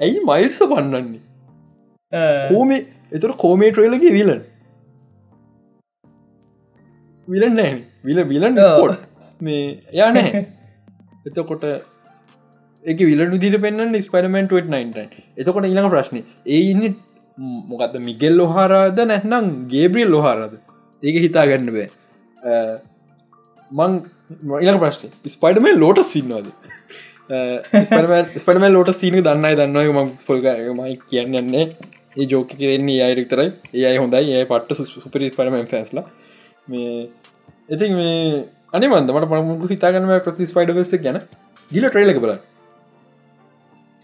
[0.00, 1.20] ඇයි මයිල්ස පන්නන්නේ
[2.50, 2.80] කෝමේ
[3.18, 4.42] එතුර කෝමේ ට්‍රේලගේ විලන්
[7.28, 7.72] විලන් නෑ
[8.10, 9.06] විල විලන් ස්පෝට්
[9.40, 9.62] මේ
[10.00, 10.42] යා නෑ.
[11.26, 11.64] එතකොට
[12.90, 14.98] එක විලු දිර පෙන්න්න ස්පරමෙන්ටුවට නයින්ට
[15.40, 16.20] එතකොට ඉළඟ ප්‍රශ්නය
[16.54, 16.94] ඒ ඉන්න
[17.70, 20.54] මොකද මිගෙල් ලොහාරාද නැත්නම් ගේබ්‍රියල් ලොහාරද
[21.02, 21.88] ඒක හිතාගන්න බෑ.
[23.70, 23.92] මං
[24.66, 25.08] ඉලක ප්‍රශ්න.
[25.36, 26.48] ස්පයිඩමේ ලෝට සින්නවාද
[28.42, 30.48] ස්පටම ලෝට සීන දන්නයි දන්නව ම ස්පොල්ග
[30.80, 31.64] මයි කියන්නන්නේ
[32.20, 33.48] ඒ ජෝක කෙන්නේ අයිරක්තරයි
[33.82, 34.32] ඒ හොඳයි.
[34.38, 36.06] ඒ පට්ට සුපරි ස්පටමෙන් ෆැස්ලා
[36.68, 37.08] මේ
[37.74, 38.44] ඉතින් මේ
[38.76, 41.20] අනිමන්ද මට පමුකු හිතාගන්න ප්‍රති ස්පයිඩවස ගැන.
[41.70, 42.34] ගිල ට්‍රේලක බල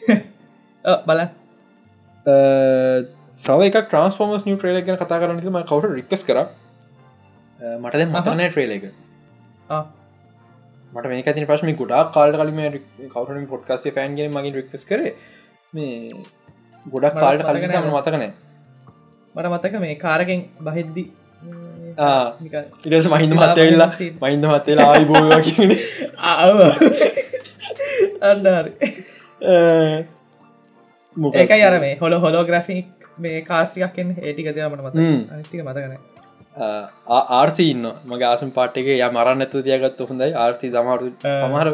[1.07, 1.23] බල
[3.43, 6.43] තව එක ට්‍රන්ස්ෆෝර්මස් නිය ට්‍රේල ගැන කතා කරන ම කවට රික්ස් කර.
[7.77, 8.91] මට මතන ට්‍රේල එක.
[10.93, 12.61] මට මේ ති ප්‍රශ්මි ගොඩා කාල්ට කලම
[13.09, 15.09] කවටන පොට්කාස්ේ ෆෑන්ගෙන මගින් රික්ස් කර.
[15.73, 16.13] මේ
[16.87, 18.31] ගොඩක් කාල්ට කලගෙන සම මතකනෑ
[19.35, 21.05] මට මතක මේ කාරගෙන් බහිද්දි
[22.89, 23.91] ඉරස මහින්ද මත්තවෙල්ලා
[24.23, 25.23] මහින්ද මත්තේලා ආයි බෝ
[29.41, 34.95] අන්ඩාරි ඒකයි අර මේ හොල හොලෝග්‍රෆික් මේ කාසිකක්ෙන් ඒටික දෙමට මත
[35.43, 36.19] ටික මතකන
[36.59, 40.33] ආර්සි ඉන්න මගේ ආසම් පාට්ක ය මරන්න ඇතු තියගත්ත හොඳයි.
[40.37, 41.69] ආර්සි දමරු සමහර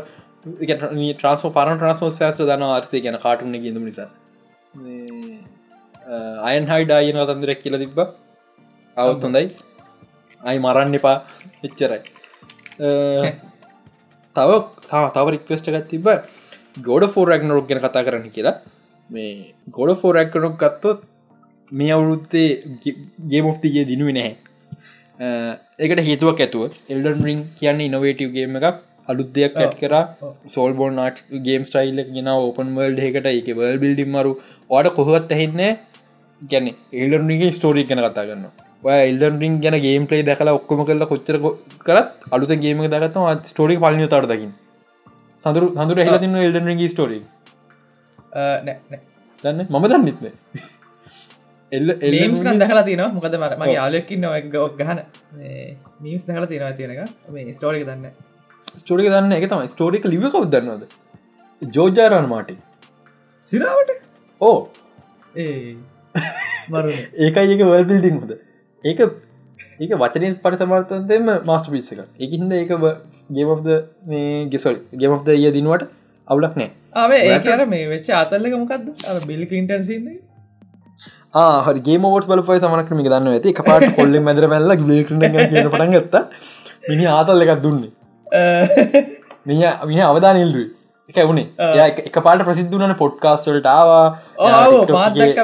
[0.45, 4.09] ට්‍රන්ස්ම පරන ට්‍රන්ස්මෝස් පැස දන ආර්සය ගැන කාටුන්න ගඳ නිසා.
[6.43, 7.99] අයන් හයි ඩායන තන්දරක් කියල තිබ්බ.
[8.97, 9.47] අවුත් හොඳයි.
[10.41, 11.17] අයි මරන්න එපා.
[11.63, 12.01] එච්චරයි.
[14.37, 14.51] තව
[15.15, 16.09] තව රික්වස්ට එකත් තිබ
[16.77, 18.55] ගොඩ ෆෝරක් නොක් ගැන කතා කරන්න කියලා.
[19.11, 21.05] මේ ගොඩ ෆෝරක්කනොක් ගත්තොත්
[21.73, 22.49] මේ අවුරුත්තේ
[23.31, 24.35] ගේමෝ්තිගේ දිනුව නැහැ.
[25.79, 28.83] ඒකට හේතුවක් ඇතුව එල්ඩන් රිං කියන්න ඉනොවේටව්ගේම එකක්.
[29.09, 29.95] අලුත් දෙයක් ඇට් කර.
[30.55, 34.35] සෝල්බෝල් නට් ගේම් ස්ටයිල් ගෙන ඕපන් වල්ඩ එකට එක වල් බිල්ඩිම් මරු.
[34.71, 35.73] වාට කොහොත් ඇහින්නේ
[36.43, 36.67] ගැන
[37.03, 38.51] එල්ඩන්ගේ ස්ටෝරික් ගැන කතා කරන්න
[39.09, 41.37] එල්ඩන් රින් ගැන ගේම් පලේ දැකලා ඔක්කොම කරලා කොච්චර
[41.87, 44.53] කරත් අලුත ගේම දගත්ම ස්ටෝරික් පලිය තර දකිින්
[45.45, 47.19] සඳරු හඳුර එහලතින්න එල්ඩන් රිගේ ස්ටෝරි
[49.45, 49.67] දන්න?
[49.69, 50.27] මම දන්නෙත්න
[51.73, 55.03] එල්ල එල්ම්ස් දහලා තින මොකද මර මගේ යාලයකින්න ගොක් ගහන.
[56.03, 58.07] මීස් දහලා තියෙනවා තියෙනක මේ ස්ටෝරික දන්න
[58.77, 62.57] ස්ටෝරික දන්න එක තම ස්ටෝරික ලිව කව් දන්නවද ජෝජාරන් මාටි
[63.53, 63.91] සිරාවට?
[64.41, 64.57] ඕ.
[65.37, 65.77] ඒ
[67.25, 68.33] ඒකයි ඒක වල් පිල්ඩිං හොද
[68.85, 69.05] ඒක
[69.81, 72.75] ඒක වචනය පට සමර්තන්තෙම මස්ට පිස්ස එක එක හිද ඒක
[73.31, 73.69] ගේමද
[74.07, 75.89] මේ ගෙසොල් ගේමද ඒ දිනුවට
[76.29, 76.71] අවුලක් නෑ.
[76.95, 80.19] ආවේ ඒ අර මේ වෙච්ච අතල්ලක මොකක්ද බිල් කින්ටන් සින්නේ
[81.67, 85.95] හරගේ මෝට බල පයි තමනක්‍රම දන්න ඇති එක පාට කොල්ල මැදර පැල්ල ගලේකරන කියන පටන්
[85.97, 86.25] ගත්ත.
[86.89, 87.91] මිනි ආතල් එකක් දුන්නේ.
[89.47, 90.69] මිය මිය අවධා නිල්දුයි
[91.11, 91.47] එක වුණේ
[91.79, 94.07] ය එක පාට ප්‍රසිද්ධනන පොඩ්කාස්වලට ආවා.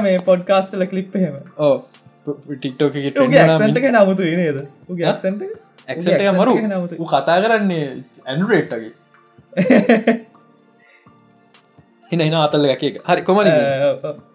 [0.07, 1.74] මේ පොඩ්කාස්ල කලිප්හෙම ඕ
[2.53, 2.95] ටික්ටෝක
[3.97, 4.62] නමුතු නේද?
[5.01, 6.55] ක්සන්ට ඇක්සට මරු.
[7.07, 7.86] කතා කරන්නේ
[8.26, 8.93] ඇන්ඩරේට්ටගේ
[12.11, 13.41] හින අතල්ල එක හරි කොම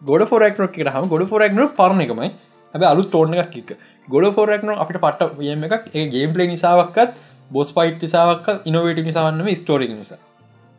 [0.03, 1.07] ගොඩ ෆෝරක්න එක හම.
[1.07, 2.29] ගොඩ ෆෝරක්න පරණ එකමයි.
[2.73, 3.69] හැබ අලු තෝර්න එකක් එක
[4.07, 5.89] ගොඩ ෆෝරක්න අපිට පට්ට වම එකක්.
[5.93, 7.19] ඒ ගේම් පලේ නිසාවක්කත්
[7.51, 10.21] බොස් පයිට් නිසාවක් ඉනොවට නිසාවන්නම ස්ටෝරික නිසා.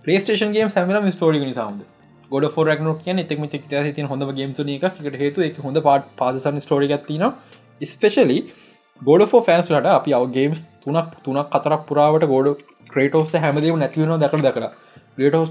[0.04, 1.84] පලේස්ටේෂන් ගේම් සැමලම ස්ටෝරික නිසාද
[2.30, 7.24] ගොඩ ෆෝරක්න කියන එතෙම ති හොඳ ගේම්ස එකකට හේතු එක හොඳ පාට පාසන් ස්ටෝරික තින
[7.84, 8.38] ස්පෙශලි
[9.02, 14.42] ගොඩ ෝ ෆෑන්ස්ලට අපි අව ගේම්ස් තුනක් තුනක් කතරක් පුරාවට ගොඩ ක්‍රේටෝස් හැමදීම නැතිවන දකර
[14.42, 14.68] දකර
[15.18, 15.50] ටෝස්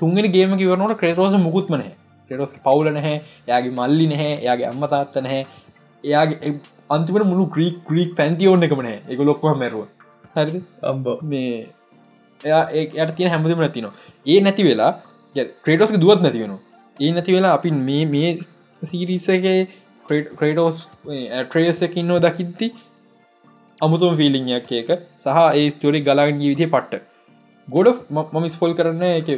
[0.00, 1.84] තුන්ගෙන ගේම කිවරනට ක්‍රේටෝස මුකුත්මන
[2.30, 3.16] ක්‍රටෝස් පවුල නැහැ
[3.48, 5.42] යාගේ මල්ලි නැහැ යාගේ අම්ම තාත්ත නැහැ.
[6.04, 6.52] එයාගේ
[6.90, 9.86] අන්තිමට මුළු ක්‍රීක් ක්‍රීක් පැන්තියෝන්න එකමන එක ලොක්ව මැරුව.
[10.34, 11.06] හරි අම්බ.
[11.22, 11.68] මේ
[12.40, 13.94] එයා යට තියෙන හැමදිම නැතිනවා
[14.26, 14.92] ඒ නැති වෙලා
[15.64, 16.56] ක්‍රේටෝස්ක දුවත් නැති වෙන
[16.96, 18.30] ඒ නැති වෙලා අපි මේ මේ
[18.82, 19.58] සීරිසගේ
[20.08, 20.76] ක්‍රේටෝස්
[21.10, 22.68] ඇට්‍රේසකින්නෝ දකිත්ති
[23.80, 24.90] අමුතුම ෆිලිංයක් එක
[25.24, 27.02] සහ ඒ ස්තෝරි ගලාගෙන ජීවිතය පට්ට.
[27.68, 29.28] ගොඩ මම ස්පොල් කරන්න එක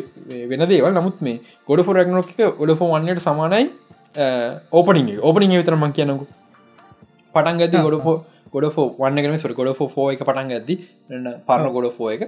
[0.50, 0.92] වෙන දේවල්.
[0.92, 3.66] නමුත් මේ ගොඩ ෆොරක්නොක් ගොඩ ෆෝ වන්නට සමානයි
[4.72, 6.26] ඕපනින් ඕපනින් විතර මං කියනකු
[7.34, 8.16] පටන් ගති ගොඩ ෆෝ
[8.54, 10.80] ගොඩ ෆෝ වන්නගෙන සොර ගොඩ ෆෝ එක පටන් ඇති
[11.46, 12.22] පරණ ගොඩ ෆෝ එක.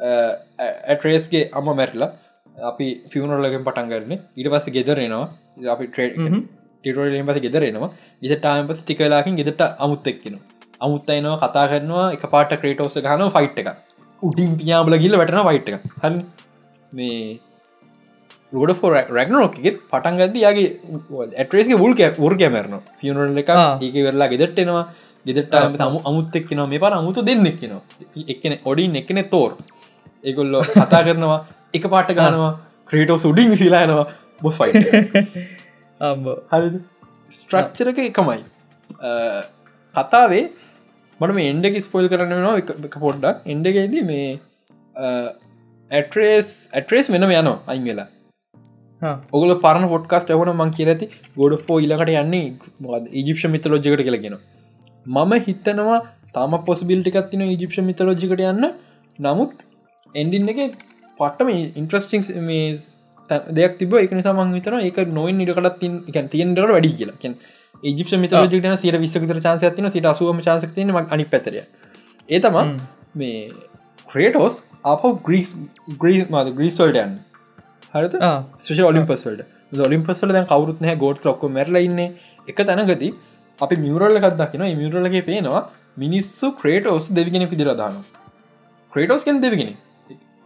[0.00, 2.10] Eh, ඇට්‍රේස්ගේ අම්ම මැරලා
[2.70, 5.26] අපි ෆියනරලගෙන් පටන් කරන ඉට පස්ස ගෙදරෙනවා
[5.74, 6.16] අපි ට්‍රේඩ්
[6.84, 7.90] ටිටෝලියෙන් පස ගෙදරෙනවා
[8.22, 10.36] ඉතටාම පස ටිකලාකින් ගෙදට අමුත් එක්කෙන
[10.80, 13.70] අමුත්තයිනවා කතා කරනවා එක පාට ක්‍රේටෝස ගන ෆයිට් එක
[14.22, 16.06] උටින් පියාබල ගිල්ල වැටන වයිට් එක හ
[16.92, 17.18] මේ
[18.52, 20.68] රෝඩ රැගනෝකෙත් පටන් ගද යාගේ
[21.36, 24.84] ඇට්‍රේස්ගේ වුල් ුර කැමරන පියනරල එක ඒක වෙරලා ගෙදට්ටෙනවා
[25.26, 29.56] ගෙදට තම අමුත්තෙක් නවා මේ පර අමුතු දෙන්නෙක් නවා එකන ඔඩින් එකනෙ තෝර්
[30.24, 31.40] ඒගොල්ලො කතා කරනවා
[31.74, 32.52] එක පාට ගනවා
[32.90, 34.06] ක්‍රේටෝ සුඩිං විසිලායනවා
[34.42, 34.58] බොස්
[36.52, 36.68] හරි
[37.36, 38.40] ස්ට්‍රක්චරක එකමයි.
[39.94, 40.44] කතාවේ
[41.20, 42.56] මට මේ එන්ඩක ස්පොල් කරන්න වෙනවා
[42.88, 43.36] එක පොඩ්ඩක්.
[43.52, 44.26] එන්ඩගේද මේ
[45.90, 48.08] ඇට්‍රේස් ඇට්‍රේස් වෙනම යනවා අයින් වෙලා.
[49.36, 51.06] ඔගල පරන පොට්කාස්ට ඇවන මං කියරති
[51.40, 52.46] ගොඩ ෆෝ ඉලකට යන්නේ
[53.20, 54.36] ඉජිප්ෂ මිතලෝජිකට කලගෙන
[55.06, 56.00] මම හිතනවා
[56.36, 58.64] තම පොසිබිල්ටිකත් තින ඉජිප්ෂ මිතලෝජිකට යන්න.
[59.18, 59.54] නමුත්
[60.14, 60.60] එන්ඩින් එක
[61.20, 61.48] පට්ටම
[61.80, 62.22] ඉන්ට්‍රස්ටිං
[63.50, 67.34] දෙයක් තිබ එක නිසාමං විතන එක නොයින් නිටකටත් තින් තියෙන්ට වැඩි කියලා.
[67.82, 71.58] ජිප මිතලජිට සිට විස්සකතර චාන්ස තින සිට අසුවම චාන්සතින අනි පැතර
[72.28, 72.56] ඒතම
[73.14, 73.50] මේ
[74.08, 75.50] ක්‍රේටෝස් අප ග්‍රීස්
[75.98, 77.18] ග්‍රීස් මද ග්‍රීස්වල්ටයන්
[77.94, 78.16] හරත
[78.60, 82.00] ශ්‍රෂ ඔලිම්පස්වල්ට ඔලිම්පස්වල දැන් කවරුත් නෑ ගෝඩ් ලොක්ක මැරලඉන්න
[82.48, 83.12] එක තැනගති
[83.58, 85.62] අපි මියරල්ල එකක් දකින මියරල්ලගේ පේනවා
[85.98, 87.98] මිනිස්සු ක්‍රේටෝස් දෙවිගෙන පිදිරදාන
[88.92, 89.76] ක්‍රේටෝස් කෙන් දෙවිගෙන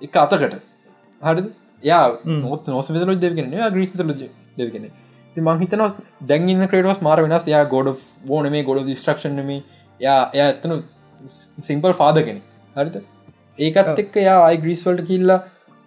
[0.02, 0.56] එක අතකට.
[1.20, 1.42] හරි
[1.82, 2.04] යා
[2.44, 4.90] නොත් නොස් විදල දෙවිගෙන ග්‍රීස් ලජ දෙවිගෙන
[5.36, 5.82] මංහිතන
[6.28, 7.46] දැන්ගන්න ක්‍රේටස් මාර වෙනස්.
[7.54, 7.88] යා ගොඩ
[8.26, 9.62] බෝන මේ ගොඩ ස්ට්‍රක්ෂන් මේ
[10.00, 10.82] යා එය ඇත්තනු
[11.68, 12.40] සිම්පල් ෆාදගෙන
[12.76, 12.96] හරිත
[13.58, 15.40] ඒකත් එක්ක යා අයි ග්‍රීස්වල්ට කිල්ලා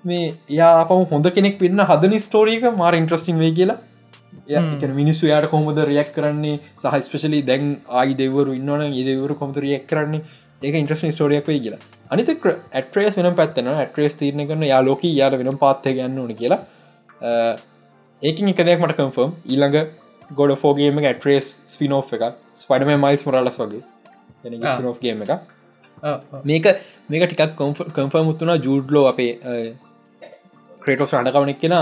[0.04, 3.80] මේ යා පම හොඳ කෙනෙක් පෙන්න්න හදන ස්ටෝරීක මාර ඉන්ට්‍රස්ටින් වේ කියලා.
[5.00, 6.60] මිනිස්සු යාට කොමද රියක් කරන්නේ?
[6.82, 7.66] සහ ස්පෙශලි දැන්
[8.00, 10.22] ආයි දෙවරු ඉන්නවන ඒදවරු කොමත රියක් කරන්නේ
[10.62, 11.82] ඒක ඉන්ට්‍රස්න් ස්ටෝරියක් වේ කියලා.
[12.12, 16.60] අනිත ඇට්‍රේස් වෙන පැත්තන ඇට්‍රේස් තීරණ කරන යා ලෝක යාල වෙනම් පාත්තය ගන්න ඕන කියලා.
[18.22, 19.78] ඒකින් එක දෙයක් මට කම්ෆර්ම් ඊළඟ
[20.40, 22.24] ගොඩ ෆෝගේම ඇට්‍රේස් ස්පිනෝ් එක
[22.64, 23.84] ස්පඩම මයිස් මොරලස් වගේ.
[25.04, 25.32] ගේම එක
[26.52, 26.68] මේක
[27.10, 27.56] මේක ටිකක්
[27.96, 29.32] කම්ෆර්ම් මුත්තුනා ජූඩ්ලෝ අපේ
[30.84, 31.76] ක්‍රේටෝස් රඩකවනෙක් කෙන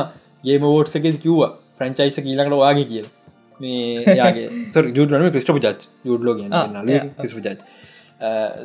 [0.46, 1.42] ගේම වෝට්සක කිව්ව.
[1.78, 3.08] ෆ්‍රංචයිස ඊලකට වාගේ කියල.
[3.60, 4.48] මේ යාගේ
[4.98, 5.80] ජුඩන ක්‍රිස්ටප ජච්.
[7.20, 7.60] ක්‍රිස්ප ජච්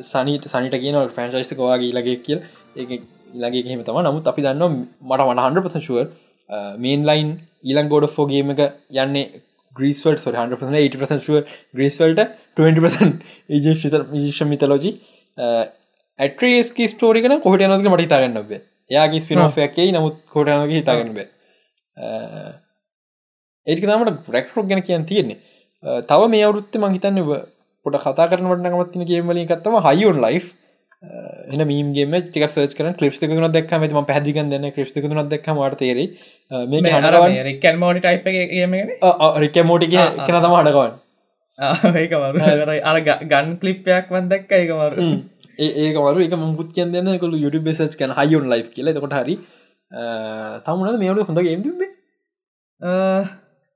[0.03, 2.39] සනිට සනිට කියන ෆෑන්ශයිස්කවාගේ ලගේ කියල්.
[2.75, 2.99] ඒ
[3.35, 5.99] ඉලගේ හෙම තම නමුත් අපි දන්න මට මට හන්ඩ පසශුව
[6.77, 7.29] මේන් ලයින්
[7.63, 8.61] ඊලන් ගෝඩ ෆෝගේම එක
[9.03, 9.25] යන්නේ
[9.75, 11.45] ග්‍රීස්වල් සො 80
[11.75, 12.19] ග්‍රීස්වල්ට
[12.57, 12.81] 20
[13.49, 14.91] ඒජ මිතලෝජි
[16.19, 18.61] ඇට්‍රේස්කි ස්ටෝරිකන කොහට යනක මට හිතාගන්න බේ.
[18.89, 21.27] යාගේ ස්පිනෝෆයක්කයි නමුත් කොටනගේ හිතාගන්න බේ.
[23.67, 25.39] ඒක තමට රැක්රෝක් ගැන කියන් තියෙන්නේ.
[26.09, 27.23] තව මේ අවුරුත්ත මංහිතන්න
[27.85, 30.41] පොට කතා කරනට නගමත්තින ගේමලින් කත්තම හයිෝන් ලයි්
[31.53, 35.97] එන මීගේ ටික සච කන ලිප් කුණ දක් ම පැදික දන්න ක්‍රිප් කුණ දක් තේර
[36.71, 38.03] මේ හනරවන් රිකල් මෝඩි
[38.53, 38.93] ගේමගෙන
[39.45, 40.93] රික මෝටි කෙන තම හඩකවන්
[41.97, 42.97] ඒකමරු අර
[43.31, 45.11] ගන් කලිප්පයක් වන්දක්ක ඒකමරු
[45.59, 46.19] ඒක මරු.
[46.21, 48.93] එක මුත් කියන්න කොළු යුඩ බෙසච් කන හයුන් ලයි් කියල.
[48.99, 49.37] කොට හරි.
[50.65, 51.91] තමුණද මේවට හොඳ ගේම්තිබේ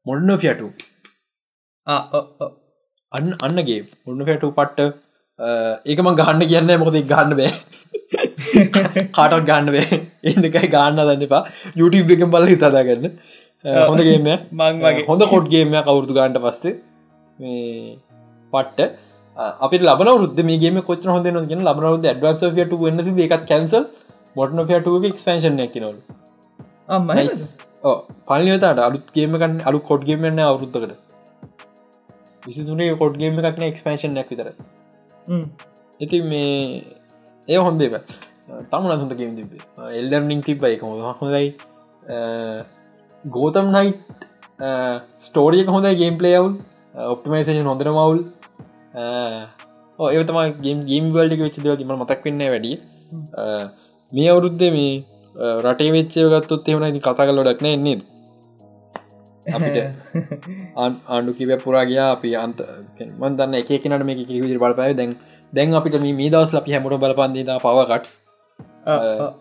[0.05, 0.71] මොන්න ෆියටු
[3.11, 4.95] අන්න අන්නගේ ඔන්න ෆැටු පට්ට
[5.87, 7.51] ඒකම ගන්න කියන්න මොකද ගන්න බෑ.
[9.15, 9.87] කාටක් ගන්න වේ
[10.25, 11.43] එදකයි ගන්න දන්න එපා.
[11.75, 13.17] YouTube එක බල හිතදා කරන්න
[13.65, 16.73] හොඳගේම මංගේ හොඳ කොට්ගේම කවුරුදු ගන්නට පස්සේ.
[18.53, 18.91] පට්ට.
[19.37, 23.83] අපි ලබන රුද මේගේ කොච හොඳ ගෙන ලබනරුද ඇඩවන්ස ට වන්න එකත් කැන්සල්
[24.35, 25.97] මොටන ෆට ක්ස්පේෂන් නැකිනවල
[28.27, 31.06] පලිනතට අලුත්ගේමකන් අලු කොට්ගේමන්න අවුරුද්ධකට
[32.47, 34.49] විසිතුනේ කොට්ගේම එකක්න එක්ස්පේෂන් නැක් විතර
[35.99, 36.47] ඉති මේ
[37.47, 38.01] ඒ හොන්දේ
[38.71, 40.87] තමුණ හොඳ ගේම් තිබේ එල්ඩර්නිින් තිබ එක
[41.21, 41.45] හොඳයි
[43.25, 43.93] ගෝතම් නයි්
[45.25, 46.53] ස්ටෝරියක හොඳ ගේම් පලේවුල්
[47.07, 48.19] ඔප්ටිමයිසේෂන් හොඳර මවුල්
[49.99, 52.73] ඒතම ගේම් ගේම් වල්ඩි වෙච්ච දව ම මතක් වෙන්න වැඩි.
[54.11, 54.93] මේ අවුරුද්ධ මේ
[55.63, 57.97] රටේ වෙච්චය ගත්තුත් එෙමන ඉති කතා කලොඩක්න එන්නේ
[59.47, 59.77] අපිට
[60.83, 62.61] ආණ්ඩු කිව පුරාගයා අපි අන්ත
[63.21, 64.93] මන්දන්න එක නට මේ කිවිදි බලපය.
[64.93, 65.11] දැන්
[65.53, 68.11] දැන් අපිට මේ දවස් අපි හැමට බලපන්දීද පවකටස්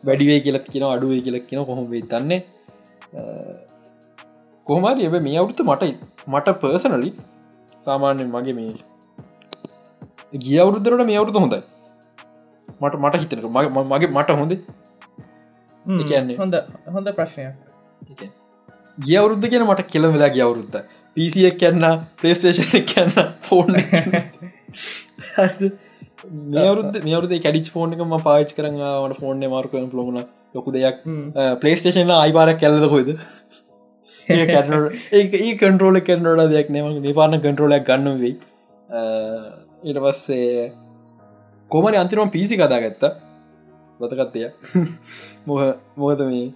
[0.07, 2.40] වැඩිවේ කියලත් කියන අඩුවේ කියලක් කියන කොහොම වෙතන්නේ
[4.66, 5.92] කොහමරි එබ මේ අවුතු මට
[6.28, 7.11] මට පර්සනලි
[7.80, 8.72] සාමාන්‍යෙන් මගේ මේ
[10.38, 11.62] ගිය අවුරුද්දරට මේ අවුරුතු හොඳයි.
[12.80, 13.46] මට මට හිතනක
[13.90, 14.52] මගේ මට හොඳ?
[15.84, 16.54] කියන්නේ හොඳ
[16.94, 17.54] හොඳ ප්‍රශ්නයක්
[18.99, 20.78] ගිය අවුරුද්ධ කියෙන මට කෙල වෙලා ගිය අවුරුද්ධ
[21.16, 21.84] පිසියක් කියන්න
[22.20, 23.12] ප්‍රේස්ටේෂන් කියන්න
[23.49, 23.68] ෆෝන්
[26.55, 30.24] මේවරුද මේවරුද කැඩිච් ෆෝන් එකම පාච් කරන්නට ෆෝර්න මාර්ක ලොමුණ
[30.55, 30.99] ලොකු දෙයක්.
[31.62, 33.12] පලේස්ටේෂන් අයිපාරක් කැල්ලද හොයිද
[34.28, 38.34] ඒ කන්ටරෝල කරනට දෙයක් නම නිපාන කන්ටරෝලයක් ගන්න වෙයි.
[39.88, 40.72] ඊට පස්සේ
[41.70, 43.12] කොමරි අන්තිරම පිසි කතා ගත්ත
[44.01, 44.40] ගතකත්තය
[45.47, 45.62] මොහ
[46.03, 46.49] මොකද මේ?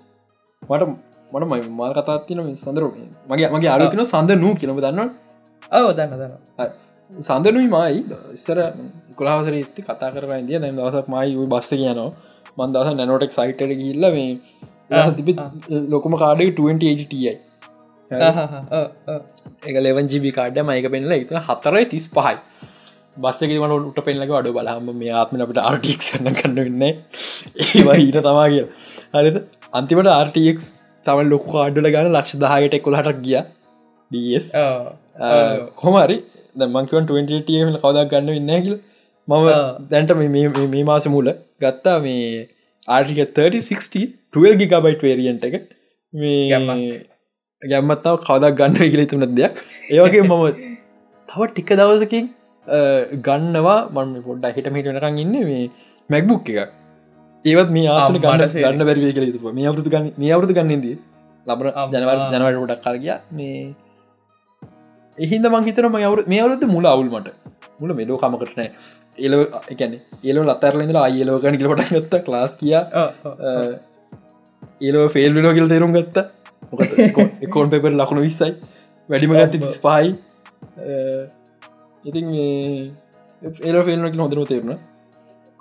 [0.63, 2.85] මට මට මයි මාල් කතාත්තින සඳර
[3.31, 5.11] මගේ මගේ අලුකින සඳ නූ කියනම දන්න
[5.79, 6.35] ඔව දන්න දන්න
[7.11, 7.97] සඳනුයි මයි.
[8.39, 8.59] ඉස්සර
[9.19, 12.11] කොලාහසර ඉත්ති කතා කර ඇදිය දැම් දවසක් මයි බස්ස කියනවා
[12.59, 15.33] මන්දස නැනොටෙක් සයිටට ගිල්ල මේ තිබි
[15.95, 17.33] ලොකම කාඩේ 20ටයි
[19.69, 22.37] එක ලෙවන් ජිබි කාඩ මයික පෙන්ල එක හතරයි තිස් පහයි
[23.25, 26.83] බස්සක වන උට පෙන්ලක අඩු බලහම මේ ආත්ම අපට ආර්ටික් සන්න කන්න වෙන්න.
[27.65, 28.65] ඒවා ඊට තමා කිය
[29.15, 29.37] හරිද?
[29.79, 30.39] අන්තිමට ආර්ටක්
[31.05, 33.37] තවල් ලොකු කාඩුල ගන්න ලක්ෂ දාහයට එකොලහටක් ගිය.
[34.11, 34.47] ඩස්
[35.83, 36.17] හොමරි
[36.77, 38.77] මංකවන් 20ටම කවදක් ගන්න වෙන්න කියල.
[39.29, 39.49] මම
[39.93, 40.11] දැන්ට
[40.73, 41.29] මේ මාස මුල
[41.65, 42.25] ගත්තා මේ
[42.89, 44.09] ආර්ටික 3060
[44.39, 45.55] 12 ගිගබයිට් වේරියන්ට එක.
[46.13, 46.41] මේ
[47.63, 49.55] ගැම්මත්තාව කවදක් ගන්න කියල තුන දෙයක්.
[49.95, 50.45] ඒවගේ මම
[51.29, 52.27] තව ටික දවසකින්
[53.27, 53.79] ගන්නවා.
[53.95, 55.65] මන් පොඩ්ඩ හිට මිටනකං ඉන්න මේ
[56.13, 56.71] මැක්බුක් එක
[57.45, 60.87] ඒවත් මේ ආතන ගන්න ගන්න බැරි කල තු මේ අවුතු ගන්න මේ අවුතු ගන්නද
[61.47, 63.61] ලබර ජනවර ජනවට ොඩක් කල්ගිය මේ
[65.19, 67.31] එහින්ද මංහිතන මවරු මේ අවුරුද මුල අවුල්මට
[67.81, 68.69] මුල මෙඩෝ කමකටනෑ
[69.19, 69.35] එල
[69.75, 69.95] එකන
[70.25, 72.75] ඒල ලත්තරලඳ අයලෝ ගනික පට ගත්ත ලාස් කිය
[74.81, 76.17] ඒලෝ ෆෙල් ලෝ කියල් තේරුම් ගත්ත.
[77.47, 78.53] එකොන් පෙපර ලකුණු විස්සයි.
[79.09, 80.11] වැඩිම ගත්ති ස්පායි
[82.05, 82.27] ඉතින්
[83.67, 84.79] ඒල ෆෙල්නක හොඳරම තේරුණ.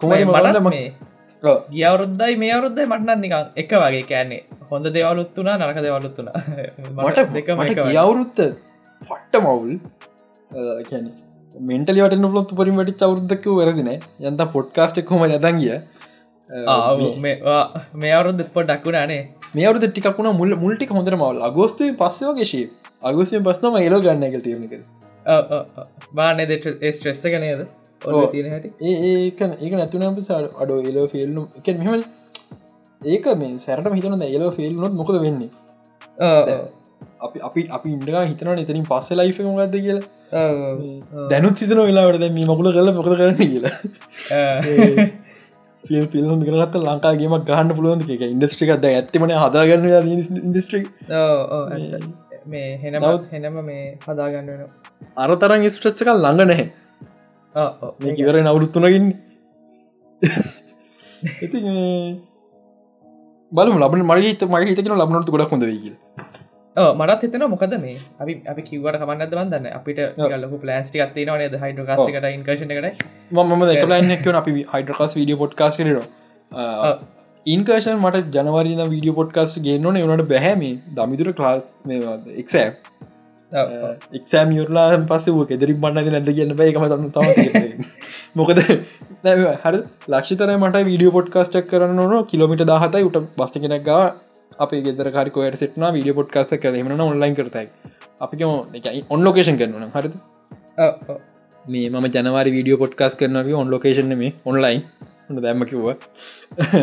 [0.01, 0.87] කොමයි මට මේ
[1.43, 4.41] ගියවරුද්දයි මේ අවරුද්දයි මටන්න නික එක වගේ කෑන්නේ
[4.71, 6.29] හොඳ දෙවලුත්තුනා නරක දෙවලුත්තුන
[6.97, 7.49] මට දෙක
[7.81, 8.41] ගියවුරුත්ත
[9.01, 9.73] පට්ට මවුල්
[11.55, 13.89] මෙන්ටලි වට ලොත් පරිම වැටි අවරුද්දක වැරදින
[14.23, 15.79] යන්ත පොඩ්කාස්ට් කොම නැදන් ගිය?
[17.95, 19.21] මේ අවරුද පො ඩක්කුණනේ
[19.53, 22.65] මේ අවරුද ටිකුණ මුල් මුල්ටි හොඳර මවල් අගෝස්තුවේ පස්සවගේශී
[23.03, 24.73] අගෝස්ය පස්සම ඒලෝ ගන්න එක තිරණක
[26.13, 26.43] බාන
[26.91, 27.63] ස්ට්‍රෙස්ස ගනයද
[28.01, 32.03] ඒක ඒක නැතුනම් පිසාල් අඩෝ එලෝ ෆිල්ලු එක මෙහමල්
[33.01, 35.49] ඒක මේ සැරට හිතන ඒලෝ ෆිල්නොත් මොකද වෙන්නේ?
[37.25, 40.03] අපි අපි අපි ඉන්ඩගා හිතන එතනින් පස්ස ලයිෆ ගද කියලා.
[41.31, 43.75] දැනුත් සිතන වෙලාවට මේ මකුල කල මොකද කරන්න කියලා.
[45.83, 49.85] ෆිල් ෆිල්ම් කරනත් ලංකාගේම ගහන්න පුළුවන් එක ඉන්ඩස්ට්‍රිකක්ද ඇත්තමන හදාගන්න
[50.39, 50.85] ඉන්ඩස්ට්‍රික්
[52.53, 54.61] මේ හෙනමත් හෙනම මේ හදාගන්න වෙන
[55.17, 56.67] අර තරන් ස්ට්‍රෙස් එක ළඟ නැහැ
[57.99, 59.05] මේ කිවර නවුරුත්තුනගින්
[61.41, 61.59] ඉති
[63.51, 65.95] බලම ලබන මරගත මගේ හිතකන ලබනට ගොඩක් හොඳ වේගල
[66.97, 67.97] මටත් හිතන මොකද මේ?
[68.19, 70.01] අපි අපි කිවට කමන්නද වන්දන්න අපිට
[70.37, 71.55] ලක පලන්ස්ටි අත්තේ නද?
[71.63, 76.93] හයිඩ කාසිකට ඉන්කශන කට මම ලයින්නක්වන අපි හයිඩකාස් වීඩිය පොට්කාස් කරනවා
[77.45, 80.63] ඉන්කර්ෂන් මට ජනවරීන වීඩිය පොඩ්කාස්ට ගේන්නන වනට බැහැම
[80.95, 81.63] දමිදුර ක්ලාස්
[82.37, 82.69] එක්සෑ
[83.51, 87.29] එක්සෑම් යුරලාන් පස්සේ වූ කෙදරින් පන්නද නැද කියන්න එකම තම තම
[88.35, 88.59] මොකද
[89.63, 89.75] හර
[90.07, 92.25] ලක්ෂතර මට වීඩිය පොඩ්කාස්ටක් කරන්න ඕන.
[92.25, 93.89] කිලමිට දහතයි උට බස්ස කෙනෙක්
[94.59, 97.67] අපේ ගෙදරකාරකොයට සිටන වීඩිය පොඩ්කාස්ට කරමන ඔන්ලයින් කරතයි.
[98.21, 98.43] අපි
[99.09, 100.13] ඔන් ලෝකේෂන් කරන හරිද?
[101.65, 104.85] මේ මම ජනවාරි වීඩියෝ පොඩ්කාස් කරනව ඔන් ලෝකේෂන් මේ ඔන්ලයින්
[105.27, 105.87] හොඳ දැම්ම කිව්ව.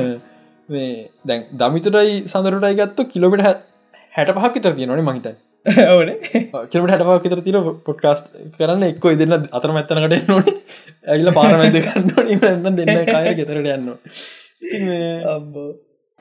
[0.69, 0.93] මේ
[1.25, 3.51] දැන් දමිතුටයි සඳරටයි ගත්තු කිලෝමිට
[4.13, 5.37] හැට පහක් තර තියෙනවන මහිතයි
[5.87, 6.13] ඕන
[6.71, 10.53] කිලට හටපක් තර තින පොඩ්කාස්ට කරන්න එක්කො දෙන්න අතර මැත්තනකට නොන
[11.07, 13.91] ඇගල පාරමැද කරන්න න්න දෙන්න කාය ගෙතරට යන්න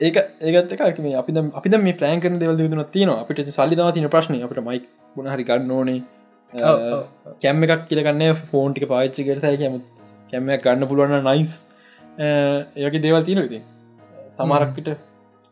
[0.00, 0.98] ඒක ඒකත් එකක්.
[1.00, 4.42] මේ අපි අපි මේ ප්ලෑන් කරන දෙවල් දුන තියන අපිට සල්ලිදා තින ප්‍රශ්න.
[4.42, 4.82] අපට මයි
[5.16, 6.00] ගුණහරි ගන්න ඕනේ.
[6.52, 9.80] කැම්ම එකක් කියලගන්න ෆෝන්ටික පාච්චි කරතයි කැම
[10.32, 11.54] කැම්මයක් ගන්න පුළුවන්න නයිස්
[12.18, 13.60] ඒක දේවල් තියන ඉති
[14.34, 14.88] සමරක්කට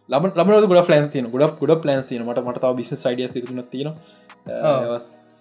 [0.09, 3.89] ලබ ලබ ගොඩ ලන් තියන ගොඩ ගොඩ ප්ලන් තියන මට මටතාව බිස සයිඩියස් තින තියන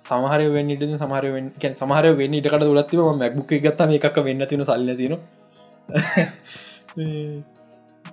[0.03, 1.25] සමහර වෙන්නට සමහර
[1.59, 5.17] කැන් සමහර වෙන්න ඉටකට දුලත්තිව මැක්බුක් ගත්තම එකක් වෙන්න තින සල්ල තින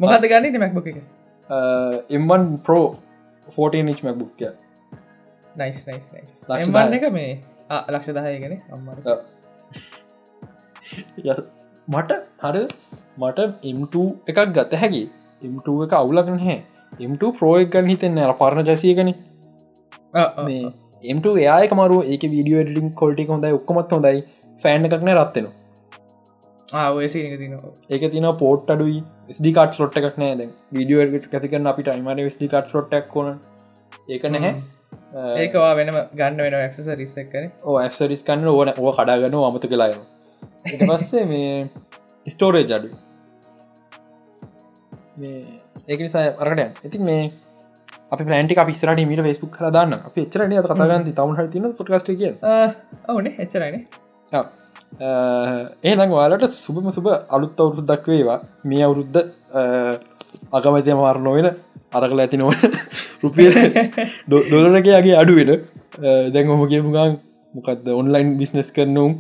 [0.01, 0.99] මොහද ගන්න මැක්බුක් එක?
[2.11, 2.83] එම්වන් පෝ
[3.53, 4.51] 14 නිච් මැක්බුක්ය
[5.57, 6.11] නයිස් නයිස්
[6.99, 7.31] එක මේ
[7.89, 9.07] ලක්ෂ දහයගෙන අම්මට.
[11.89, 12.11] මට
[12.43, 12.57] හර.
[13.19, 13.39] මට
[13.71, 13.95] M2
[14.27, 15.03] එකක් ගත හැකි
[15.43, 16.59] M2 එක අවුලගන හැ
[17.07, 19.11] M2 ප්‍රෝයක් ගන්න හිතෙන්න පරණ ජැසියගන
[20.47, 20.63] මේ
[21.15, 24.23] M2 එයායක මරු ඒක වීඩියෝ ඩිටින් කොල්ටි හොඳයි ඔක්කොමත් හොඳයි.
[24.65, 26.83] ෆෑන් එකක්න රත්වෙනවා
[27.91, 28.99] ඒක තින පෝට් අඩුයි
[29.39, 31.07] ස්ඩිකාට ලොට් එකක් නෑ දැ වීඩියෝ
[31.39, 33.33] ඇතිකන්න අපිට අයිමට ස්ඩිකාට ලොට්ක් කොන
[34.09, 34.55] ඒක නැහැ.
[35.43, 39.95] ඒකවා වෙනම ගන්න වෙන ඇක්සස රිස්සක් කන ඕ ඇක්සරිස් කන්න ඕන ඕ කඩාගන්න අමත කලාය
[40.83, 41.55] පස්සේ මේ
[42.27, 42.91] ස්ටෝරේජ් අඩු
[45.23, 47.23] ඒක නිසා අරකට ඉතින් මේ
[48.11, 52.33] අපි ප්‍රන්ටි අපිස්රට මට ෆෙස්බුක් කරදාන්න අප එච්චරන කතාගන්ති තවුන් තින පොට්කස්ට කිය
[53.09, 53.35] ඕනේ.
[53.39, 53.77] එච්චරයින
[55.85, 59.21] ඒනම් වාලට සුබම සුබ අලුත් අවුරුදු දක්වේවා මේ අවුරුද්ධ
[60.53, 61.49] අගමතය මාරණො වෙන
[61.93, 62.55] අරකල ඇති නොව
[63.23, 63.51] රුපිය
[64.29, 65.53] ඩොලනකයාගේ අඩුවෙන
[66.33, 67.19] දැන් ඔම කියපුගන්
[67.55, 69.15] මොකක්ද ඔන්ලයින් බිස්නස් කරනුම්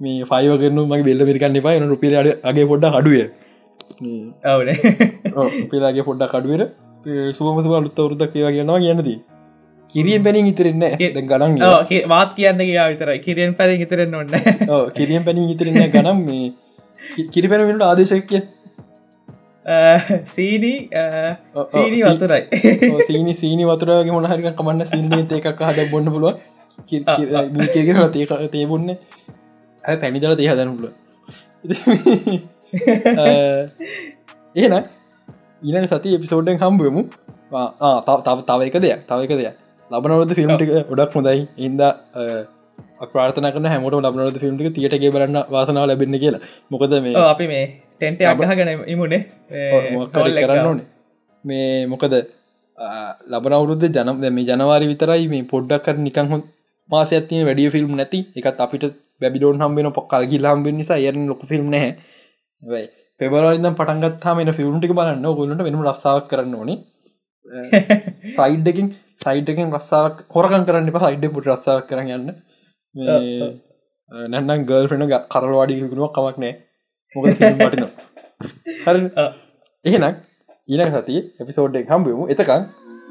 [0.00, 3.18] මේ ෆයිව කරනු මගේ බෙල්ල පිරිකන්න එන රුපිය අගේ පොඩ්ඩ අඩුව
[5.70, 6.62] පිලාගේ පොඩ්ඩක් අඩුවර
[7.38, 9.18] සුවම සුබ අලුත් අවුරුද්දක් ඒවා කියනවා කියන්නදී.
[9.94, 10.84] කිරියෙන් පැනින් ඉතරන්න
[11.30, 11.56] ගනන්
[12.08, 14.30] වාත් කියන්න කියා විතර කිරියෙන් පැරි ඉතරන්න ඔන්න
[14.96, 16.52] කිරියෙන් පැනින් ඉතරන්න ගනම් මේ.
[17.32, 18.42] කිරි පැනට ආදේශක්ය
[21.72, 22.42] සීනී වතුරයි.
[23.06, 26.34] සීනි සීනි වතුරගේ මොනහරික කමන්න සිීනී එකක් හද බොන්න පුළුව
[26.88, 28.92] කියගෙන තේක තේබොන්න.
[29.84, 30.86] ඇ පැණිදල තේ හදනුල
[34.62, 34.74] ඒන
[35.62, 37.02] ඊන සති එපිසෝඩ්ඩෙන් හම්බුවමු
[38.06, 39.54] තව තව එක දෙයක් තව එක දෙයක්.
[39.90, 41.40] ලබනවද ෆිල්ම්ටික ගොඩක් හොඳයි.
[41.66, 41.82] ඉන්ද
[43.12, 46.42] ප්‍රාර්ථන කන හැමට ලබනවද ෆිල්ම්ටික තියටගේ බලන්න වාසනාව ලැබෙන්න කියලා.
[46.72, 47.64] මොකද මේ අපි මේ
[47.98, 49.22] ටෙන්ට අගහගෙන ඉමුණේ
[50.12, 50.86] කරන්න ඕනේ.
[51.44, 52.12] මේ මොකද
[53.32, 56.36] ලබනවුරුද්ධ ජනම් මේ ජනවාරි විතරයි මේ පොඩ්ඩක් කර නිකං හො
[56.90, 58.20] මාස ඇතින වැඩිය ෆිල්ම් නැති.
[58.38, 58.84] එකත් අපිට
[59.20, 61.92] බැබිලෝන් හම්බෙන පොක්කල් ගිලාම්බෙන් නිසා යරන ලොක ෆිල්ම් නැහැ
[63.20, 65.26] පෙබරරිදම් පටන්ගත්හම ෆිල්ම්ටික බලන්න.
[65.34, 66.78] ගොලට වෙනම රස්සාාවක් කරන්න ඕනේ.
[68.32, 70.98] සයිඩ්ඩකින් සයිඩ්කින් රස්සාාවක් හොරකන් කරන්න එප.
[70.98, 72.28] සයිඩ් පුට රස්සාාවක් කරන්න යන්න.
[74.28, 76.54] නැන්නම් ගල් ෆෙන කරවාඩිකුණුවක් කමක් නෑ
[77.16, 77.86] මොක පටින
[78.84, 79.00] හරි.
[79.84, 80.16] එහෙනක්
[80.68, 82.68] ඊනක සති එපිසෝඩ් එක හම්බුවමු එතකන්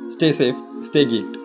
[0.10, 0.54] ස්ටේසේ
[0.84, 1.45] ස්ටේගීට්